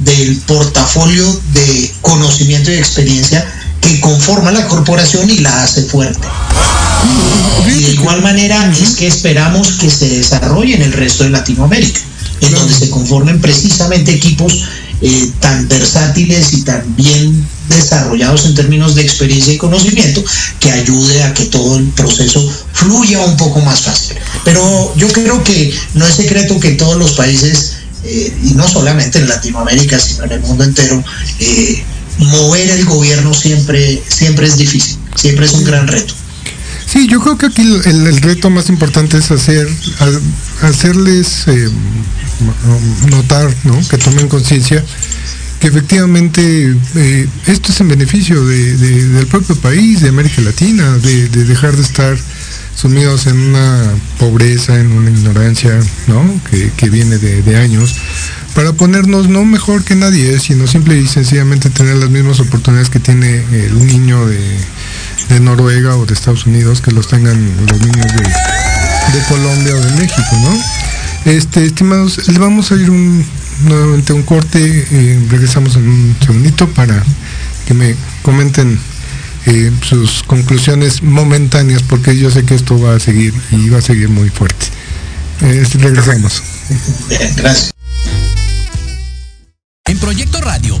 del 0.00 0.36
portafolio 0.38 1.24
de 1.52 1.92
conocimiento 2.00 2.70
y 2.70 2.74
experiencia 2.74 3.46
que 3.80 4.00
conforma 4.00 4.50
la 4.50 4.66
corporación 4.68 5.28
y 5.28 5.38
la 5.38 5.62
hace 5.62 5.82
fuerte. 5.82 6.26
Y 7.66 7.82
de 7.82 7.92
igual 7.92 8.22
manera 8.22 8.72
es 8.80 8.96
que 8.96 9.06
esperamos 9.06 9.72
que 9.72 9.90
se 9.90 10.08
desarrolle 10.08 10.76
en 10.76 10.82
el 10.82 10.92
resto 10.92 11.24
de 11.24 11.30
Latinoamérica, 11.30 12.00
en 12.40 12.54
donde 12.54 12.74
se 12.74 12.90
conformen 12.90 13.40
precisamente 13.40 14.12
equipos 14.12 14.64
eh, 15.02 15.30
tan 15.40 15.66
versátiles 15.66 16.52
y 16.52 16.62
tan 16.62 16.94
bien 16.94 17.44
desarrollados 17.68 18.46
en 18.46 18.54
términos 18.54 18.94
de 18.94 19.02
experiencia 19.02 19.52
y 19.52 19.58
conocimiento 19.58 20.24
que 20.60 20.70
ayude 20.70 21.24
a 21.24 21.34
que 21.34 21.46
todo 21.46 21.76
el 21.76 21.88
proceso 21.88 22.40
fluya 22.72 23.18
un 23.20 23.36
poco 23.36 23.60
más 23.60 23.80
fácil. 23.80 24.16
Pero 24.44 24.94
yo 24.96 25.08
creo 25.08 25.42
que 25.42 25.74
no 25.94 26.06
es 26.06 26.14
secreto 26.14 26.60
que 26.60 26.72
todos 26.72 26.96
los 26.96 27.12
países, 27.12 27.78
eh, 28.04 28.32
y 28.44 28.54
no 28.54 28.68
solamente 28.68 29.18
en 29.18 29.28
Latinoamérica, 29.28 29.98
sino 29.98 30.24
en 30.24 30.32
el 30.32 30.40
mundo 30.40 30.64
entero, 30.64 31.02
eh, 31.40 31.82
mover 32.18 32.70
el 32.70 32.84
gobierno 32.84 33.34
siempre, 33.34 34.00
siempre 34.08 34.46
es 34.46 34.56
difícil, 34.56 34.98
siempre 35.16 35.46
es 35.46 35.52
un 35.52 35.64
gran 35.64 35.88
reto. 35.88 36.14
Sí, 36.86 37.06
yo 37.08 37.20
creo 37.20 37.38
que 37.38 37.46
aquí 37.46 37.62
el, 37.62 38.22
reto 38.22 38.50
más 38.50 38.68
importante 38.68 39.16
es 39.18 39.30
hacer 39.30 39.68
hacerles 40.62 41.48
eh, 41.48 41.70
notar, 43.10 43.54
¿no? 43.64 43.80
Que 43.88 43.98
tomen 43.98 44.28
conciencia 44.28 44.84
que 45.62 45.68
efectivamente 45.68 46.76
eh, 46.96 47.28
esto 47.46 47.70
es 47.70 47.80
en 47.80 47.86
beneficio 47.86 48.44
del 48.44 49.28
propio 49.28 49.54
país, 49.54 50.00
de 50.00 50.08
América 50.08 50.42
Latina, 50.42 50.98
de, 50.98 51.28
dejar 51.28 51.76
de 51.76 51.82
estar 51.82 52.18
sumidos 52.74 53.28
en 53.28 53.38
una 53.38 53.94
pobreza, 54.18 54.80
en 54.80 54.90
una 54.90 55.10
ignorancia, 55.10 55.78
¿no? 56.08 56.40
Que, 56.50 56.90
viene 56.90 57.16
de, 57.16 57.56
años, 57.56 57.94
para 58.56 58.72
ponernos 58.72 59.28
no 59.28 59.44
mejor 59.44 59.84
que 59.84 59.94
nadie, 59.94 60.40
sino 60.40 60.66
simple 60.66 60.98
y 60.98 61.06
sencillamente 61.06 61.70
tener 61.70 61.94
las 61.94 62.10
mismas 62.10 62.40
oportunidades 62.40 62.90
que 62.90 62.98
tiene 62.98 63.44
el 63.52 63.86
niño 63.86 64.26
de, 64.26 64.40
Noruega 65.40 65.96
o 65.96 66.06
de 66.06 66.14
Estados 66.14 66.46
Unidos, 66.46 66.80
que 66.80 66.90
los 66.90 67.08
tengan 67.08 67.38
los 67.66 67.80
niños 67.80 68.06
de, 68.06 69.18
de 69.18 69.24
Colombia 69.28 69.74
o 69.74 69.80
de 69.80 69.92
México, 69.92 70.36
¿no? 70.42 71.30
Este, 71.30 71.64
estimados, 71.64 72.28
le 72.28 72.38
vamos 72.38 72.72
a 72.72 72.74
ir 72.74 72.90
un, 72.90 73.24
nuevamente 73.64 74.12
un 74.12 74.22
corte, 74.22 74.86
eh, 74.90 75.26
regresamos 75.30 75.76
en 75.76 75.88
un 75.88 76.16
segundito 76.20 76.68
para 76.68 77.02
que 77.66 77.74
me 77.74 77.94
comenten 78.22 78.78
eh, 79.46 79.72
sus 79.82 80.22
conclusiones 80.24 81.02
momentáneas, 81.02 81.82
porque 81.82 82.16
yo 82.16 82.30
sé 82.30 82.44
que 82.44 82.54
esto 82.54 82.80
va 82.80 82.96
a 82.96 83.00
seguir 83.00 83.34
y 83.50 83.68
va 83.68 83.78
a 83.78 83.82
seguir 83.82 84.08
muy 84.08 84.30
fuerte. 84.30 84.66
Eh, 85.42 85.64
regresamos. 85.74 86.42
Gracias. 87.36 87.72
En 89.84 89.98
Proyecto 89.98 90.40
Radio 90.40 90.80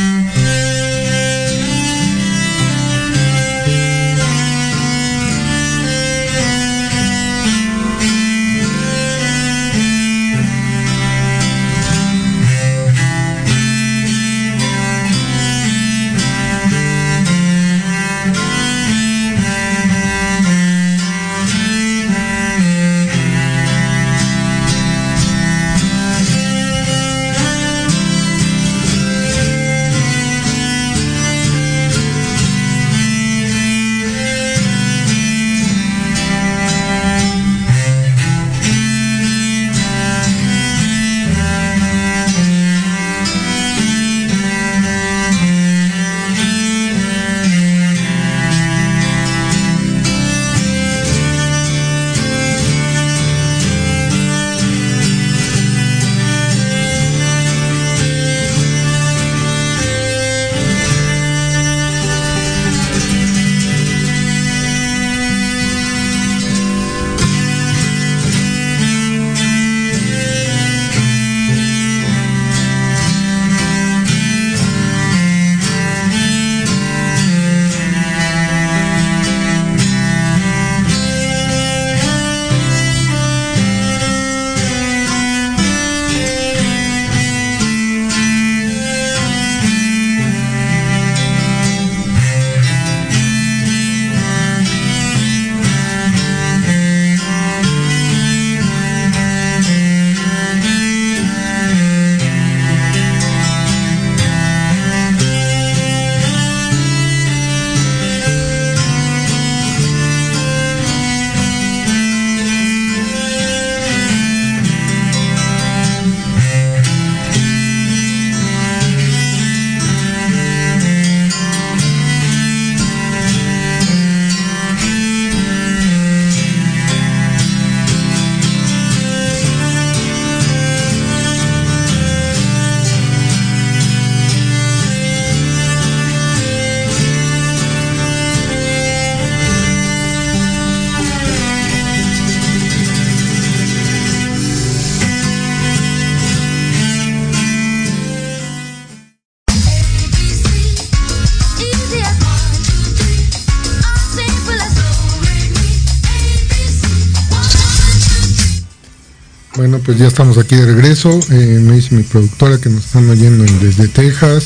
Pues 159.85 159.97
ya 159.97 160.07
estamos 160.07 160.37
aquí 160.37 160.55
de 160.55 160.65
regreso. 160.65 161.19
Eh, 161.29 161.59
me 161.61 161.75
dice 161.75 161.95
mi 161.95 162.03
productora 162.03 162.57
que 162.57 162.69
nos 162.69 162.85
están 162.85 163.09
oyendo 163.09 163.43
desde 163.61 163.87
Texas, 163.87 164.45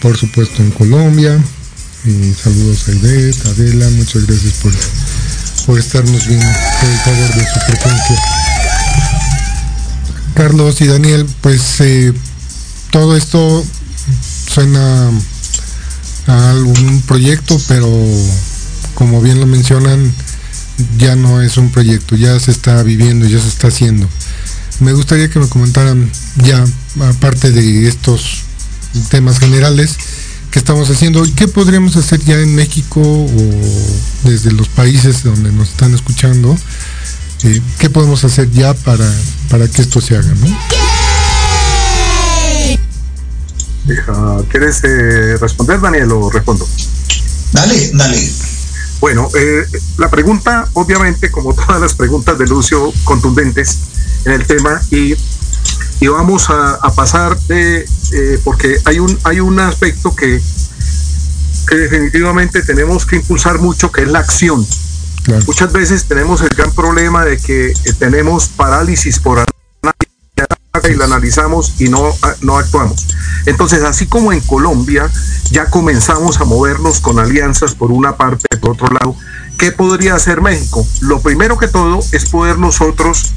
por 0.00 0.16
supuesto 0.16 0.62
en 0.62 0.70
Colombia. 0.70 1.38
y 2.04 2.32
saludos 2.34 2.88
a 2.88 2.92
Ivette, 2.92 3.46
Adela, 3.46 3.88
muchas 3.90 4.26
gracias 4.26 4.54
por, 4.62 4.72
por 5.66 5.78
estarnos 5.78 6.26
viendo, 6.26 6.46
por 6.46 6.88
el 6.88 6.98
favor 6.98 7.34
de 7.34 7.46
su 7.46 7.58
presencia. 7.66 8.16
Carlos 10.34 10.80
y 10.80 10.86
Daniel, 10.86 11.26
pues 11.40 11.80
eh, 11.80 12.12
todo 12.90 13.16
esto 13.16 13.64
suena 14.48 15.10
a 16.26 16.50
algún 16.50 17.02
proyecto, 17.02 17.60
pero 17.68 17.88
como 18.94 19.20
bien 19.20 19.40
lo 19.40 19.46
mencionan, 19.46 20.12
ya 20.96 21.16
no 21.16 21.42
es 21.42 21.56
un 21.56 21.70
proyecto, 21.70 22.14
ya 22.14 22.38
se 22.38 22.52
está 22.52 22.82
viviendo, 22.82 23.26
ya 23.26 23.40
se 23.40 23.48
está 23.48 23.68
haciendo 23.68 24.08
me 24.80 24.92
gustaría 24.92 25.28
que 25.28 25.38
me 25.38 25.48
comentaran 25.48 26.10
ya, 26.36 26.64
aparte 27.08 27.50
de 27.50 27.88
estos 27.88 28.44
temas 29.10 29.38
generales 29.38 29.96
que 30.50 30.58
estamos 30.58 30.88
haciendo, 30.90 31.22
¿qué 31.36 31.46
podríamos 31.48 31.96
hacer 31.96 32.20
ya 32.24 32.38
en 32.38 32.54
México 32.54 33.00
o 33.00 34.28
desde 34.28 34.52
los 34.52 34.68
países 34.68 35.22
donde 35.22 35.52
nos 35.52 35.68
están 35.68 35.94
escuchando? 35.94 36.56
Eh, 37.44 37.60
¿Qué 37.78 37.90
podemos 37.90 38.24
hacer 38.24 38.50
ya 38.50 38.74
para, 38.74 39.08
para 39.50 39.68
que 39.68 39.82
esto 39.82 40.00
se 40.00 40.16
haga? 40.16 40.32
¿no? 40.34 40.58
¿Quieres 44.50 44.80
eh, 44.84 45.36
responder, 45.38 45.80
Daniel, 45.80 46.12
o 46.12 46.30
respondo? 46.30 46.68
Dale, 47.52 47.90
dale. 47.94 48.30
Bueno, 49.00 49.28
eh, 49.38 49.64
la 49.96 50.10
pregunta, 50.10 50.68
obviamente, 50.74 51.30
como 51.30 51.54
todas 51.54 51.80
las 51.80 51.94
preguntas 51.94 52.38
de 52.38 52.46
Lucio, 52.46 52.92
contundentes, 53.04 53.78
en 54.28 54.40
el 54.40 54.46
tema 54.46 54.80
y, 54.90 55.14
y 56.00 56.06
vamos 56.08 56.48
a, 56.50 56.78
pasar 56.94 57.38
de 57.40 57.80
eh, 58.12 58.40
porque 58.44 58.78
hay 58.84 58.98
un, 58.98 59.18
hay 59.24 59.40
un 59.40 59.58
aspecto 59.58 60.14
que, 60.14 60.40
que 61.66 61.76
definitivamente 61.76 62.62
tenemos 62.62 63.06
que 63.06 63.16
impulsar 63.16 63.58
mucho, 63.58 63.90
que 63.90 64.02
es 64.02 64.08
la 64.08 64.20
acción. 64.20 64.66
Muchas 65.46 65.72
veces 65.72 66.06
tenemos 66.06 66.40
el 66.40 66.48
gran 66.48 66.72
problema 66.72 67.24
de 67.24 67.36
que 67.36 67.70
eh, 67.70 67.92
tenemos 67.98 68.48
parálisis 68.48 69.18
por 69.18 69.44
y 70.88 70.94
la 70.94 71.06
analizamos 71.06 71.74
y 71.80 71.88
no, 71.88 72.14
ah, 72.22 72.34
no 72.42 72.56
actuamos. 72.56 73.06
Entonces, 73.46 73.82
así 73.82 74.06
como 74.06 74.32
en 74.32 74.40
Colombia 74.40 75.10
ya 75.50 75.66
comenzamos 75.66 76.40
a 76.40 76.44
movernos 76.44 77.00
con 77.00 77.18
alianzas 77.18 77.74
por 77.74 77.90
una 77.90 78.16
parte, 78.16 78.56
por 78.58 78.70
otro 78.70 78.88
lado, 78.88 79.16
¿qué 79.58 79.72
podría 79.72 80.14
hacer 80.14 80.40
México? 80.40 80.86
Lo 81.00 81.20
primero 81.20 81.58
que 81.58 81.68
todo 81.68 82.00
es 82.12 82.26
poder 82.30 82.58
nosotros 82.58 83.32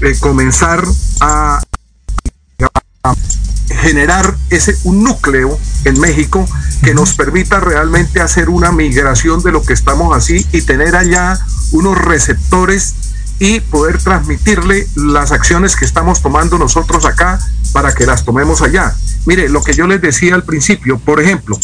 eh, 0.00 0.16
comenzar 0.20 0.84
a, 1.20 1.60
generar 3.68 4.36
ese 4.50 4.76
un 4.84 5.02
núcleo 5.02 5.58
en 5.84 6.00
México 6.00 6.48
que 6.82 6.94
nos 6.94 7.14
permita 7.14 7.60
realmente 7.60 8.20
hacer 8.20 8.48
una 8.48 8.72
migración 8.72 9.42
de 9.42 9.52
lo 9.52 9.62
que 9.62 9.72
estamos 9.72 10.16
así 10.16 10.46
y 10.52 10.62
tener 10.62 10.96
allá 10.96 11.38
unos 11.72 11.98
receptores 11.98 12.94
y 13.38 13.60
poder 13.60 13.98
transmitirle 13.98 14.88
las 14.96 15.32
acciones 15.32 15.76
que 15.76 15.84
estamos 15.84 16.22
tomando 16.22 16.58
nosotros 16.58 17.04
acá 17.04 17.38
para 17.72 17.94
que 17.94 18.06
las 18.06 18.24
tomemos 18.24 18.62
allá. 18.62 18.94
Mire, 19.26 19.48
lo 19.48 19.62
que 19.62 19.74
yo 19.74 19.86
les 19.86 20.00
decía 20.00 20.34
al 20.34 20.44
principio, 20.44 20.98
por 20.98 21.20
ejemplo, 21.20 21.58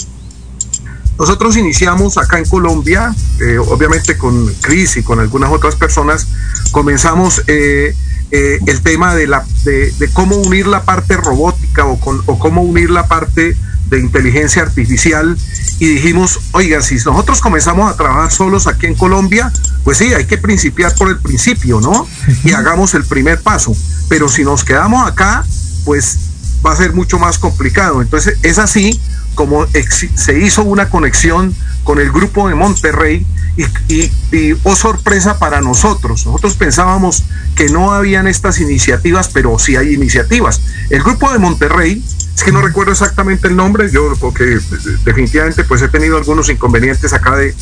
nosotros 1.18 1.56
iniciamos 1.56 2.18
acá 2.18 2.38
en 2.38 2.44
Colombia, 2.46 3.14
eh, 3.40 3.58
obviamente 3.58 4.18
con 4.18 4.52
Cris 4.60 4.96
y 4.96 5.02
con 5.02 5.20
algunas 5.20 5.50
otras 5.52 5.76
personas, 5.76 6.26
comenzamos 6.72 7.42
eh, 7.46 7.94
eh, 8.34 8.58
el 8.66 8.80
tema 8.80 9.14
de, 9.14 9.26
la, 9.26 9.44
de, 9.64 9.92
cómo 10.14 10.36
unir 10.36 10.66
la 10.66 10.84
parte 10.84 11.18
robótica 11.18 11.84
o, 11.84 12.00
con, 12.00 12.22
o 12.24 12.38
cómo 12.38 12.62
unir 12.62 12.88
la 12.88 13.06
parte 13.06 13.54
de 13.90 14.00
inteligencia 14.00 14.62
artificial 14.62 15.36
y 15.78 15.86
dijimos, 15.86 16.40
oiga, 16.52 16.80
si 16.80 16.94
nosotros 16.94 17.42
comenzamos 17.42 17.92
a 17.92 17.96
trabajar 17.96 18.32
solos 18.32 18.66
aquí 18.66 18.86
en 18.86 18.94
Colombia, 18.94 19.52
pues 19.84 19.98
sí, 19.98 20.14
hay 20.14 20.24
que 20.24 20.38
principiar 20.38 20.94
por 20.94 21.10
el 21.10 21.18
principio, 21.18 21.80
¿no? 21.82 22.08
Y 22.42 22.52
hagamos 22.52 22.94
el 22.94 23.04
primer 23.04 23.42
paso. 23.42 23.76
Pero 24.08 24.28
si 24.28 24.44
nos 24.44 24.64
quedamos 24.64 25.06
acá, 25.06 25.44
pues 25.84 26.18
va 26.64 26.72
a 26.72 26.76
ser 26.76 26.94
mucho 26.94 27.18
más 27.18 27.38
complicado. 27.38 28.00
Entonces 28.00 28.38
es 28.42 28.58
así 28.58 28.98
como 29.34 29.66
se 30.14 30.38
hizo 30.38 30.62
una 30.62 30.88
conexión 30.88 31.54
con 31.84 32.00
el 32.00 32.10
grupo 32.10 32.48
de 32.48 32.54
Monterrey 32.54 33.26
y, 33.56 34.10
y, 34.34 34.56
oh 34.62 34.76
sorpresa 34.76 35.38
para 35.38 35.60
nosotros. 35.60 36.26
Nosotros 36.26 36.54
pensábamos 36.54 37.24
que 37.54 37.68
no 37.68 37.92
habían 37.92 38.26
estas 38.26 38.60
iniciativas, 38.60 39.28
pero 39.28 39.58
sí 39.58 39.76
hay 39.76 39.94
iniciativas. 39.94 40.60
El 40.90 41.02
grupo 41.02 41.30
de 41.32 41.38
Monterrey 41.38 42.02
es 42.34 42.42
que 42.42 42.52
no 42.52 42.62
recuerdo 42.62 42.92
exactamente 42.92 43.48
el 43.48 43.56
nombre, 43.56 43.90
yo 43.90 44.14
porque 44.18 44.58
definitivamente 45.04 45.64
pues 45.64 45.82
he 45.82 45.88
tenido 45.88 46.16
algunos 46.16 46.48
inconvenientes 46.48 47.12
acá 47.12 47.36
de, 47.36 47.54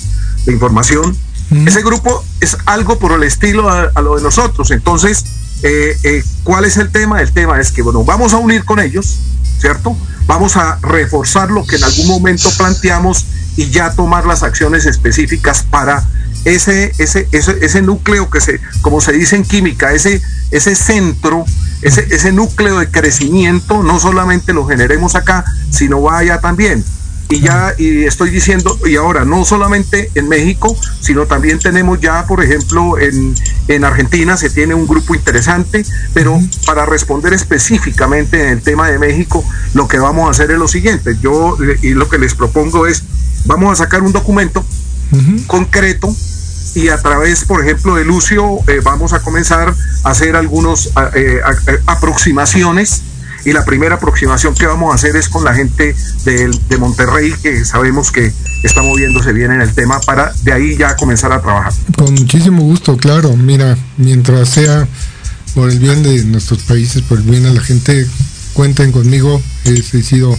información. 0.47 1.17
Ese 1.67 1.83
grupo 1.83 2.25
es 2.41 2.57
algo 2.65 2.99
por 2.99 3.13
el 3.13 3.25
estilo 3.25 3.69
a, 3.69 4.01
lo 4.01 4.17
de 4.17 4.23
nosotros. 4.23 4.71
Entonces, 4.71 5.25
eh, 5.63 5.99
eh, 6.05 6.25
¿cuál 6.45 6.65
es 6.65 6.77
el 6.77 6.91
tema? 6.91 7.21
El 7.21 7.33
tema 7.33 7.61
es 7.61 7.73
que, 7.73 7.83
bueno, 7.83 8.05
vamos 8.05 8.33
a 8.33 8.37
unir 8.37 8.65
con 8.65 8.79
ellos, 8.79 9.19
¿cierto? 9.59 9.97
Vamos 10.27 10.57
a 10.57 10.79
reforzar 10.81 11.51
lo 11.51 11.67
que 11.67 11.77
en 11.77 11.85
algún 11.85 12.07
momento 12.07 12.49
planteamos 12.57 13.27
y 13.57 13.71
ya 13.71 13.93
tomar 13.93 14.27
las 14.27 14.43
acciones 14.43 14.87
específicas 14.87 15.63
para 15.63 16.07
ese, 16.45 16.93
ese, 16.99 17.29
ese, 17.33 17.59
ese 17.61 17.83
núcleo 17.83 18.31
que 18.31 18.41
se, 18.41 18.61
como 18.83 19.01
se 19.01 19.13
dice 19.13 19.37
en 19.37 19.45
química, 19.45 19.93
ese, 19.93 20.23
ese 20.51 20.75
centro 20.75 21.45
ese, 21.83 22.07
ese 22.11 22.33
núcleo 22.33 22.79
de 22.79 22.91
crecimiento 22.91 23.83
no 23.83 23.99
solamente 23.99 24.53
lo 24.53 24.67
generemos 24.67 25.15
acá, 25.15 25.45
sino 25.71 26.03
vaya 26.03 26.41
también. 26.41 26.85
Y 27.31 27.41
ya, 27.41 27.75
y 27.79 28.07
estoy 28.07 28.31
diciendo, 28.31 28.77
y 28.85 28.97
ahora, 28.97 29.25
no 29.25 29.45
solamente 29.45 30.11
en 30.17 30.29
México, 30.29 30.77
sino 31.01 31.27
también 31.27 31.61
tenemos 31.61 32.01
ya, 32.01 32.27
por 32.27 32.43
ejemplo, 32.43 32.99
en, 32.99 33.37
en 33.69 33.85
Argentina 33.85 34.37
se 34.37 34.51
tiene 34.51 34.75
un 34.75 34.89
grupo 34.89 35.15
interesante, 35.15 35.85
pero 36.13 36.41
para 36.67 36.87
responder 36.87 37.33
específicamente 37.33 38.43
en 38.43 38.49
el 38.49 38.63
tema 38.63 38.91
de 38.91 38.99
México, 38.99 39.45
lo 39.75 39.87
que 39.87 40.01
vamos 40.01 40.27
a 40.27 40.33
hacer 40.33 40.51
es 40.51 40.59
lo 40.59 40.67
siguiente. 40.67 41.17
Yo, 41.23 41.57
y 41.83 41.91
lo 41.91 42.09
que 42.09 42.19
les 42.19 42.35
propongo 42.35 42.89
es, 42.89 43.05
vamos 43.51 43.73
a 43.73 43.85
sacar 43.85 44.03
un 44.03 44.13
documento 44.13 44.65
concreto 45.49 46.15
y 46.77 46.89
a 46.89 46.99
través, 46.99 47.45
por 47.45 47.65
ejemplo, 47.65 47.97
de 47.97 48.05
Lucio 48.05 48.59
eh, 48.69 48.81
vamos 48.83 49.13
a 49.13 49.23
comenzar 49.23 49.75
a 50.05 50.09
hacer 50.09 50.37
algunas 50.37 50.91
eh, 51.17 51.41
aproximaciones 51.87 53.03
y 53.45 53.53
la 53.53 53.65
primera 53.65 53.97
aproximación 53.97 54.55
que 54.55 54.67
vamos 54.67 54.93
a 54.93 54.95
hacer 54.95 55.17
es 55.17 55.29
con 55.29 55.45
la 55.45 55.53
gente 55.53 55.97
de, 56.25 56.57
de, 56.69 56.77
Monterrey 56.77 57.35
que 57.43 57.65
sabemos 57.65 58.13
que 58.13 58.33
está 58.63 58.83
moviéndose 58.83 59.33
bien 59.33 59.51
en 59.51 59.63
el 59.63 59.75
tema 59.75 59.99
para 60.01 60.33
de 60.45 60.53
ahí 60.53 60.77
ya 60.77 60.95
comenzar 60.95 61.33
a 61.33 61.41
trabajar. 61.41 61.73
Con 61.97 62.15
muchísimo 62.15 62.63
gusto, 62.63 62.97
claro. 62.99 63.37
Mira, 63.37 63.77
mientras 63.97 64.51
sea 64.51 64.87
por 65.57 65.71
el 65.71 65.81
bien 65.81 66.05
de 66.05 66.23
nuestros 66.27 66.63
países, 66.63 67.03
por 67.03 67.19
el 67.19 67.25
bien 67.25 67.43
de 67.43 67.55
la 67.55 67.63
gente, 67.63 68.07
cuenten 68.53 68.93
conmigo. 68.93 69.43
He 69.65 69.83
sido 70.03 70.37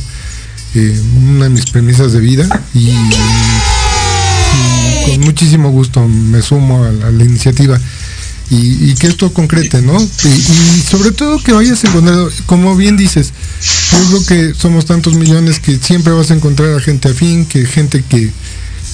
eh, 0.75 1.01
una 1.15 1.45
de 1.45 1.49
mis 1.49 1.65
premisas 1.65 2.13
de 2.13 2.19
vida 2.19 2.47
y 2.73 2.91
con 5.05 5.19
muchísimo 5.21 5.69
gusto 5.69 6.07
me 6.07 6.41
sumo 6.41 6.83
a 6.83 6.91
la, 6.91 7.23
iniciativa. 7.23 7.79
Y, 8.53 8.95
que 8.95 9.07
esto 9.07 9.31
concrete, 9.31 9.81
¿no? 9.81 9.97
Y, 10.01 10.81
sobre 10.81 11.11
todo 11.13 11.41
que 11.41 11.53
vayas 11.53 11.81
encontrando, 11.85 12.29
como 12.45 12.75
bien 12.75 12.97
dices, 12.97 13.31
yo 13.91 13.97
creo 14.07 14.25
que 14.25 14.53
somos 14.59 14.85
tantos 14.85 15.13
millones 15.13 15.59
que 15.59 15.77
siempre 15.77 16.11
vas 16.11 16.31
a 16.31 16.33
encontrar 16.33 16.73
a 16.73 16.81
gente 16.81 17.07
afín, 17.09 17.45
que 17.45 17.65
gente 17.65 18.03
que, 18.03 18.29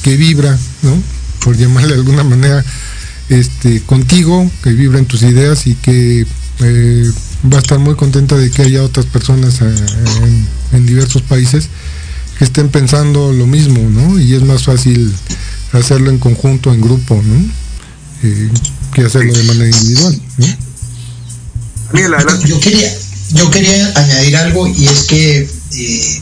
que 0.04 0.16
vibra, 0.16 0.56
¿no? 0.84 1.02
Por 1.44 1.58
llamarle 1.58 1.94
de 1.94 1.96
alguna 1.96 2.24
manera, 2.24 2.64
este, 3.30 3.82
contigo, 3.82 4.50
que 4.64 4.74
vibra 4.74 5.00
en 5.00 5.08
tus 5.08 5.24
ideas 5.24 5.66
y 5.66 5.74
que 5.74 6.28
eh, 6.60 7.12
va 7.52 7.58
a 7.58 7.62
estar 7.62 7.80
muy 7.80 7.96
contenta 7.96 8.36
de 8.36 8.50
que 8.52 8.64
haya 8.64 8.84
otras 8.84 9.06
personas 9.06 9.62
eh, 9.62 9.76
en, 10.24 10.48
en 10.74 10.86
diversos 10.86 11.22
países 11.22 11.70
que 12.38 12.46
estén 12.46 12.70
pensando 12.70 13.32
lo 13.32 13.48
mismo, 13.48 13.82
¿no? 13.90 14.20
Y 14.20 14.36
es 14.36 14.44
más 14.44 14.64
fácil 14.64 15.14
hacerlo 15.74 16.10
en 16.10 16.20
conjunto, 16.20 16.74
en 16.74 16.82
grupo, 16.82 17.22
¿no? 17.24 17.52
Eh, 18.24 18.50
que 18.94 19.04
hacerlo 19.04 19.34
de 19.34 19.44
manera 19.44 19.78
individual, 19.78 20.22
¿no? 20.38 20.48
Yo 22.46 22.60
quería, 22.60 22.94
yo 23.34 23.50
quería 23.50 23.92
añadir 23.96 24.38
algo 24.38 24.68
y 24.68 24.88
es 24.88 25.04
que, 25.04 25.50
eh, 25.74 26.22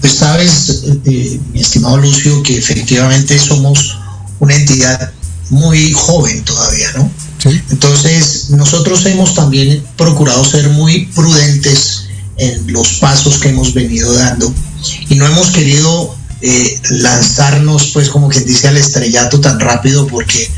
pues 0.00 0.14
sabes, 0.14 0.84
eh, 1.04 1.40
mi 1.52 1.60
estimado 1.60 1.98
Lucio, 1.98 2.42
que 2.42 2.56
efectivamente 2.56 3.38
somos 3.38 3.98
una 4.40 4.54
entidad 4.54 5.12
muy 5.50 5.92
joven 5.92 6.44
todavía, 6.44 6.92
¿no? 6.96 7.10
Entonces, 7.44 8.50
nosotros 8.50 9.04
hemos 9.06 9.34
también 9.34 9.84
procurado 9.96 10.44
ser 10.44 10.68
muy 10.70 11.06
prudentes 11.06 12.06
en 12.38 12.72
los 12.72 12.94
pasos 12.94 13.38
que 13.38 13.50
hemos 13.50 13.72
venido 13.72 14.12
dando 14.12 14.52
y 15.08 15.14
no 15.14 15.26
hemos 15.26 15.50
querido 15.50 16.14
eh, 16.42 16.80
lanzarnos, 16.90 17.92
pues 17.92 18.10
como 18.10 18.28
quien 18.28 18.44
dice, 18.44 18.68
al 18.68 18.76
estrellato 18.76 19.40
tan 19.40 19.58
rápido 19.58 20.06
porque 20.06 20.50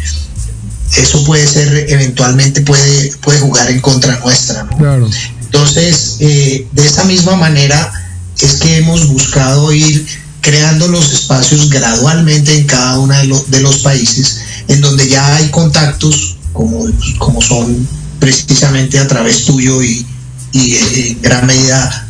eso 0.97 1.25
puede 1.25 1.47
ser, 1.47 1.87
eventualmente 1.91 2.63
puede, 2.63 3.13
puede 3.23 3.39
jugar 3.41 3.71
en 3.71 3.81
contra 3.81 4.19
nuestra. 4.21 4.67
Entonces, 5.43 6.17
eh, 6.21 6.67
de 6.73 6.87
esa 6.87 7.05
misma 7.05 7.37
manera 7.37 7.93
es 8.41 8.55
que 8.55 8.79
hemos 8.79 9.07
buscado 9.09 9.73
ir 9.73 10.07
creando 10.41 10.89
los 10.89 11.13
espacios 11.13 11.69
gradualmente 11.69 12.57
en 12.57 12.65
cada 12.67 12.99
uno 12.99 13.15
de, 13.49 13.61
los 13.61 13.79
países, 13.79 14.41
en 14.69 14.81
donde 14.81 15.09
ya 15.09 15.37
hay 15.37 15.51
contactos, 15.51 16.38
como, 16.53 16.87
como 17.19 17.41
son 17.41 17.89
precisamente 18.19 18.99
a 18.99 19.07
través 19.07 19.45
tuyo 19.45 19.83
y, 19.83 20.05
y 20.53 20.75
en 20.75 21.23
gran 21.23 21.47
medida 21.47 22.09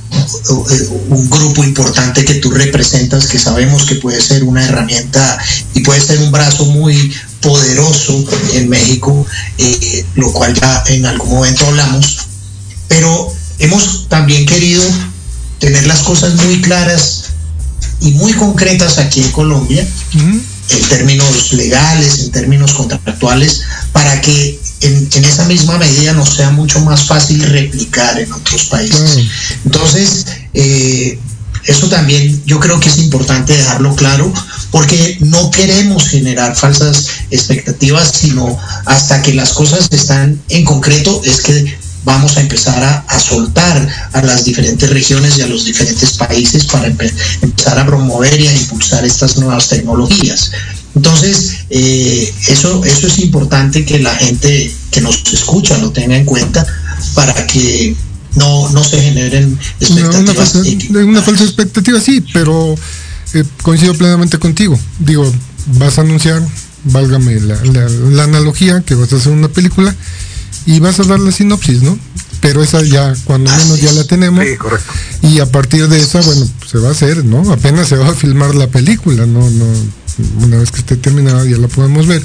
un 1.08 1.28
grupo 1.30 1.64
importante 1.64 2.24
que 2.24 2.34
tú 2.34 2.50
representas, 2.50 3.26
que 3.26 3.38
sabemos 3.38 3.84
que 3.84 3.96
puede 3.96 4.20
ser 4.20 4.44
una 4.44 4.64
herramienta 4.64 5.38
y 5.74 5.80
puede 5.80 6.00
ser 6.00 6.18
un 6.20 6.30
brazo 6.30 6.64
muy 6.66 7.14
poderoso 7.40 8.24
en 8.54 8.68
México, 8.68 9.26
eh, 9.58 10.04
lo 10.14 10.32
cual 10.32 10.54
ya 10.54 10.82
en 10.88 11.06
algún 11.06 11.30
momento 11.30 11.66
hablamos, 11.66 12.18
pero 12.88 13.32
hemos 13.58 14.08
también 14.08 14.46
querido 14.46 14.82
tener 15.58 15.86
las 15.86 16.00
cosas 16.00 16.34
muy 16.34 16.60
claras 16.60 17.24
y 18.00 18.12
muy 18.12 18.32
concretas 18.32 18.98
aquí 18.98 19.22
en 19.22 19.30
Colombia, 19.32 19.86
en 20.70 20.88
términos 20.88 21.52
legales, 21.52 22.20
en 22.20 22.30
términos 22.30 22.72
contractuales, 22.74 23.62
para 23.92 24.20
que 24.20 24.60
en, 24.80 25.24
esa 25.24 25.44
misma 25.44 25.78
medida 25.78 26.12
nos 26.12 26.34
sea 26.34 26.50
mucho 26.50 26.80
más 26.80 27.04
fácil 27.04 27.42
replicar 27.42 28.18
en 28.18 28.32
otros 28.32 28.64
países. 28.66 29.18
Entonces, 29.64 30.26
eh, 30.54 31.18
eso 31.64 31.88
también 31.88 32.42
yo 32.46 32.60
creo 32.60 32.80
que 32.80 32.88
es 32.88 32.98
importante 32.98 33.56
dejarlo 33.56 33.94
claro 33.94 34.32
porque 34.70 35.18
no 35.20 35.50
queremos 35.50 36.08
generar 36.08 36.56
falsas 36.56 37.08
expectativas, 37.30 38.12
sino 38.12 38.56
hasta 38.86 39.22
que 39.22 39.34
las 39.34 39.52
cosas 39.52 39.88
están 39.90 40.40
en 40.48 40.64
concreto 40.64 41.20
es 41.24 41.42
que 41.42 41.78
vamos 42.08 42.38
a 42.38 42.40
empezar 42.40 42.82
a, 42.82 43.18
soltar 43.20 43.86
a 44.14 44.22
las 44.22 44.46
diferentes 44.46 44.88
regiones 44.88 45.36
y 45.36 45.42
a 45.42 45.46
los 45.46 45.66
diferentes 45.66 46.12
países 46.12 46.64
para 46.64 46.86
empezar 46.86 47.78
a 47.78 47.84
promover 47.84 48.40
y 48.40 48.46
a 48.48 48.52
impulsar 48.54 49.04
estas 49.04 49.36
nuevas 49.36 49.68
tecnologías. 49.68 50.52
Entonces, 50.96 51.66
eh, 51.68 52.32
eso, 52.48 52.82
eso 52.84 53.06
es 53.06 53.18
importante 53.18 53.84
que 53.84 53.98
la 53.98 54.14
gente 54.14 54.72
que 54.90 55.02
nos 55.02 55.22
escucha 55.34 55.76
lo 55.78 55.90
tenga 55.90 56.16
en 56.16 56.24
cuenta 56.24 56.66
para 57.14 57.46
que 57.46 57.94
no, 58.36 58.70
no 58.70 58.82
se 58.82 59.02
generen 59.02 59.58
expectativas. 59.78 60.54
una, 60.90 61.22
falsa, 61.22 61.44
expectativa, 61.44 62.00
sí, 62.00 62.24
pero 62.32 62.74
eh, 63.34 63.44
coincido 63.62 63.92
plenamente 63.94 64.38
contigo. 64.38 64.80
Digo, 64.98 65.30
vas 65.78 65.98
a 65.98 66.00
anunciar, 66.00 66.42
válgame 66.84 67.38
la, 67.40 67.58
la, 67.64 68.24
analogía, 68.24 68.80
que 68.80 68.94
vas 68.94 69.12
a 69.12 69.16
hacer 69.16 69.32
una 69.32 69.48
película 69.48 69.94
y 70.68 70.80
vas 70.80 71.00
a 71.00 71.04
dar 71.04 71.18
la 71.18 71.32
sinopsis, 71.32 71.82
¿no? 71.82 71.98
Pero 72.42 72.62
esa 72.62 72.82
ya, 72.82 73.14
cuando 73.24 73.50
menos 73.50 73.80
ya 73.80 73.90
la 73.92 74.04
tenemos. 74.04 74.44
Sí, 74.44 74.56
correcto. 74.56 74.92
Y 75.22 75.40
a 75.40 75.46
partir 75.46 75.88
de 75.88 75.98
esa, 75.98 76.20
bueno, 76.20 76.46
se 76.70 76.76
va 76.76 76.88
a 76.88 76.92
hacer, 76.92 77.24
¿no? 77.24 77.50
Apenas 77.50 77.88
se 77.88 77.96
va 77.96 78.10
a 78.10 78.14
filmar 78.14 78.54
la 78.54 78.66
película, 78.68 79.24
no, 79.24 79.48
no, 79.50 79.64
una 80.42 80.58
vez 80.58 80.70
que 80.70 80.80
esté 80.80 80.96
terminada 80.96 81.44
ya 81.46 81.56
la 81.56 81.68
podemos 81.68 82.06
ver. 82.06 82.22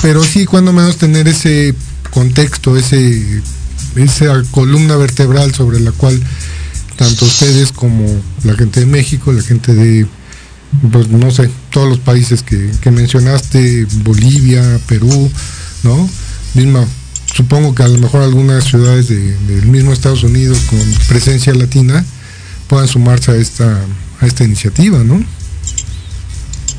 Pero 0.00 0.22
sí, 0.22 0.46
cuando 0.46 0.72
menos 0.72 0.96
tener 0.96 1.26
ese 1.26 1.74
contexto, 2.10 2.76
ese 2.76 3.42
esa 3.96 4.42
columna 4.52 4.96
vertebral 4.96 5.52
sobre 5.52 5.80
la 5.80 5.90
cual 5.90 6.22
tanto 6.96 7.24
ustedes 7.24 7.72
como 7.72 8.06
la 8.44 8.54
gente 8.54 8.78
de 8.78 8.86
México, 8.86 9.32
la 9.32 9.42
gente 9.42 9.74
de, 9.74 10.06
pues 10.92 11.08
no 11.08 11.32
sé, 11.32 11.50
todos 11.70 11.88
los 11.88 11.98
países 11.98 12.44
que, 12.44 12.70
mencionaste, 12.92 13.88
Bolivia, 14.04 14.78
Perú, 14.86 15.28
¿no? 15.82 16.08
Misma, 16.54 16.86
supongo 17.34 17.74
que 17.74 17.82
a 17.82 17.88
lo 17.88 17.98
mejor 17.98 18.22
algunas 18.22 18.64
ciudades 18.64 19.08
del 19.08 19.66
mismo 19.66 19.92
Estados 19.92 20.22
Unidos 20.22 20.58
con 20.68 20.80
presencia 21.08 21.54
latina 21.54 22.04
puedan 22.68 22.88
sumarse 22.88 23.32
a 23.32 23.36
esta, 23.36 23.80
a 24.20 24.26
esta 24.26 24.44
iniciativa, 24.44 25.02
¿no? 25.04 25.24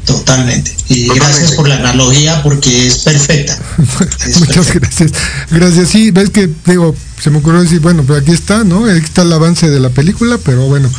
Totalmente. 0.05 0.75
Y 0.89 1.07
gracias 1.07 1.53
por 1.53 1.67
la 1.67 1.75
analogía 1.75 2.43
porque 2.43 2.87
es 2.87 2.99
perfecta. 2.99 3.57
Muchas 4.39 4.73
gracias. 4.73 5.11
Gracias. 5.49 5.89
Sí, 5.89 6.11
ves 6.11 6.29
que, 6.29 6.49
digo, 6.65 6.93
se 7.21 7.29
me 7.29 7.37
ocurrió 7.37 7.61
decir, 7.61 7.79
bueno, 7.79 8.03
pues 8.03 8.21
aquí 8.21 8.31
está, 8.31 8.63
¿no? 8.63 8.85
Aquí 8.85 9.05
está 9.05 9.21
el 9.21 9.31
avance 9.31 9.69
de 9.69 9.79
la 9.79 9.89
película, 9.89 10.37
pero 10.43 10.67
bueno, 10.67 10.89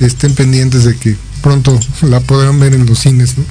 estén 0.00 0.34
pendientes 0.34 0.84
de 0.84 0.96
que 0.96 1.16
pronto 1.40 1.78
la 2.02 2.20
podrán 2.20 2.60
ver 2.60 2.74
en 2.74 2.86
los 2.86 2.98
cines, 2.98 3.38
¿no? 3.38 3.44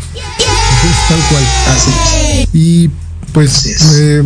tal 1.10 1.20
cual. 1.30 1.44
Así 1.68 2.48
Y 2.54 2.90
pues 3.34 3.66
eh, 3.96 4.24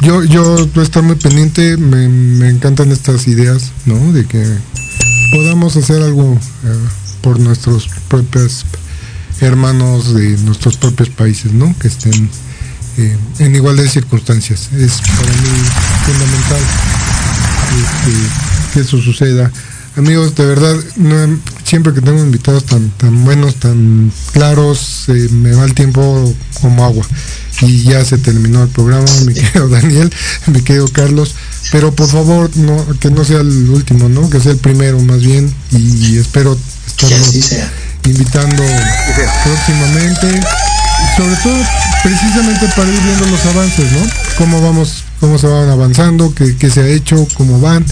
yo, 0.00 0.24
yo 0.24 0.68
estoy 0.82 1.02
muy 1.02 1.16
pendiente, 1.16 1.76
me, 1.76 2.08
me, 2.08 2.48
encantan 2.48 2.90
estas 2.92 3.26
ideas, 3.28 3.72
¿no? 3.86 4.12
De 4.12 4.24
que 4.26 4.44
podamos 5.32 5.76
hacer 5.76 6.02
algo 6.02 6.34
eh, 6.64 6.78
por 7.20 7.38
nuestros 7.38 7.88
propias 8.08 8.64
hermanos 9.40 10.14
de 10.14 10.36
nuestros 10.38 10.76
propios 10.76 11.10
países, 11.10 11.52
¿no? 11.52 11.74
Que 11.78 11.88
estén 11.88 12.30
eh, 12.98 13.16
en 13.38 13.54
igualdad 13.54 13.84
de 13.84 13.88
circunstancias. 13.88 14.70
Es 14.72 15.00
para 15.00 15.32
mí 15.32 15.48
fundamental 16.06 16.60
este, 17.78 18.72
que 18.74 18.80
eso 18.80 19.00
suceda. 19.00 19.50
Amigos, 19.96 20.34
de 20.36 20.46
verdad, 20.46 20.76
siempre 21.64 21.92
que 21.92 22.00
tengo 22.00 22.20
invitados 22.20 22.64
tan, 22.64 22.90
tan 22.90 23.24
buenos, 23.24 23.56
tan 23.56 24.12
claros, 24.32 25.04
eh, 25.08 25.28
me 25.32 25.52
va 25.52 25.64
el 25.64 25.74
tiempo 25.74 26.34
como 26.60 26.84
agua. 26.84 27.04
Y 27.60 27.82
ya 27.82 28.04
se 28.04 28.18
terminó 28.18 28.62
el 28.62 28.68
programa, 28.68 29.06
mi 29.26 29.34
querido 29.34 29.68
Daniel, 29.68 30.12
mi 30.46 30.62
querido 30.62 30.88
Carlos. 30.88 31.34
Pero 31.72 31.94
por 31.94 32.08
favor, 32.08 32.50
no, 32.56 32.86
que 32.98 33.10
no 33.10 33.24
sea 33.24 33.40
el 33.40 33.68
último, 33.70 34.08
¿no? 34.08 34.28
Que 34.30 34.40
sea 34.40 34.52
el 34.52 34.58
primero 34.58 34.98
más 35.00 35.20
bien. 35.20 35.52
Y 35.72 36.16
espero 36.16 36.56
estar 36.86 37.10
invitando 38.04 38.62
próximamente, 39.44 40.40
sobre 41.16 41.36
todo 41.36 41.58
precisamente 42.02 42.66
para 42.76 42.90
ir 42.90 43.00
viendo 43.02 43.26
los 43.26 43.44
avances, 43.46 43.92
¿no? 43.92 44.00
Cómo 44.38 44.62
vamos, 44.62 45.04
cómo 45.20 45.38
se 45.38 45.46
van 45.46 45.68
avanzando, 45.68 46.34
qué, 46.34 46.56
qué 46.56 46.70
se 46.70 46.80
ha 46.80 46.88
hecho, 46.88 47.26
cómo 47.34 47.60
van, 47.60 47.84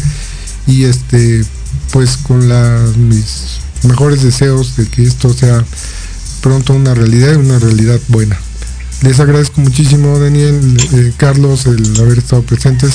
y 0.67 0.85
este, 0.85 1.45
pues 1.93 2.17
con 2.17 2.49
las 2.49 2.97
mis 2.97 3.59
mejores 3.83 4.23
deseos 4.23 4.77
de 4.77 4.87
que 4.87 5.05
esto 5.05 5.33
sea 5.33 5.65
pronto 6.41 6.73
una 6.73 6.95
realidad 6.95 7.33
y 7.35 7.37
una 7.37 7.59
realidad 7.59 8.01
buena. 8.09 8.39
Les 9.03 9.21
agradezco 9.21 9.61
muchísimo, 9.61 10.19
Daniel, 10.19 10.77
eh, 10.93 11.13
Carlos, 11.17 11.67
el 11.67 12.01
haber 12.01 12.19
estado 12.19 12.43
presentes. 12.43 12.95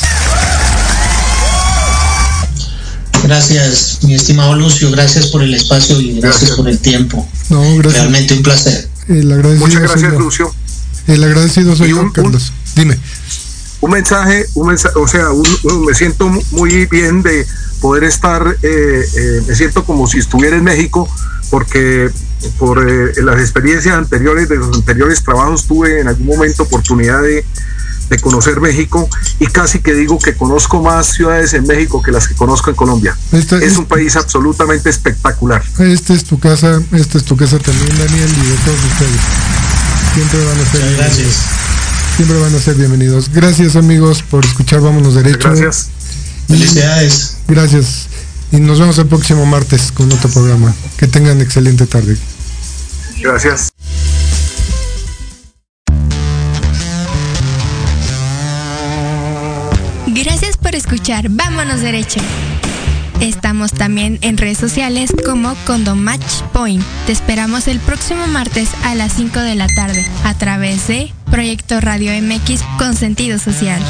Gracias, 3.24 4.00
mi 4.04 4.14
estimado 4.14 4.54
Lucio, 4.56 4.92
gracias 4.92 5.28
por 5.28 5.42
el 5.42 5.54
espacio 5.54 6.00
y 6.02 6.20
gracias, 6.20 6.52
por 6.52 6.68
el 6.68 6.78
tiempo. 6.80 7.26
No, 7.50 7.62
gracias. 7.78 8.02
Realmente 8.02 8.34
un 8.34 8.44
placer. 8.44 8.90
El 9.08 9.32
agradecido 9.32 9.66
Muchas 9.66 9.82
gracias, 9.82 10.14
Lucio. 10.14 10.54
El 11.08 11.24
agradecido 11.24 11.76
soy 11.76 11.92
yo, 11.92 12.12
Carlos. 12.12 12.52
Dime. 12.76 13.00
Un 13.80 13.92
mensaje, 13.92 14.46
un 14.56 14.68
mensaje, 14.68 14.96
o 14.98 15.08
sea, 15.08 15.28
me 15.86 15.94
siento 15.94 16.30
muy 16.52 16.86
bien 16.88 17.22
de 17.22 17.46
poder 17.80 18.04
estar, 18.04 18.58
eh, 18.62 19.02
eh, 19.16 19.42
me 19.48 19.56
siento 19.56 19.86
como 19.86 20.06
si 20.08 20.20
estuviera 20.20 20.58
en 20.58 20.64
México, 20.64 21.10
porque 21.50 22.10
por 22.58 22.90
eh, 22.90 23.14
las 23.24 23.40
experiencias 23.40 23.96
anteriores 23.96 24.50
de 24.50 24.58
los 24.58 24.76
anteriores 24.76 25.24
trabajos 25.24 25.68
tuve 25.68 26.00
en 26.00 26.08
algún 26.08 26.28
momento 26.28 26.64
oportunidad 26.64 27.22
de 27.22 27.46
de 28.10 28.20
conocer 28.20 28.60
México 28.60 29.10
y 29.40 29.48
casi 29.48 29.80
que 29.80 29.94
digo 29.94 30.20
que 30.20 30.36
conozco 30.36 30.82
más 30.82 31.08
ciudades 31.08 31.54
en 31.54 31.66
México 31.66 32.02
que 32.02 32.12
las 32.12 32.28
que 32.28 32.36
conozco 32.36 32.70
en 32.70 32.76
Colombia. 32.76 33.18
es 33.32 33.78
un 33.78 33.86
país 33.86 34.16
absolutamente 34.16 34.90
espectacular. 34.90 35.64
Esta 35.80 36.14
es 36.14 36.24
tu 36.24 36.40
casa, 36.40 36.82
esta 36.92 37.18
es 37.18 37.24
tu 37.24 37.36
casa 37.36 37.60
también, 37.60 37.98
Daniel, 37.98 38.30
y 38.30 38.50
de 38.50 38.58
todos 38.58 38.80
ustedes. 38.92 39.22
Siempre 40.14 40.46
van 40.46 40.60
a 40.60 40.72
ser 40.72 40.82
bienvenidos. 40.82 41.36
Siempre 42.16 42.40
van 42.40 42.56
a 42.56 42.60
ser 42.60 42.76
bienvenidos. 42.76 43.30
Gracias 43.34 43.76
amigos 43.76 44.24
por 44.24 44.46
escuchar 44.46 44.82
Vámonos 44.82 45.16
Derecho. 45.16 45.50
Gracias. 45.50 45.90
Felicidades. 46.48 47.38
Gracias. 47.48 48.08
Y 48.52 48.60
nos 48.60 48.80
vemos 48.80 48.98
el 49.00 49.08
próximo 49.08 49.46
martes 49.48 49.92
con 49.92 50.12
otro 50.12 50.30
programa. 50.30 50.74
Que 50.98 51.08
tengan 51.08 51.42
excelente 51.42 51.88
tarde. 51.88 52.16
Gracias. 53.24 53.72
Gracias 60.08 60.58
por 60.58 60.76
escuchar 60.76 61.30
Vámonos 61.30 61.80
Derecho. 61.80 62.20
Estamos 63.22 63.72
también 63.72 64.20
en 64.22 64.38
redes 64.38 64.58
sociales 64.58 65.14
como 65.26 65.56
Condomatch 65.66 66.42
Point. 66.52 66.84
Te 67.06 67.14
esperamos 67.14 67.70
el 67.70 67.80
próximo 67.80 68.28
martes 68.28 68.70
a 68.84 68.94
las 68.96 69.14
5 69.14 69.40
de 69.40 69.56
la 69.56 69.68
tarde 69.68 70.06
a 70.26 70.34
través 70.38 70.88
de 70.90 71.14
Proyecto 71.32 71.80
Radio 71.80 72.12
MX 72.22 72.62
con 72.78 72.94
sentido 72.94 73.40
social. 73.40 73.82